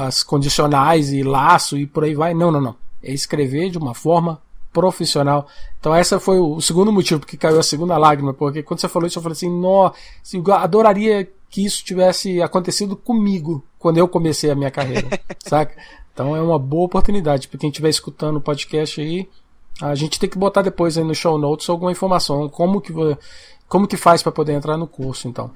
as 0.00 0.24
condicionais 0.24 1.12
e 1.12 1.22
laço 1.22 1.78
e 1.78 1.86
por 1.86 2.02
aí 2.02 2.14
vai. 2.14 2.34
Não, 2.34 2.50
não, 2.50 2.60
não. 2.60 2.74
É 3.00 3.12
escrever 3.12 3.70
de 3.70 3.78
uma 3.78 3.94
forma 3.94 4.42
profissional. 4.72 5.46
Então 5.78 5.94
essa 5.94 6.18
foi 6.18 6.40
o 6.40 6.60
segundo 6.60 6.92
motivo 6.92 7.20
porque 7.20 7.36
caiu 7.36 7.60
a 7.60 7.62
segunda 7.62 7.96
lágrima, 7.96 8.34
porque 8.34 8.64
quando 8.64 8.80
você 8.80 8.88
falou 8.88 9.06
isso 9.06 9.18
eu 9.18 9.22
falei 9.22 9.36
assim, 9.36 9.60
nossa, 9.60 9.94
eu 10.32 10.54
adoraria 10.54 11.30
que 11.48 11.64
isso 11.64 11.84
tivesse 11.84 12.42
acontecido 12.42 12.96
comigo 12.96 13.64
quando 13.78 13.98
eu 13.98 14.08
comecei 14.08 14.50
a 14.50 14.56
minha 14.56 14.72
carreira, 14.72 15.08
saca? 15.38 15.76
Então 16.14 16.34
é 16.34 16.40
uma 16.40 16.58
boa 16.58 16.86
oportunidade 16.86 17.48
para 17.48 17.58
quem 17.58 17.68
estiver 17.68 17.88
escutando 17.88 18.36
o 18.36 18.40
podcast 18.40 19.00
aí. 19.00 19.28
A 19.82 19.96
gente 19.96 20.20
tem 20.20 20.30
que 20.30 20.38
botar 20.38 20.62
depois 20.62 20.96
aí 20.96 21.02
no 21.02 21.14
show 21.14 21.36
notes 21.36 21.68
alguma 21.68 21.90
informação 21.90 22.48
como 22.48 22.80
que 22.80 22.92
como 23.66 23.88
que 23.88 23.96
faz 23.96 24.22
para 24.22 24.30
poder 24.30 24.52
entrar 24.52 24.76
no 24.76 24.86
curso, 24.86 25.26
então. 25.26 25.50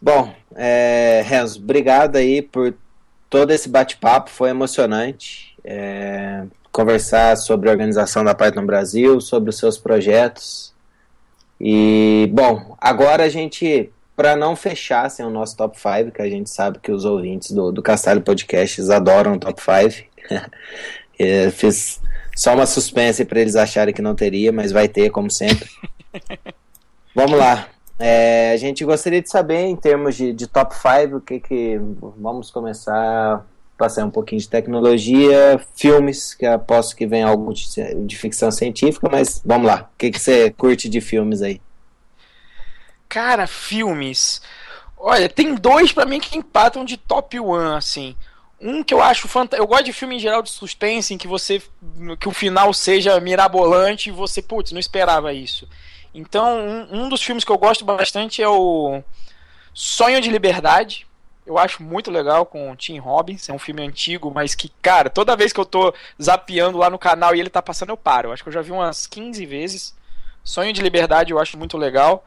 Bom, 0.00 0.32
é, 0.54 1.22
Renzo, 1.26 1.58
obrigado 1.58 2.16
aí 2.16 2.40
por 2.40 2.74
todo 3.28 3.50
esse 3.50 3.68
bate-papo, 3.68 4.30
foi 4.30 4.48
emocionante. 4.48 5.54
É, 5.62 6.44
conversar 6.72 7.36
sobre 7.36 7.68
a 7.68 7.72
organização 7.72 8.24
da 8.24 8.34
Python 8.34 8.64
Brasil, 8.64 9.20
sobre 9.20 9.50
os 9.50 9.58
seus 9.58 9.76
projetos. 9.76 10.72
E, 11.60 12.30
bom, 12.32 12.76
agora 12.80 13.24
a 13.24 13.28
gente 13.28 13.90
para 14.16 14.34
não 14.34 14.56
fechar 14.56 15.10
sem 15.10 15.24
o 15.24 15.30
nosso 15.30 15.56
top 15.56 15.78
5, 15.78 16.10
que 16.10 16.22
a 16.22 16.28
gente 16.28 16.48
sabe 16.48 16.78
que 16.78 16.90
os 16.90 17.04
ouvintes 17.04 17.52
do, 17.52 17.70
do 17.70 17.82
Castalho 17.82 18.22
Podcasts 18.22 18.88
adoram 18.88 19.34
o 19.34 19.38
top 19.38 19.60
5. 19.60 20.06
fiz 21.52 22.00
só 22.34 22.54
uma 22.54 22.66
suspense 22.66 23.24
para 23.24 23.40
eles 23.40 23.54
acharem 23.54 23.94
que 23.94 24.02
não 24.02 24.14
teria, 24.14 24.50
mas 24.50 24.72
vai 24.72 24.88
ter, 24.88 25.10
como 25.10 25.30
sempre. 25.30 25.68
Vamos 27.14 27.38
lá. 27.38 27.68
É, 27.98 28.52
a 28.52 28.56
gente 28.56 28.84
gostaria 28.84 29.22
de 29.22 29.30
saber, 29.30 29.64
em 29.64 29.76
termos 29.76 30.16
de, 30.16 30.32
de 30.32 30.46
top 30.46 30.74
5, 30.74 31.16
o 31.16 31.20
que 31.20 31.38
que. 31.38 31.80
Vamos 32.18 32.50
começar 32.50 33.44
passar 33.76 34.06
um 34.06 34.10
pouquinho 34.10 34.40
de 34.40 34.48
tecnologia, 34.48 35.60
filmes, 35.74 36.34
que 36.34 36.46
aposto 36.46 36.96
que 36.96 37.06
vem 37.06 37.22
algo 37.22 37.52
de, 37.52 37.66
de 38.06 38.16
ficção 38.16 38.50
científica, 38.50 39.08
mas 39.10 39.42
vamos 39.44 39.66
lá. 39.66 39.90
O 39.94 39.98
que, 39.98 40.10
que 40.10 40.18
você 40.18 40.50
curte 40.50 40.88
de 40.88 41.00
filmes 41.00 41.42
aí? 41.42 41.60
Cara, 43.08 43.46
filmes. 43.46 44.40
Olha, 44.96 45.28
tem 45.28 45.54
dois 45.54 45.92
para 45.92 46.06
mim 46.06 46.20
que 46.20 46.36
empatam 46.36 46.84
de 46.84 46.96
top 46.96 47.38
one, 47.38 47.76
assim. 47.76 48.16
Um 48.60 48.82
que 48.82 48.94
eu 48.94 49.02
acho 49.02 49.28
fantástico. 49.28 49.62
Eu 49.62 49.66
gosto 49.66 49.84
de 49.84 49.92
filme 49.92 50.16
em 50.16 50.20
geral 50.20 50.42
de 50.42 50.50
suspense, 50.50 51.12
em 51.12 51.18
que 51.18 51.28
você. 51.28 51.62
que 52.18 52.28
o 52.28 52.32
final 52.32 52.72
seja 52.72 53.20
mirabolante 53.20 54.08
e 54.08 54.12
você, 54.12 54.40
putz, 54.40 54.72
não 54.72 54.80
esperava 54.80 55.32
isso. 55.32 55.68
Então, 56.14 56.58
um, 56.58 57.02
um 57.02 57.08
dos 57.08 57.22
filmes 57.22 57.44
que 57.44 57.52
eu 57.52 57.58
gosto 57.58 57.84
bastante 57.84 58.42
é 58.42 58.48
o 58.48 59.02
Sonho 59.74 60.20
de 60.20 60.30
Liberdade. 60.30 61.06
Eu 61.44 61.58
acho 61.58 61.82
muito 61.82 62.10
legal 62.10 62.46
com 62.46 62.72
o 62.72 62.76
Tim 62.76 62.98
Robbins. 62.98 63.48
É 63.48 63.52
um 63.52 63.58
filme 63.58 63.82
antigo, 63.86 64.32
mas 64.34 64.54
que, 64.54 64.70
cara, 64.80 65.10
toda 65.10 65.36
vez 65.36 65.52
que 65.52 65.60
eu 65.60 65.66
tô 65.66 65.94
zapeando 66.20 66.78
lá 66.78 66.88
no 66.88 66.98
canal 66.98 67.34
e 67.34 67.40
ele 67.40 67.50
tá 67.50 67.60
passando, 67.60 67.90
eu 67.90 67.96
paro. 67.96 68.28
Eu 68.28 68.32
acho 68.32 68.42
que 68.42 68.48
eu 68.48 68.52
já 68.52 68.62
vi 68.62 68.72
umas 68.72 69.06
15 69.06 69.44
vezes. 69.44 69.94
Sonho 70.42 70.72
de 70.72 70.80
Liberdade 70.80 71.32
eu 71.32 71.38
acho 71.38 71.58
muito 71.58 71.76
legal. 71.76 72.24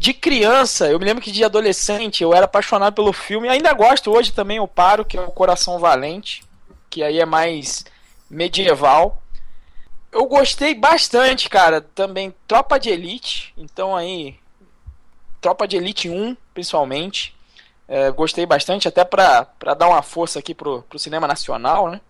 De 0.00 0.14
criança, 0.14 0.88
eu 0.88 0.98
me 0.98 1.04
lembro 1.04 1.22
que 1.22 1.30
de 1.30 1.44
adolescente 1.44 2.22
eu 2.22 2.32
era 2.32 2.46
apaixonado 2.46 2.94
pelo 2.94 3.12
filme. 3.12 3.50
Ainda 3.50 3.70
gosto, 3.74 4.10
hoje 4.10 4.32
também 4.32 4.56
eu 4.56 4.66
paro, 4.66 5.04
que 5.04 5.14
é 5.14 5.20
o 5.20 5.30
Coração 5.30 5.78
Valente. 5.78 6.42
Que 6.88 7.02
aí 7.02 7.20
é 7.20 7.26
mais 7.26 7.84
medieval. 8.30 9.22
Eu 10.10 10.24
gostei 10.24 10.74
bastante, 10.74 11.50
cara, 11.50 11.82
também 11.82 12.34
Tropa 12.48 12.80
de 12.80 12.88
Elite. 12.88 13.52
Então 13.58 13.94
aí. 13.94 14.38
Tropa 15.38 15.68
de 15.68 15.76
Elite 15.76 16.08
1, 16.08 16.34
principalmente. 16.54 17.36
É, 17.86 18.10
gostei 18.10 18.46
bastante, 18.46 18.88
até 18.88 19.04
pra 19.04 19.44
dar 19.76 19.86
uma 19.86 20.00
força 20.00 20.38
aqui 20.38 20.54
pro, 20.54 20.80
pro 20.84 20.98
cinema 20.98 21.26
nacional, 21.26 21.90
né? 21.90 22.00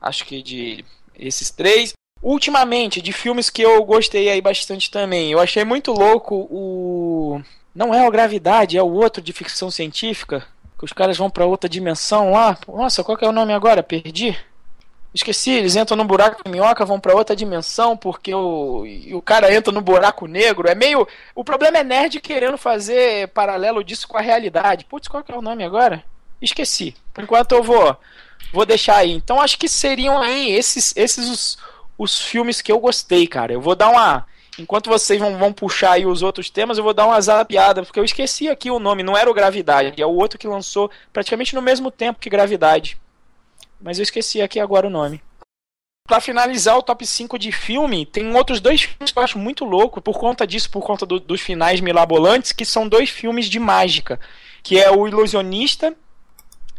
Acho 0.00 0.24
que 0.24 0.42
de 0.42 0.84
esses 1.14 1.48
três. 1.52 1.92
Ultimamente, 2.24 3.02
de 3.02 3.12
filmes 3.12 3.50
que 3.50 3.60
eu 3.60 3.84
gostei 3.84 4.30
aí 4.30 4.40
bastante 4.40 4.90
também. 4.90 5.30
Eu 5.30 5.38
achei 5.38 5.62
muito 5.62 5.92
louco 5.92 6.48
o. 6.50 7.38
Não 7.74 7.92
é 7.92 8.08
o 8.08 8.10
Gravidade, 8.10 8.78
é 8.78 8.82
o 8.82 8.90
outro 8.90 9.22
de 9.22 9.30
ficção 9.30 9.70
científica. 9.70 10.42
Que 10.78 10.86
os 10.86 10.92
caras 10.94 11.18
vão 11.18 11.28
para 11.28 11.44
outra 11.44 11.68
dimensão 11.68 12.32
lá. 12.32 12.56
Nossa, 12.66 13.04
qual 13.04 13.18
que 13.18 13.26
é 13.26 13.28
o 13.28 13.32
nome 13.32 13.52
agora? 13.52 13.82
Perdi. 13.82 14.34
Esqueci, 15.12 15.50
eles 15.50 15.76
entram 15.76 15.98
no 15.98 16.04
buraco 16.06 16.42
de 16.42 16.50
minhoca, 16.50 16.86
vão 16.86 16.98
para 16.98 17.14
outra 17.14 17.36
dimensão, 17.36 17.94
porque 17.94 18.34
o, 18.34 18.84
o 19.12 19.20
cara 19.20 19.54
entra 19.54 19.70
no 19.70 19.82
buraco 19.82 20.26
negro. 20.26 20.66
É 20.66 20.74
meio. 20.74 21.06
O 21.34 21.44
problema 21.44 21.76
é 21.76 21.84
nerd 21.84 22.22
querendo 22.22 22.56
fazer 22.56 23.28
paralelo 23.28 23.84
disso 23.84 24.08
com 24.08 24.16
a 24.16 24.22
realidade. 24.22 24.86
Putz, 24.86 25.08
qual 25.08 25.22
que 25.22 25.30
é 25.30 25.36
o 25.36 25.42
nome 25.42 25.62
agora? 25.62 26.02
Esqueci. 26.40 26.96
Por 27.12 27.22
enquanto 27.22 27.52
eu 27.52 27.62
vou, 27.62 27.94
vou 28.50 28.64
deixar 28.64 28.96
aí. 28.96 29.12
Então 29.12 29.42
acho 29.42 29.58
que 29.58 29.68
seriam 29.68 30.22
aí 30.22 30.50
esses, 30.52 30.94
esses 30.96 31.28
os, 31.28 31.58
os 31.96 32.20
filmes 32.20 32.60
que 32.60 32.72
eu 32.72 32.78
gostei, 32.78 33.26
cara. 33.26 33.52
Eu 33.52 33.60
vou 33.60 33.74
dar 33.74 33.88
uma. 33.88 34.26
Enquanto 34.58 34.88
vocês 34.88 35.18
vão, 35.18 35.36
vão 35.36 35.52
puxar 35.52 35.92
aí 35.92 36.06
os 36.06 36.22
outros 36.22 36.48
temas, 36.48 36.78
eu 36.78 36.84
vou 36.84 36.94
dar 36.94 37.06
uma 37.06 37.20
zapiada, 37.20 37.82
porque 37.82 37.98
eu 37.98 38.04
esqueci 38.04 38.48
aqui 38.48 38.70
o 38.70 38.78
nome, 38.78 39.02
não 39.02 39.16
era 39.16 39.28
o 39.28 39.34
Gravidade, 39.34 40.00
é 40.00 40.06
o 40.06 40.14
outro 40.14 40.38
que 40.38 40.46
lançou 40.46 40.88
praticamente 41.12 41.56
no 41.56 41.62
mesmo 41.62 41.90
tempo 41.90 42.20
que 42.20 42.30
Gravidade 42.30 42.96
mas 43.84 43.98
eu 43.98 44.02
esqueci 44.02 44.40
aqui 44.40 44.58
agora 44.58 44.86
o 44.86 44.90
nome. 44.90 45.22
Para 46.08 46.20
finalizar 46.20 46.76
o 46.76 46.82
top 46.82 47.06
5 47.06 47.38
de 47.38 47.52
filme, 47.52 48.06
tem 48.06 48.34
outros 48.34 48.60
dois 48.60 48.82
filmes 48.82 49.12
que 49.12 49.18
eu 49.18 49.22
acho 49.22 49.38
muito 49.38 49.64
louco, 49.64 50.00
por 50.00 50.18
conta 50.18 50.46
disso, 50.46 50.70
por 50.70 50.82
conta 50.82 51.04
do, 51.04 51.20
dos 51.20 51.40
finais 51.40 51.80
milabolantes, 51.80 52.52
que 52.52 52.64
são 52.64 52.88
dois 52.88 53.10
filmes 53.10 53.46
de 53.46 53.58
mágica, 53.58 54.18
que 54.62 54.78
é 54.78 54.90
O 54.90 55.06
Ilusionista 55.06 55.94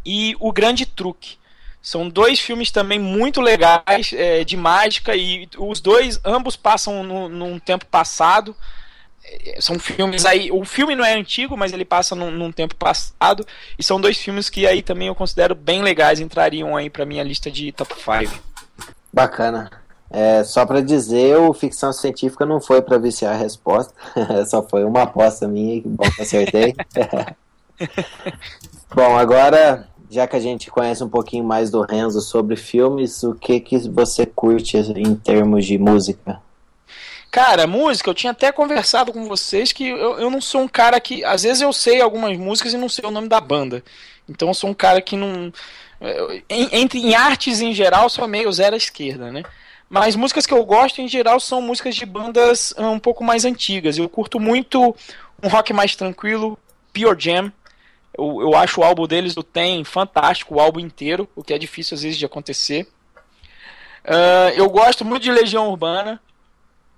e 0.03 0.35
O 0.39 0.51
Grande 0.51 0.85
Truque. 0.85 1.37
São 1.85 2.09
dois 2.09 2.39
filmes 2.39 2.71
também 2.71 2.97
muito 2.97 3.39
legais 3.39 4.11
é, 4.11 4.43
de 4.43 4.57
mágica 4.57 5.15
e 5.15 5.47
os 5.55 5.79
dois, 5.79 6.19
ambos 6.25 6.55
passam 6.55 7.03
no, 7.03 7.29
num 7.29 7.59
tempo 7.59 7.85
passado. 7.85 8.55
É, 9.23 9.61
são 9.61 9.77
filmes 9.77 10.25
aí. 10.25 10.51
O 10.51 10.65
filme 10.65 10.95
não 10.95 11.05
é 11.05 11.13
antigo, 11.13 11.55
mas 11.55 11.73
ele 11.73 11.85
passa 11.85 12.15
num, 12.15 12.31
num, 12.31 12.51
tempo 12.51 12.73
passado. 12.75 13.45
E 13.77 13.83
são 13.83 14.01
dois 14.01 14.17
filmes 14.17 14.49
que 14.49 14.65
aí 14.65 14.81
também 14.81 15.09
eu 15.09 15.13
considero 15.13 15.53
bem 15.53 15.83
legais, 15.83 16.19
entrariam 16.19 16.75
aí 16.75 16.89
pra 16.89 17.05
minha 17.05 17.21
lista 17.21 17.51
de 17.51 17.71
top 17.71 17.93
5. 17.93 18.33
Bacana. 19.13 19.69
É, 20.09 20.43
só 20.43 20.65
para 20.65 20.81
dizer, 20.81 21.37
o 21.37 21.53
ficção 21.53 21.93
científica 21.93 22.47
não 22.47 22.59
foi 22.59 22.81
para 22.81 22.97
viciar 22.97 23.35
a 23.35 23.37
resposta, 23.37 23.93
só 24.49 24.63
foi 24.63 24.83
uma 24.83 25.03
aposta 25.03 25.47
minha, 25.47 25.79
que 25.79 25.87
bom 25.87 26.09
que 26.09 26.21
acertei. 26.23 26.73
bom, 28.91 29.15
agora, 29.15 29.87
já 30.09 30.27
que 30.27 30.35
a 30.35 30.39
gente 30.39 30.69
conhece 30.69 31.03
um 31.03 31.09
pouquinho 31.09 31.43
mais 31.43 31.69
do 31.69 31.81
Renzo 31.81 32.21
sobre 32.21 32.55
filmes, 32.55 33.23
o 33.23 33.33
que 33.33 33.59
que 33.59 33.77
você 33.89 34.25
curte 34.25 34.77
em 34.77 35.15
termos 35.15 35.65
de 35.65 35.77
música? 35.77 36.41
Cara, 37.31 37.67
música, 37.67 38.09
eu 38.09 38.13
tinha 38.13 38.31
até 38.31 38.51
conversado 38.51 39.11
com 39.11 39.25
vocês 39.25 39.73
que 39.73 39.89
eu, 39.89 40.19
eu 40.19 40.29
não 40.29 40.39
sou 40.39 40.61
um 40.61 40.67
cara 40.67 40.99
que. 41.01 41.23
Às 41.25 41.43
vezes 41.43 41.61
eu 41.61 41.73
sei 41.73 41.99
algumas 41.99 42.37
músicas 42.37 42.71
e 42.71 42.77
não 42.77 42.87
sei 42.87 43.05
o 43.05 43.11
nome 43.11 43.27
da 43.27 43.41
banda. 43.41 43.83
Então 44.29 44.47
eu 44.47 44.53
sou 44.53 44.69
um 44.69 44.73
cara 44.73 45.01
que 45.01 45.17
não. 45.17 45.51
Em, 46.49 46.69
entre, 46.71 46.99
em 46.99 47.13
artes 47.13 47.59
em 47.59 47.73
geral, 47.73 48.09
sou 48.09 48.27
meio 48.27 48.51
zero 48.53 48.75
à 48.75 48.77
esquerda, 48.77 49.31
né? 49.31 49.43
Mas 49.89 50.15
músicas 50.15 50.45
que 50.45 50.53
eu 50.53 50.63
gosto 50.65 51.01
em 51.01 51.07
geral 51.07 51.39
são 51.39 51.61
músicas 51.61 51.95
de 51.95 52.05
bandas 52.05 52.73
ah, 52.77 52.89
um 52.89 52.99
pouco 52.99 53.23
mais 53.23 53.45
antigas. 53.45 53.97
Eu 53.97 54.07
curto 54.07 54.39
muito 54.39 54.95
um 55.43 55.47
rock 55.47 55.73
mais 55.73 55.95
tranquilo, 55.95 56.57
Pure 56.93 57.15
Jam. 57.19 57.51
Eu, 58.17 58.41
eu 58.41 58.55
acho 58.55 58.81
o 58.81 58.83
álbum 58.83 59.07
deles, 59.07 59.33
do 59.33 59.43
Tem, 59.43 59.83
fantástico, 59.83 60.55
o 60.55 60.59
álbum 60.59 60.79
inteiro, 60.79 61.27
o 61.35 61.43
que 61.43 61.53
é 61.53 61.57
difícil 61.57 61.95
às 61.95 62.03
vezes 62.03 62.17
de 62.17 62.25
acontecer. 62.25 62.87
Uh, 64.03 64.53
eu 64.55 64.69
gosto 64.69 65.03
muito 65.03 65.23
de 65.23 65.31
Legião 65.31 65.69
Urbana 65.69 66.21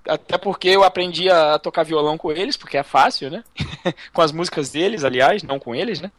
até 0.07 0.37
porque 0.37 0.69
eu 0.69 0.83
aprendi 0.83 1.29
a 1.29 1.59
tocar 1.59 1.83
violão 1.83 2.17
com 2.17 2.31
eles, 2.31 2.55
porque 2.55 2.77
é 2.77 2.83
fácil, 2.83 3.29
né? 3.29 3.43
com 4.13 4.21
as 4.21 4.31
músicas 4.31 4.69
deles, 4.69 5.03
aliás, 5.03 5.43
não 5.43 5.59
com 5.59 5.75
eles, 5.75 5.99
né? 5.99 6.11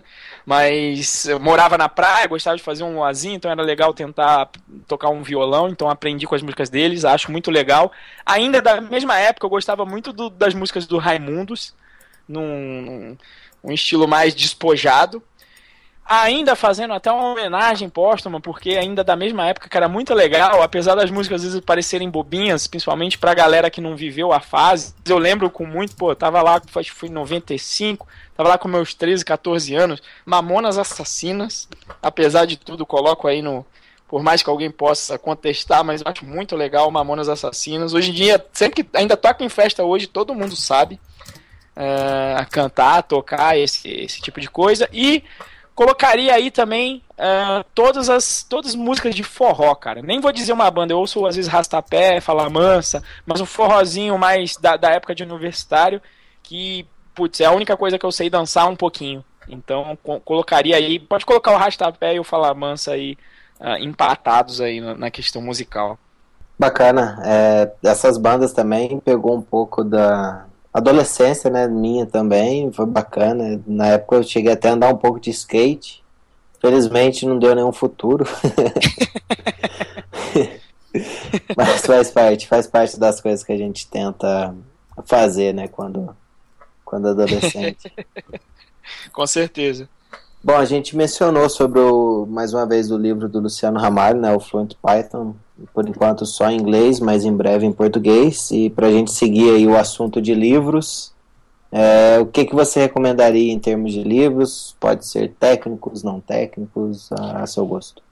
Mas 0.45 1.27
eu 1.27 1.41
morava 1.41 1.77
na 1.77 1.89
praia, 1.89 2.27
gostava 2.27 2.57
de 2.57 2.63
fazer 2.63 2.85
um 2.85 3.03
azinho, 3.03 3.37
então 3.37 3.51
era 3.51 3.63
legal 3.63 3.93
tentar 3.93 4.51
tocar 4.87 5.09
um 5.09 5.23
violão, 5.23 5.69
então 5.69 5.91
aprendi 5.91 6.27
com 6.27 6.35
as 6.35 6.43
músicas 6.43 6.69
deles, 6.69 7.05
acho 7.05 7.33
muito 7.33 7.51
legal. 7.51 7.91
Ainda 8.25 8.61
da 8.61 8.81
mesma 8.81 9.19
época, 9.19 9.47
eu 9.47 9.51
gostava 9.51 9.85
muito 9.85 10.13
do, 10.13 10.31
das 10.31 10.55
músicas 10.55 10.87
do 10.87 10.99
Raimundos, 10.99 11.75
num, 12.29 12.83
num 12.83 13.17
um 13.63 13.73
estilo 13.73 14.07
mais 14.07 14.35
despojado 14.35 15.23
ainda 16.09 16.57
fazendo 16.57 16.95
até 16.95 17.13
uma 17.13 17.33
homenagem 17.33 17.91
póstuma, 17.91 18.41
porque 18.41 18.71
ainda 18.71 19.05
da 19.05 19.15
mesma 19.15 19.47
época 19.47 19.69
que 19.69 19.77
era 19.77 19.89
muito 19.89 20.15
legal, 20.15 20.63
apesar 20.63 20.95
das 20.95 21.11
músicas 21.11 21.43
às 21.43 21.47
vezes 21.47 21.61
parecerem 21.61 22.09
bobinhas, 22.09 22.67
principalmente 22.67 23.19
pra 23.19 23.35
galera 23.35 23.69
que 23.69 23.81
não 23.81 23.95
viveu 23.95 24.33
a 24.33 24.41
fase. 24.41 24.95
Eu 25.07 25.19
lembro 25.19 25.51
com 25.51 25.67
muito, 25.67 25.95
pô, 25.95 26.15
tava 26.17 26.41
lá, 26.41 26.55
acho 26.55 26.91
que 26.93 26.99
foi 26.99 27.11
em 27.11 27.13
95, 27.13 28.09
tava 28.35 28.49
lá 28.49 28.59
com 28.59 28.69
meus 28.69 28.95
13, 28.95 29.23
14 29.23 29.75
anos, 29.75 30.03
Mamonas 30.25 30.79
Assassinas, 30.79 31.69
apesar 32.03 32.47
de 32.47 32.57
tudo, 32.57 32.87
coloco 32.87 33.29
aí 33.29 33.43
no. 33.43 33.67
Por 34.09 34.23
mais 34.23 34.43
que 34.43 34.49
alguém 34.49 34.71
possa 34.71 35.19
contestar, 35.19 35.85
mas 35.85 36.01
acho 36.03 36.25
muito 36.25 36.57
legal 36.57 36.91
Mamonas 36.91 37.29
Assassinas. 37.29 37.93
Hoje 37.93 38.09
em 38.09 38.15
dia, 38.15 38.43
sempre 38.55 38.83
que 38.83 38.97
ainda 38.97 39.19
toca 39.19 39.45
em 39.45 39.51
festa 39.51 39.85
hoje, 39.85 40.07
todo 40.07 40.35
mundo 40.35 40.57
sabe 40.57 40.99
uh, 41.79 42.51
cantar, 42.51 43.03
tocar 43.05 43.57
esse, 43.57 43.89
esse 43.89 44.20
tipo 44.20 44.41
de 44.41 44.51
coisa. 44.51 44.89
E 44.93 45.22
Colocaria 45.79 46.35
aí 46.35 46.51
também 46.51 47.05
uh, 47.12 47.64
todas 47.72 48.11
as 48.11 48.43
todas 48.43 48.70
as 48.70 48.74
músicas 48.74 49.14
de 49.14 49.22
forró, 49.22 49.72
cara. 49.76 50.03
Nem 50.03 50.20
vou 50.20 50.33
dizer 50.33 50.53
uma 50.53 50.68
banda, 50.72 50.93
eu 50.93 50.99
ouço 50.99 51.24
às 51.24 51.37
vezes 51.37 51.49
Rastapé, 51.49 52.20
Fala 52.20 52.51
Mansa, 52.51 53.01
mas 53.24 53.41
um 53.41 53.47
forrozinho 53.47 54.18
mais 54.18 54.57
da, 54.57 54.76
da 54.76 54.91
época 54.91 55.14
de 55.14 55.22
universitário, 55.22 56.03
que, 56.43 56.85
putz, 57.14 57.41
é 57.41 57.45
a 57.45 57.53
única 57.53 57.76
coisa 57.76 57.97
que 57.97 58.05
eu 58.05 58.11
sei 58.11 58.29
dançar 58.29 58.68
um 58.68 58.74
pouquinho. 58.74 59.24
Então, 59.49 59.97
co 60.03 60.18
colocaria 60.18 60.74
aí, 60.74 60.99
pode 60.99 61.24
colocar 61.24 61.53
o 61.53 61.57
Rastapé 61.57 62.16
e 62.16 62.18
o 62.18 62.24
Fala 62.24 62.53
Mansa 62.53 62.95
aí 62.95 63.16
uh, 63.61 63.79
empatados 63.79 64.61
aí 64.61 64.81
na, 64.81 64.97
na, 64.97 65.11
questão 65.12 65.41
musical. 65.41 65.97
Bacana. 66.59 67.22
É, 67.24 67.70
essas 67.85 68.18
bandas 68.18 68.53
também 68.53 68.99
pegou 68.99 69.37
um 69.37 69.43
pouco 69.43 69.85
da, 69.85 70.48
adolescência, 70.73 71.51
né, 71.51 71.66
minha 71.66 72.07
também, 72.07 72.71
foi 72.73 72.87
bacana. 72.87 73.61
Na 73.66 73.89
época 73.89 74.16
eu 74.16 74.23
cheguei 74.23 74.53
até 74.53 74.69
a 74.69 74.73
andar 74.73 74.93
um 74.93 74.97
pouco 74.97 75.21
de 75.21 75.31
skate. 75.31 76.03
Felizmente 76.61 77.25
não 77.27 77.39
deu 77.39 77.55
nenhum 77.55 77.73
futuro. 77.73 78.25
Mas 81.57 81.87
faz 81.87 82.11
parte, 82.11 82.49
faz 82.49 82.66
parte 82.66 82.99
das 82.99 83.21
coisas 83.21 83.45
que 83.45 83.53
a 83.53 83.57
gente 83.57 83.87
tenta 83.89 84.55
fazer, 85.05 85.55
né, 85.55 85.69
quando, 85.69 86.16
quando 86.85 87.09
adolescente. 87.09 87.93
Com 89.12 89.27
certeza. 89.27 89.89
Bom, 90.43 90.57
a 90.57 90.64
gente 90.64 90.97
mencionou 90.97 91.49
sobre 91.49 91.81
o, 91.81 92.27
mais 92.27 92.55
uma 92.55 92.66
vez 92.66 92.91
o 92.91 92.97
livro 92.97 93.29
do 93.29 93.41
Luciano 93.41 93.79
Ramalho, 93.79 94.21
né, 94.21 94.35
o 94.35 94.41
Fluent 94.41 94.75
Python, 94.81 95.35
por 95.73 95.89
enquanto 95.89 96.25
só 96.27 96.51
em 96.51 96.57
inglês, 96.57 97.01
mas 97.01 97.25
em 97.25 97.35
breve 97.35 97.67
em 97.67 97.73
português. 97.73 98.51
E 98.51 98.71
para 98.71 98.87
a 98.87 98.93
gente 98.93 99.13
seguir 99.13 99.55
aí 99.55 99.67
o 99.67 99.77
assunto 99.77 100.21
de 100.21 100.35
livros, 100.35 101.13
é, 101.71 102.19
o 102.21 102.27
que, 102.27 102.45
que 102.45 102.55
você 102.55 102.81
recomendaria 102.81 103.53
em 103.53 103.59
termos 103.59 103.93
de 103.93 104.03
livros? 104.03 104.75
Pode 104.81 105.07
ser 105.07 105.35
técnicos, 105.39 106.03
não 106.03 106.21
técnicos, 106.21 107.11
a, 107.13 107.43
a 107.43 107.47
seu 107.47 107.67
gosto. 107.67 108.03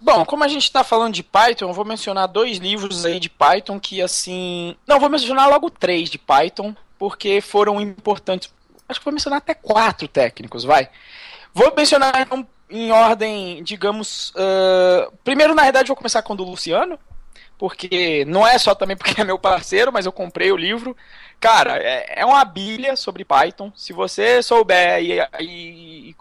Bom, 0.00 0.24
como 0.24 0.44
a 0.44 0.48
gente 0.48 0.64
está 0.64 0.84
falando 0.84 1.14
de 1.14 1.22
Python, 1.22 1.68
eu 1.68 1.72
vou 1.72 1.84
mencionar 1.84 2.28
dois 2.28 2.58
livros 2.58 3.06
aí 3.06 3.18
de 3.18 3.30
Python 3.30 3.80
que 3.80 4.02
assim. 4.02 4.76
Não, 4.86 5.00
vou 5.00 5.08
mencionar 5.08 5.48
logo 5.48 5.70
três 5.70 6.10
de 6.10 6.18
Python, 6.18 6.74
porque 6.98 7.40
foram 7.40 7.80
importantes. 7.80 8.52
Acho 8.86 9.00
que 9.00 9.04
vou 9.04 9.14
mencionar 9.14 9.38
até 9.38 9.54
quatro 9.54 10.06
técnicos, 10.06 10.64
vai. 10.64 10.90
Vou 11.54 11.72
mencionar 11.74 12.20
então 12.20 12.46
em 12.68 12.90
ordem, 12.90 13.62
digamos. 13.62 14.30
Uh, 14.30 15.12
primeiro, 15.22 15.54
na 15.54 15.62
verdade, 15.62 15.88
vou 15.88 15.96
começar 15.96 16.22
com 16.22 16.32
o 16.32 16.36
do 16.36 16.44
Luciano, 16.44 16.98
porque 17.58 18.24
não 18.26 18.46
é 18.46 18.58
só 18.58 18.74
também 18.74 18.96
porque 18.96 19.20
é 19.20 19.24
meu 19.24 19.38
parceiro, 19.38 19.92
mas 19.92 20.06
eu 20.06 20.12
comprei 20.12 20.50
o 20.50 20.56
livro. 20.56 20.96
Cara, 21.40 21.76
é, 21.78 22.20
é 22.20 22.26
uma 22.26 22.44
bíblia 22.44 22.96
sobre 22.96 23.24
Python. 23.24 23.72
Se 23.76 23.92
você 23.92 24.42
souber 24.42 25.02
e, 25.02 25.18
e, 25.40 26.16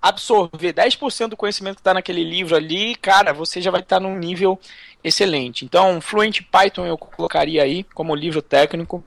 absorver 0.00 0.74
10% 0.74 1.28
do 1.28 1.36
conhecimento 1.36 1.76
que 1.76 1.80
está 1.80 1.94
naquele 1.94 2.22
livro 2.22 2.54
ali, 2.54 2.94
cara, 2.94 3.32
você 3.32 3.62
já 3.62 3.70
vai 3.70 3.80
estar 3.80 3.96
tá 3.96 4.00
num 4.00 4.18
nível 4.18 4.60
excelente. 5.02 5.64
Então, 5.64 5.98
Fluent 6.00 6.42
Python 6.42 6.84
eu 6.84 6.98
colocaria 6.98 7.62
aí 7.62 7.82
como 7.82 8.14
livro 8.14 8.42
técnico. 8.42 9.02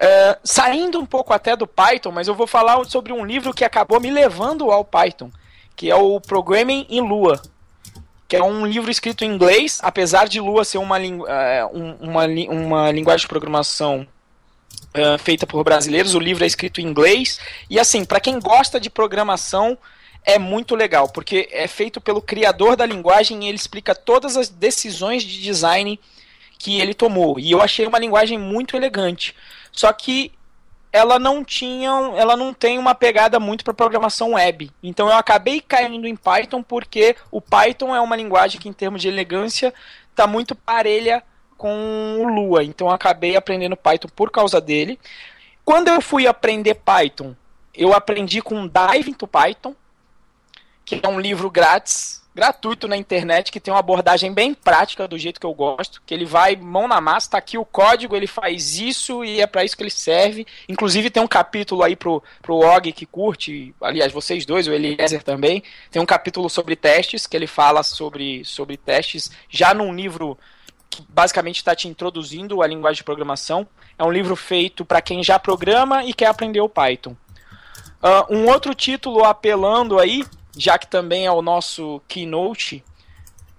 Uh, 0.00 0.38
saindo 0.44 1.00
um 1.00 1.06
pouco 1.06 1.32
até 1.32 1.56
do 1.56 1.66
Python, 1.66 2.12
mas 2.12 2.28
eu 2.28 2.34
vou 2.36 2.46
falar 2.46 2.84
sobre 2.84 3.12
um 3.12 3.24
livro 3.24 3.52
que 3.52 3.64
acabou 3.64 4.00
me 4.00 4.12
levando 4.12 4.70
ao 4.70 4.84
Python, 4.84 5.28
que 5.78 5.88
é 5.88 5.94
o 5.94 6.20
Programming 6.20 6.84
em 6.90 7.00
Lua, 7.00 7.40
que 8.26 8.34
é 8.34 8.42
um 8.42 8.66
livro 8.66 8.90
escrito 8.90 9.24
em 9.24 9.32
inglês, 9.32 9.78
apesar 9.80 10.28
de 10.28 10.40
Lua 10.40 10.64
ser 10.64 10.78
uma, 10.78 10.98
uh, 10.98 11.98
uma, 12.00 12.26
uma 12.50 12.90
linguagem 12.90 13.22
de 13.22 13.28
programação 13.28 14.04
uh, 14.88 15.16
feita 15.18 15.46
por 15.46 15.62
brasileiros, 15.62 16.16
o 16.16 16.18
livro 16.18 16.42
é 16.42 16.48
escrito 16.48 16.80
em 16.80 16.84
inglês, 16.84 17.38
e 17.70 17.78
assim, 17.78 18.04
para 18.04 18.18
quem 18.18 18.40
gosta 18.40 18.80
de 18.80 18.90
programação, 18.90 19.78
é 20.24 20.36
muito 20.36 20.74
legal, 20.74 21.08
porque 21.10 21.48
é 21.52 21.68
feito 21.68 22.00
pelo 22.00 22.20
criador 22.20 22.74
da 22.74 22.84
linguagem 22.84 23.44
e 23.44 23.48
ele 23.48 23.56
explica 23.56 23.94
todas 23.94 24.36
as 24.36 24.48
decisões 24.48 25.22
de 25.22 25.40
design 25.40 25.98
que 26.58 26.80
ele 26.80 26.92
tomou. 26.92 27.38
E 27.38 27.52
eu 27.52 27.62
achei 27.62 27.86
uma 27.86 28.00
linguagem 28.00 28.36
muito 28.36 28.76
elegante. 28.76 29.32
Só 29.70 29.92
que 29.92 30.32
ela 30.92 31.18
não 31.18 31.44
tinha, 31.44 31.90
ela 32.16 32.36
não 32.36 32.54
tem 32.54 32.78
uma 32.78 32.94
pegada 32.94 33.38
muito 33.38 33.64
para 33.64 33.74
programação 33.74 34.32
web. 34.32 34.70
Então 34.82 35.08
eu 35.08 35.16
acabei 35.16 35.60
caindo 35.60 36.06
em 36.06 36.16
Python 36.16 36.62
porque 36.62 37.14
o 37.30 37.40
Python 37.40 37.94
é 37.94 38.00
uma 38.00 38.16
linguagem 38.16 38.60
que 38.60 38.68
em 38.68 38.72
termos 38.72 39.02
de 39.02 39.08
elegância 39.08 39.72
está 40.10 40.26
muito 40.26 40.54
parelha 40.54 41.22
com 41.56 42.18
o 42.20 42.28
Lua. 42.28 42.64
Então 42.64 42.88
eu 42.88 42.92
acabei 42.92 43.36
aprendendo 43.36 43.76
Python 43.76 44.08
por 44.14 44.30
causa 44.30 44.60
dele. 44.60 44.98
Quando 45.64 45.88
eu 45.88 46.00
fui 46.00 46.26
aprender 46.26 46.74
Python, 46.76 47.34
eu 47.74 47.92
aprendi 47.92 48.40
com 48.40 48.66
Dive 48.66 49.10
into 49.10 49.26
Python, 49.26 49.74
que 50.84 51.00
é 51.02 51.08
um 51.08 51.20
livro 51.20 51.50
grátis, 51.50 52.22
gratuito 52.38 52.86
na 52.86 52.96
internet, 52.96 53.50
que 53.50 53.58
tem 53.58 53.74
uma 53.74 53.80
abordagem 53.80 54.32
bem 54.32 54.54
prática 54.54 55.08
do 55.08 55.18
jeito 55.18 55.40
que 55.40 55.46
eu 55.46 55.52
gosto, 55.52 56.00
que 56.06 56.14
ele 56.14 56.24
vai 56.24 56.54
mão 56.54 56.86
na 56.86 57.00
massa, 57.00 57.30
tá 57.30 57.38
aqui 57.38 57.58
o 57.58 57.64
código, 57.64 58.14
ele 58.14 58.28
faz 58.28 58.78
isso 58.78 59.24
e 59.24 59.40
é 59.40 59.46
para 59.46 59.64
isso 59.64 59.76
que 59.76 59.82
ele 59.82 59.90
serve. 59.90 60.46
Inclusive 60.68 61.10
tem 61.10 61.20
um 61.20 61.26
capítulo 61.26 61.82
aí 61.82 61.96
pro, 61.96 62.22
pro 62.40 62.58
Og 62.58 62.92
que 62.92 63.04
curte, 63.04 63.74
aliás, 63.80 64.12
vocês 64.12 64.46
dois, 64.46 64.68
o 64.68 64.72
Eliezer 64.72 65.24
também, 65.24 65.64
tem 65.90 66.00
um 66.00 66.06
capítulo 66.06 66.48
sobre 66.48 66.76
testes, 66.76 67.26
que 67.26 67.36
ele 67.36 67.48
fala 67.48 67.82
sobre, 67.82 68.44
sobre 68.44 68.76
testes, 68.76 69.32
já 69.50 69.74
num 69.74 69.92
livro 69.92 70.38
que 70.88 71.04
basicamente 71.08 71.56
está 71.56 71.74
te 71.74 71.88
introduzindo 71.88 72.62
a 72.62 72.68
linguagem 72.68 72.98
de 72.98 73.04
programação. 73.04 73.66
É 73.98 74.04
um 74.04 74.12
livro 74.12 74.36
feito 74.36 74.84
para 74.84 75.02
quem 75.02 75.24
já 75.24 75.40
programa 75.40 76.04
e 76.04 76.14
quer 76.14 76.26
aprender 76.26 76.60
o 76.60 76.68
Python. 76.68 77.16
Uh, 78.00 78.32
um 78.32 78.46
outro 78.46 78.76
título 78.76 79.24
apelando 79.24 79.98
aí 79.98 80.24
já 80.58 80.76
que 80.76 80.88
também 80.88 81.24
é 81.24 81.30
o 81.30 81.40
nosso 81.40 82.02
keynote 82.08 82.84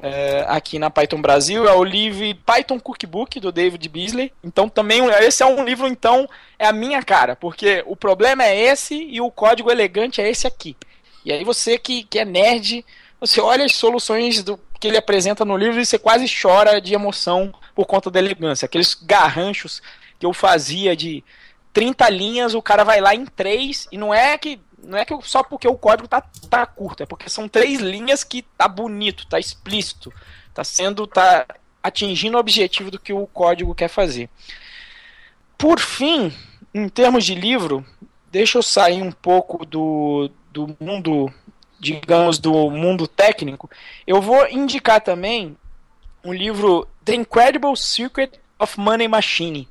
é, 0.02 0.46
aqui 0.48 0.78
na 0.78 0.90
Python 0.90 1.22
Brasil, 1.22 1.68
é 1.68 1.74
o 1.74 1.84
livro 1.84 2.24
Python 2.46 2.80
Cookbook 2.80 3.40
do 3.40 3.52
David 3.52 3.88
Beasley. 3.88 4.34
Então 4.44 4.68
também 4.68 5.06
esse 5.22 5.42
é 5.42 5.46
um 5.46 5.64
livro 5.64 5.88
então 5.88 6.30
é 6.58 6.68
a 6.68 6.74
minha 6.74 7.02
cara, 7.02 7.36
porque 7.36 7.84
o 7.88 7.96
problema 7.96 8.44
é 8.44 8.58
esse 8.58 8.96
e 8.96 9.22
o 9.22 9.32
código 9.32 9.72
elegante 9.72 10.22
é 10.22 10.30
esse 10.30 10.46
aqui. 10.46 10.76
E 11.24 11.32
aí 11.32 11.44
você 11.44 11.78
que, 11.78 12.04
que 12.04 12.20
é 12.20 12.26
nerd, 12.26 12.86
você 13.20 13.42
olha 13.42 13.66
as 13.66 13.74
soluções 13.74 14.44
do 14.44 14.60
que 14.80 14.88
ele 14.88 14.98
apresenta 14.98 15.44
no 15.44 15.58
livro 15.58 15.80
e 15.80 15.86
você 15.86 16.00
quase 16.00 16.26
chora 16.42 16.80
de 16.80 16.94
emoção 16.94 17.54
por 17.76 17.86
conta 17.86 18.10
da 18.10 18.20
elegância. 18.20 18.66
Aqueles 18.66 18.94
garranchos 18.94 19.82
que 20.18 20.26
eu 20.26 20.34
fazia 20.34 20.96
de 20.96 21.24
30 21.74 22.10
linhas, 22.10 22.54
o 22.54 22.62
cara 22.62 22.84
vai 22.84 23.02
lá 23.02 23.14
em 23.14 23.26
3 23.26 23.88
e 23.92 23.98
não 23.98 24.14
é 24.14 24.38
que 24.38 24.60
não 24.84 24.98
é 24.98 25.06
que 25.06 25.18
só 25.24 25.44
porque 25.44 25.68
o 25.68 25.78
código 25.78 26.08
tá, 26.08 26.22
tá 26.50 26.66
curto, 26.66 27.04
é 27.04 27.06
porque 27.06 27.30
são 27.30 27.48
três 27.48 27.80
linhas 27.80 28.24
que 28.24 28.42
tá 28.42 28.68
bonito, 28.68 29.28
tá 29.28 29.40
explícito, 29.40 30.12
tá 30.54 30.64
sendo, 30.64 31.06
tá 31.06 31.46
atingindo 31.82 32.38
o 32.38 32.40
objetivo 32.40 32.92
do 32.92 33.00
que 33.00 33.14
o 33.14 33.28
código 33.28 33.76
quer 33.76 33.88
fazer. 33.88 34.30
Por 35.58 35.80
fim, 35.80 36.34
em 36.74 36.88
termos 36.88 37.26
de 37.26 37.36
livro, 37.36 37.86
deixa 38.32 38.58
eu 38.58 38.64
sair 38.64 39.02
um 39.02 39.12
pouco 39.12 39.66
do, 39.66 40.30
do 40.52 40.76
mundo, 40.80 41.32
digamos, 41.80 42.38
do 42.38 42.70
mundo 42.70 43.08
técnico. 43.08 43.70
Eu 44.06 44.22
vou 44.22 44.48
indicar 44.48 45.02
também 45.02 45.58
um 46.24 46.34
livro 46.34 46.88
The 47.04 47.16
Incredible 47.16 47.76
Secret 47.76 48.40
of 48.58 48.80
Money 48.80 49.08
Machine 49.08 49.68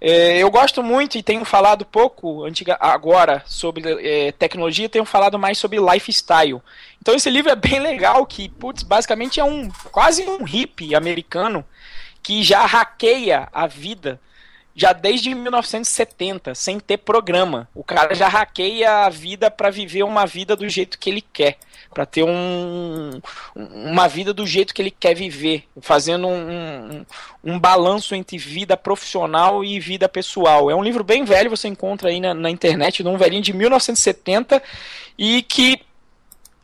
eu 0.00 0.50
gosto 0.50 0.82
muito 0.82 1.18
e 1.18 1.22
tenho 1.22 1.44
falado 1.44 1.84
pouco 1.84 2.44
antiga, 2.44 2.76
agora 2.80 3.42
sobre 3.46 3.82
é, 4.00 4.32
tecnologia, 4.32 4.88
tenho 4.88 5.04
falado 5.04 5.38
mais 5.38 5.58
sobre 5.58 5.78
lifestyle. 5.78 6.62
Então 7.00 7.14
esse 7.14 7.28
livro 7.28 7.50
é 7.50 7.56
bem 7.56 7.80
legal, 7.80 8.24
que 8.24 8.48
putz, 8.48 8.82
basicamente 8.82 9.38
é 9.38 9.44
um 9.44 9.68
quase 9.92 10.26
um 10.26 10.44
hippie 10.44 10.94
americano 10.94 11.64
que 12.22 12.42
já 12.42 12.64
hackeia 12.64 13.48
a 13.52 13.66
vida 13.66 14.20
já 14.74 14.92
desde 14.92 15.34
1970, 15.34 16.54
sem 16.54 16.80
ter 16.80 16.96
programa. 16.98 17.68
O 17.74 17.84
cara 17.84 18.14
já 18.14 18.28
hackeia 18.28 19.04
a 19.04 19.10
vida 19.10 19.50
para 19.50 19.68
viver 19.68 20.04
uma 20.04 20.26
vida 20.26 20.56
do 20.56 20.68
jeito 20.68 20.98
que 20.98 21.10
ele 21.10 21.20
quer 21.20 21.58
para 21.92 22.06
ter 22.06 22.22
um, 22.22 23.20
uma 23.54 24.06
vida 24.06 24.32
do 24.32 24.46
jeito 24.46 24.72
que 24.72 24.80
ele 24.80 24.90
quer 24.90 25.14
viver, 25.14 25.64
fazendo 25.80 26.28
um, 26.28 26.50
um, 26.50 27.06
um, 27.44 27.58
balanço 27.58 28.14
entre 28.14 28.38
vida 28.38 28.76
profissional 28.76 29.64
e 29.64 29.80
vida 29.80 30.08
pessoal. 30.08 30.70
É 30.70 30.74
um 30.74 30.82
livro 30.82 31.02
bem 31.02 31.24
velho, 31.24 31.50
você 31.50 31.66
encontra 31.66 32.08
aí 32.08 32.20
na, 32.20 32.32
na 32.32 32.50
internet, 32.50 33.02
de 33.02 33.08
um 33.08 33.16
velhinho 33.16 33.42
de 33.42 33.52
1970 33.52 34.62
e 35.18 35.42
que 35.42 35.80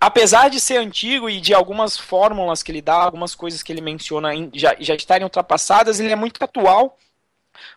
apesar 0.00 0.48
de 0.48 0.60
ser 0.60 0.76
antigo 0.76 1.28
e 1.28 1.40
de 1.40 1.52
algumas 1.52 1.98
fórmulas 1.98 2.62
que 2.62 2.70
ele 2.70 2.82
dá, 2.82 2.94
algumas 2.94 3.34
coisas 3.34 3.62
que 3.62 3.72
ele 3.72 3.80
menciona 3.80 4.30
já, 4.54 4.76
já 4.78 4.94
estarem 4.94 5.24
ultrapassadas, 5.24 5.98
ele 5.98 6.12
é 6.12 6.16
muito 6.16 6.42
atual 6.42 6.96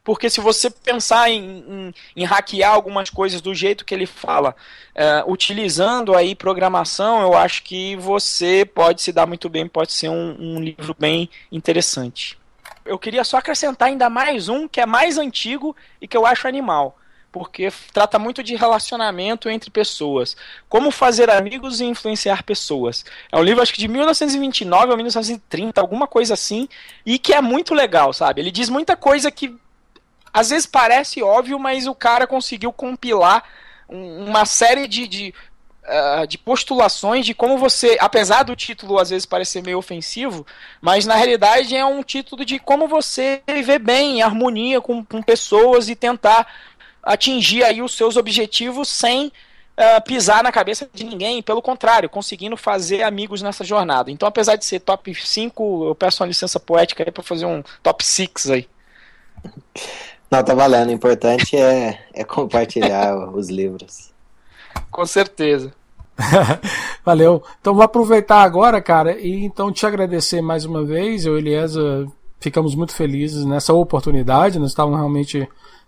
porque 0.03 0.29
se 0.29 0.39
você 0.39 0.69
pensar 0.69 1.29
em, 1.29 1.63
em, 1.67 1.93
em, 2.15 2.25
hackear 2.25 2.73
algumas 2.73 3.09
coisas 3.09 3.41
do 3.41 3.53
jeito 3.53 3.85
que 3.85 3.93
ele 3.93 4.05
fala, 4.05 4.55
uh, 4.95 5.31
utilizando 5.31 6.15
aí 6.15 6.35
programação, 6.35 7.21
eu 7.21 7.35
acho 7.35 7.63
que 7.63 7.95
você 7.95 8.65
pode 8.65 9.01
se 9.01 9.11
dar 9.11 9.25
muito 9.25 9.49
bem, 9.49 9.67
pode 9.67 9.93
ser 9.93 10.09
um, 10.09 10.35
um 10.39 10.59
livro 10.59 10.95
bem 10.97 11.29
interessante. 11.51 12.37
Eu 12.85 12.97
queria 12.97 13.23
só 13.23 13.37
acrescentar 13.37 13.89
ainda 13.89 14.09
mais 14.09 14.49
um 14.49 14.67
que 14.67 14.81
é 14.81 14.85
mais 14.85 15.17
antigo 15.17 15.75
e 16.01 16.07
que 16.07 16.17
eu 16.17 16.25
acho 16.25 16.47
animal 16.47 16.95
porque 17.31 17.71
trata 17.93 18.17
muito 18.17 18.41
de 18.43 18.55
relacionamento 18.55 19.49
entre 19.49 19.69
pessoas. 19.69 20.35
Como 20.67 20.91
fazer 20.91 21.29
amigos 21.29 21.79
e 21.79 21.85
influenciar 21.85 22.43
pessoas. 22.43 23.05
É 23.31 23.37
um 23.37 23.43
livro, 23.43 23.61
acho 23.61 23.73
que 23.73 23.79
de 23.79 23.87
1929 23.87 24.91
ou 24.91 24.97
1930, 24.97 25.79
alguma 25.79 26.07
coisa 26.07 26.33
assim, 26.33 26.67
e 27.05 27.19
que 27.19 27.33
é 27.33 27.41
muito 27.41 27.73
legal, 27.73 28.13
sabe? 28.13 28.41
Ele 28.41 28.51
diz 28.51 28.69
muita 28.69 28.95
coisa 28.95 29.29
que 29.29 29.55
às 30.33 30.49
vezes 30.49 30.65
parece 30.65 31.21
óbvio, 31.21 31.59
mas 31.59 31.87
o 31.87 31.95
cara 31.95 32.27
conseguiu 32.27 32.71
compilar 32.71 33.43
uma 33.87 34.45
série 34.45 34.87
de, 34.87 35.07
de, 35.07 35.33
uh, 35.83 36.27
de 36.27 36.37
postulações 36.37 37.25
de 37.25 37.33
como 37.33 37.57
você, 37.57 37.97
apesar 37.99 38.43
do 38.43 38.55
título 38.55 38.99
às 38.99 39.09
vezes 39.09 39.25
parecer 39.25 39.63
meio 39.63 39.77
ofensivo, 39.77 40.45
mas 40.79 41.05
na 41.05 41.15
realidade 41.15 41.75
é 41.75 41.83
um 41.83 42.03
título 42.03 42.45
de 42.45 42.59
como 42.59 42.87
você 42.87 43.41
viver 43.47 43.79
bem, 43.79 44.17
em 44.17 44.21
harmonia 44.21 44.79
com, 44.79 45.03
com 45.03 45.21
pessoas 45.21 45.89
e 45.89 45.95
tentar 45.95 46.47
atingir 47.01 47.63
aí 47.63 47.81
os 47.81 47.95
seus 47.95 48.15
objetivos 48.15 48.87
sem 48.87 49.27
uh, 49.27 50.01
pisar 50.03 50.43
na 50.43 50.51
cabeça 50.51 50.87
de 50.93 51.03
ninguém, 51.03 51.41
pelo 51.41 51.61
contrário, 51.61 52.09
conseguindo 52.09 52.57
fazer 52.57 53.01
amigos 53.03 53.41
nessa 53.41 53.63
jornada. 53.63 54.11
Então, 54.11 54.27
apesar 54.27 54.55
de 54.57 54.65
ser 54.65 54.81
top 54.81 55.15
5, 55.15 55.87
eu 55.87 55.95
peço 55.95 56.21
uma 56.21 56.27
licença 56.27 56.59
poética 56.59 57.03
aí 57.03 57.11
para 57.11 57.23
fazer 57.23 57.45
um 57.45 57.63
top 57.81 58.05
6 58.05 58.51
aí. 58.51 58.69
Não, 60.29 60.43
tá 60.43 60.53
valendo. 60.53 60.89
O 60.89 60.93
importante 60.93 61.57
é, 61.57 61.99
é 62.13 62.23
compartilhar 62.23 63.29
os 63.35 63.49
livros. 63.49 64.11
Com 64.91 65.05
certeza. 65.05 65.73
Valeu. 67.03 67.41
Então 67.59 67.73
vou 67.73 67.83
aproveitar 67.83 68.43
agora, 68.43 68.81
cara, 68.81 69.19
e 69.19 69.43
então 69.43 69.71
te 69.71 69.85
agradecer 69.85 70.41
mais 70.41 70.65
uma 70.65 70.83
vez. 70.83 71.25
Eu 71.25 71.35
e 71.35 71.39
Eliezer 71.39 72.07
ficamos 72.39 72.75
muito 72.75 72.93
felizes 72.93 73.45
nessa 73.45 73.73
oportunidade. 73.73 74.59
Nós 74.59 74.69
estávamos 74.69 74.99
realmente 74.99 75.47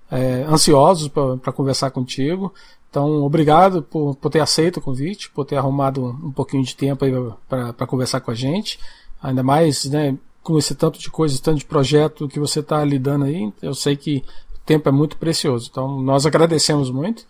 é, 0.09 0.45
ansiosos 0.47 1.07
para 1.07 1.53
conversar 1.53 1.91
contigo. 1.91 2.53
Então, 2.89 3.23
obrigado 3.23 3.81
por, 3.83 4.15
por 4.15 4.29
ter 4.29 4.41
aceito 4.41 4.77
o 4.77 4.81
convite, 4.81 5.29
por 5.29 5.45
ter 5.45 5.55
arrumado 5.55 6.05
um 6.05 6.31
pouquinho 6.31 6.63
de 6.63 6.75
tempo 6.75 7.05
aí 7.05 7.11
para 7.47 7.87
conversar 7.87 8.19
com 8.19 8.31
a 8.31 8.35
gente. 8.35 8.77
Ainda 9.23 9.43
mais, 9.43 9.85
né, 9.85 10.17
com 10.43 10.57
esse 10.57 10.75
tanto 10.75 10.99
de 10.99 11.09
coisas, 11.09 11.39
tanto 11.39 11.59
de 11.59 11.65
projeto 11.65 12.27
que 12.27 12.39
você 12.39 12.59
está 12.59 12.83
lidando 12.83 13.25
aí, 13.25 13.51
eu 13.61 13.73
sei 13.73 13.95
que 13.95 14.23
o 14.55 14.59
tempo 14.65 14.89
é 14.89 14.91
muito 14.91 15.17
precioso. 15.17 15.69
Então, 15.71 16.01
nós 16.01 16.25
agradecemos 16.25 16.89
muito. 16.89 17.25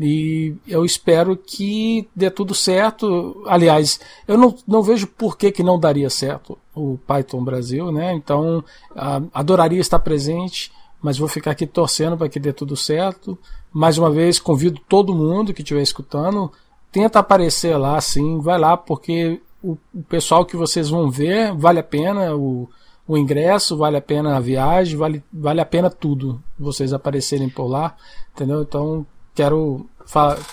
E 0.00 0.54
eu 0.66 0.84
espero 0.84 1.36
que 1.36 2.08
dê 2.16 2.30
tudo 2.30 2.54
certo. 2.54 3.42
Aliás, 3.46 4.00
eu 4.26 4.38
não, 4.38 4.56
não 4.66 4.82
vejo 4.82 5.06
por 5.06 5.36
que, 5.36 5.52
que 5.52 5.62
não 5.62 5.78
daria 5.78 6.08
certo 6.08 6.58
o 6.74 6.98
Python 7.06 7.44
Brasil, 7.44 7.92
né? 7.92 8.12
Então, 8.14 8.64
a, 8.96 9.20
adoraria 9.34 9.80
estar 9.80 9.98
presente, 9.98 10.72
mas 11.00 11.18
vou 11.18 11.28
ficar 11.28 11.50
aqui 11.50 11.66
torcendo 11.66 12.16
para 12.16 12.28
que 12.28 12.40
dê 12.40 12.52
tudo 12.52 12.76
certo. 12.76 13.38
Mais 13.72 13.98
uma 13.98 14.10
vez, 14.10 14.38
convido 14.38 14.80
todo 14.88 15.14
mundo 15.14 15.52
que 15.52 15.62
estiver 15.62 15.82
escutando 15.82 16.50
tenta 16.92 17.18
aparecer 17.18 17.76
lá, 17.78 17.96
assim, 17.96 18.38
vai 18.38 18.58
lá, 18.58 18.76
porque 18.76 19.40
o, 19.62 19.78
o 19.94 20.02
pessoal 20.02 20.44
que 20.44 20.56
vocês 20.56 20.88
vão 20.88 21.10
ver 21.10 21.52
vale 21.54 21.78
a 21.78 21.84
pena 21.84 22.34
o, 22.34 22.68
o 23.06 23.16
ingresso, 23.16 23.76
vale 23.76 23.96
a 23.96 24.02
pena 24.02 24.36
a 24.36 24.40
viagem, 24.40 24.96
vale, 24.96 25.22
vale 25.32 25.60
a 25.60 25.66
pena 25.66 25.90
tudo 25.90 26.42
vocês 26.58 26.92
aparecerem 26.92 27.48
por 27.48 27.66
lá, 27.66 27.96
entendeu? 28.34 28.62
Então 28.62 29.06
quero, 29.34 29.88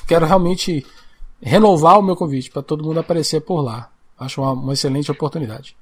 quero 0.08 0.26
realmente 0.26 0.86
renovar 1.42 2.00
o 2.00 2.04
meu 2.04 2.16
convite 2.16 2.52
para 2.52 2.62
todo 2.62 2.84
mundo 2.84 3.00
aparecer 3.00 3.42
por 3.42 3.62
lá. 3.62 3.90
Acho 4.18 4.42
uma, 4.42 4.52
uma 4.52 4.74
excelente 4.74 5.12
oportunidade. 5.12 5.76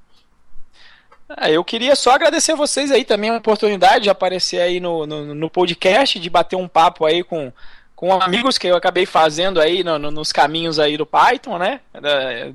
Ah, 1.29 1.51
eu 1.51 1.63
queria 1.63 1.95
só 1.95 2.11
agradecer 2.11 2.53
a 2.53 2.55
vocês 2.55 2.89
aí 2.89 3.03
também 3.03 3.29
a 3.29 3.37
oportunidade 3.37 4.03
de 4.03 4.09
aparecer 4.09 4.61
aí 4.61 4.79
no, 4.79 5.05
no, 5.05 5.35
no, 5.35 5.49
podcast, 5.49 6.17
de 6.19 6.29
bater 6.29 6.55
um 6.55 6.69
papo 6.69 7.05
aí 7.05 7.21
com, 7.21 7.51
com 7.97 8.13
amigos 8.13 8.59
que 8.59 8.67
eu 8.67 8.75
acabei 8.75 9.07
fazendo 9.07 9.59
aí 9.59 9.83
no, 9.83 9.97
no, 9.97 10.11
nos 10.11 10.31
caminhos 10.31 10.77
aí 10.77 10.95
do 10.95 11.05
Python, 11.05 11.57
né? 11.57 11.81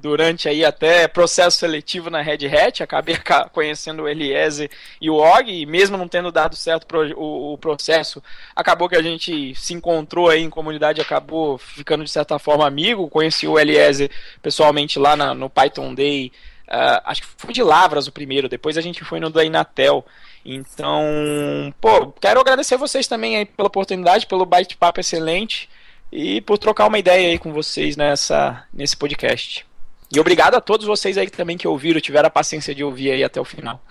Durante 0.01 0.49
aí 0.49 0.65
até 0.65 1.09
processo 1.09 1.59
seletivo 1.59 2.09
na 2.09 2.23
Red 2.23 2.47
Hat, 2.47 2.81
acabei 2.81 3.17
conhecendo 3.51 4.05
o 4.05 4.09
Eliezer 4.09 4.71
e 5.01 5.11
o 5.11 5.17
Og, 5.17 5.51
e 5.51 5.67
mesmo 5.67 5.97
não 5.97 6.07
tendo 6.07 6.31
dado 6.31 6.55
certo 6.55 6.87
o, 7.17 7.55
o, 7.55 7.59
processo, 7.59 8.23
acabou 8.55 8.89
que 8.89 8.95
a 8.95 9.03
gente 9.03 9.53
se 9.57 9.75
encontrou 9.75 10.31
aí 10.31 10.45
em 10.45 10.49
comunidade, 10.49 11.01
acabou 11.01 11.59
ficando 11.59 12.05
de 12.05 12.11
certa 12.11 12.39
forma 12.39 12.65
amigo, 12.65 13.11
conheci 13.11 13.49
o 13.49 13.59
Eliezer 13.59 14.13
pessoalmente 14.41 14.97
lá 14.97 15.17
na, 15.17 15.35
no 15.35 15.51
Python 15.51 15.93
Day 15.93 16.31
Uh, 16.73 17.05
acho 17.05 17.21
que 17.21 17.29
foi 17.37 17.53
de 17.53 17.63
Lavras 17.63 18.07
o 18.07 18.13
primeiro, 18.13 18.49
depois 18.49 18.79
a 18.79 18.81
gente 18.81 19.05
foi 19.05 19.21
no 19.21 19.29
da 19.29 19.45
Inatel. 19.45 20.07
Então, 20.45 21.73
pô, 21.81 22.13
quero 22.21 22.41
agradecer 22.41 22.77
vocês 22.77 23.07
também 23.07 23.37
aí 23.37 23.47
pela 23.47 23.69
oportunidade, 23.69 24.27
pelo 24.27 24.45
bate-papo 24.45 25.01
excelente 25.01 25.69
e 26.11 26.41
por 26.41 26.59
trocar 26.59 26.87
uma 26.87 26.99
ideia 26.99 27.29
aí 27.29 27.39
com 27.39 27.53
vocês 27.53 27.97
nessa, 27.97 28.65
nesse 28.73 28.97
podcast. 28.97 29.65
E 30.13 30.21
obrigado 30.21 30.57
a 30.57 30.61
todos 30.61 30.87
vocês 30.87 31.17
aí 31.17 31.31
também 31.31 31.57
que 31.57 31.67
ouviram, 31.67 32.01
tiveram 32.01 32.27
a 32.27 32.31
paciência 32.31 32.75
de 32.75 32.85
ouvir 32.85 33.13
aí 33.13 33.25
até 33.25 33.41
o 33.41 33.45
final. 33.45 33.83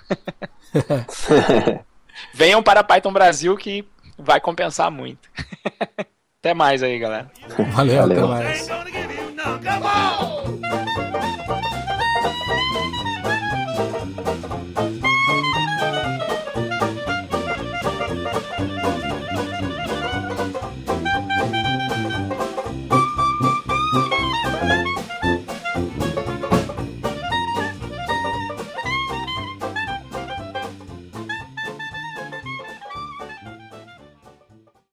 Venham 2.34 2.62
para 2.62 2.84
Python 2.84 3.12
Brasil 3.12 3.58
que 3.58 3.84
vai 4.18 4.40
compensar 4.40 4.92
muito. 4.92 5.28
até 6.40 6.54
mais 6.54 6.84
aí, 6.84 7.00
galera. 7.00 7.32
Valeu, 7.74 7.98
Valeu. 7.98 8.32
até 8.32 8.60
mais. 8.60 8.68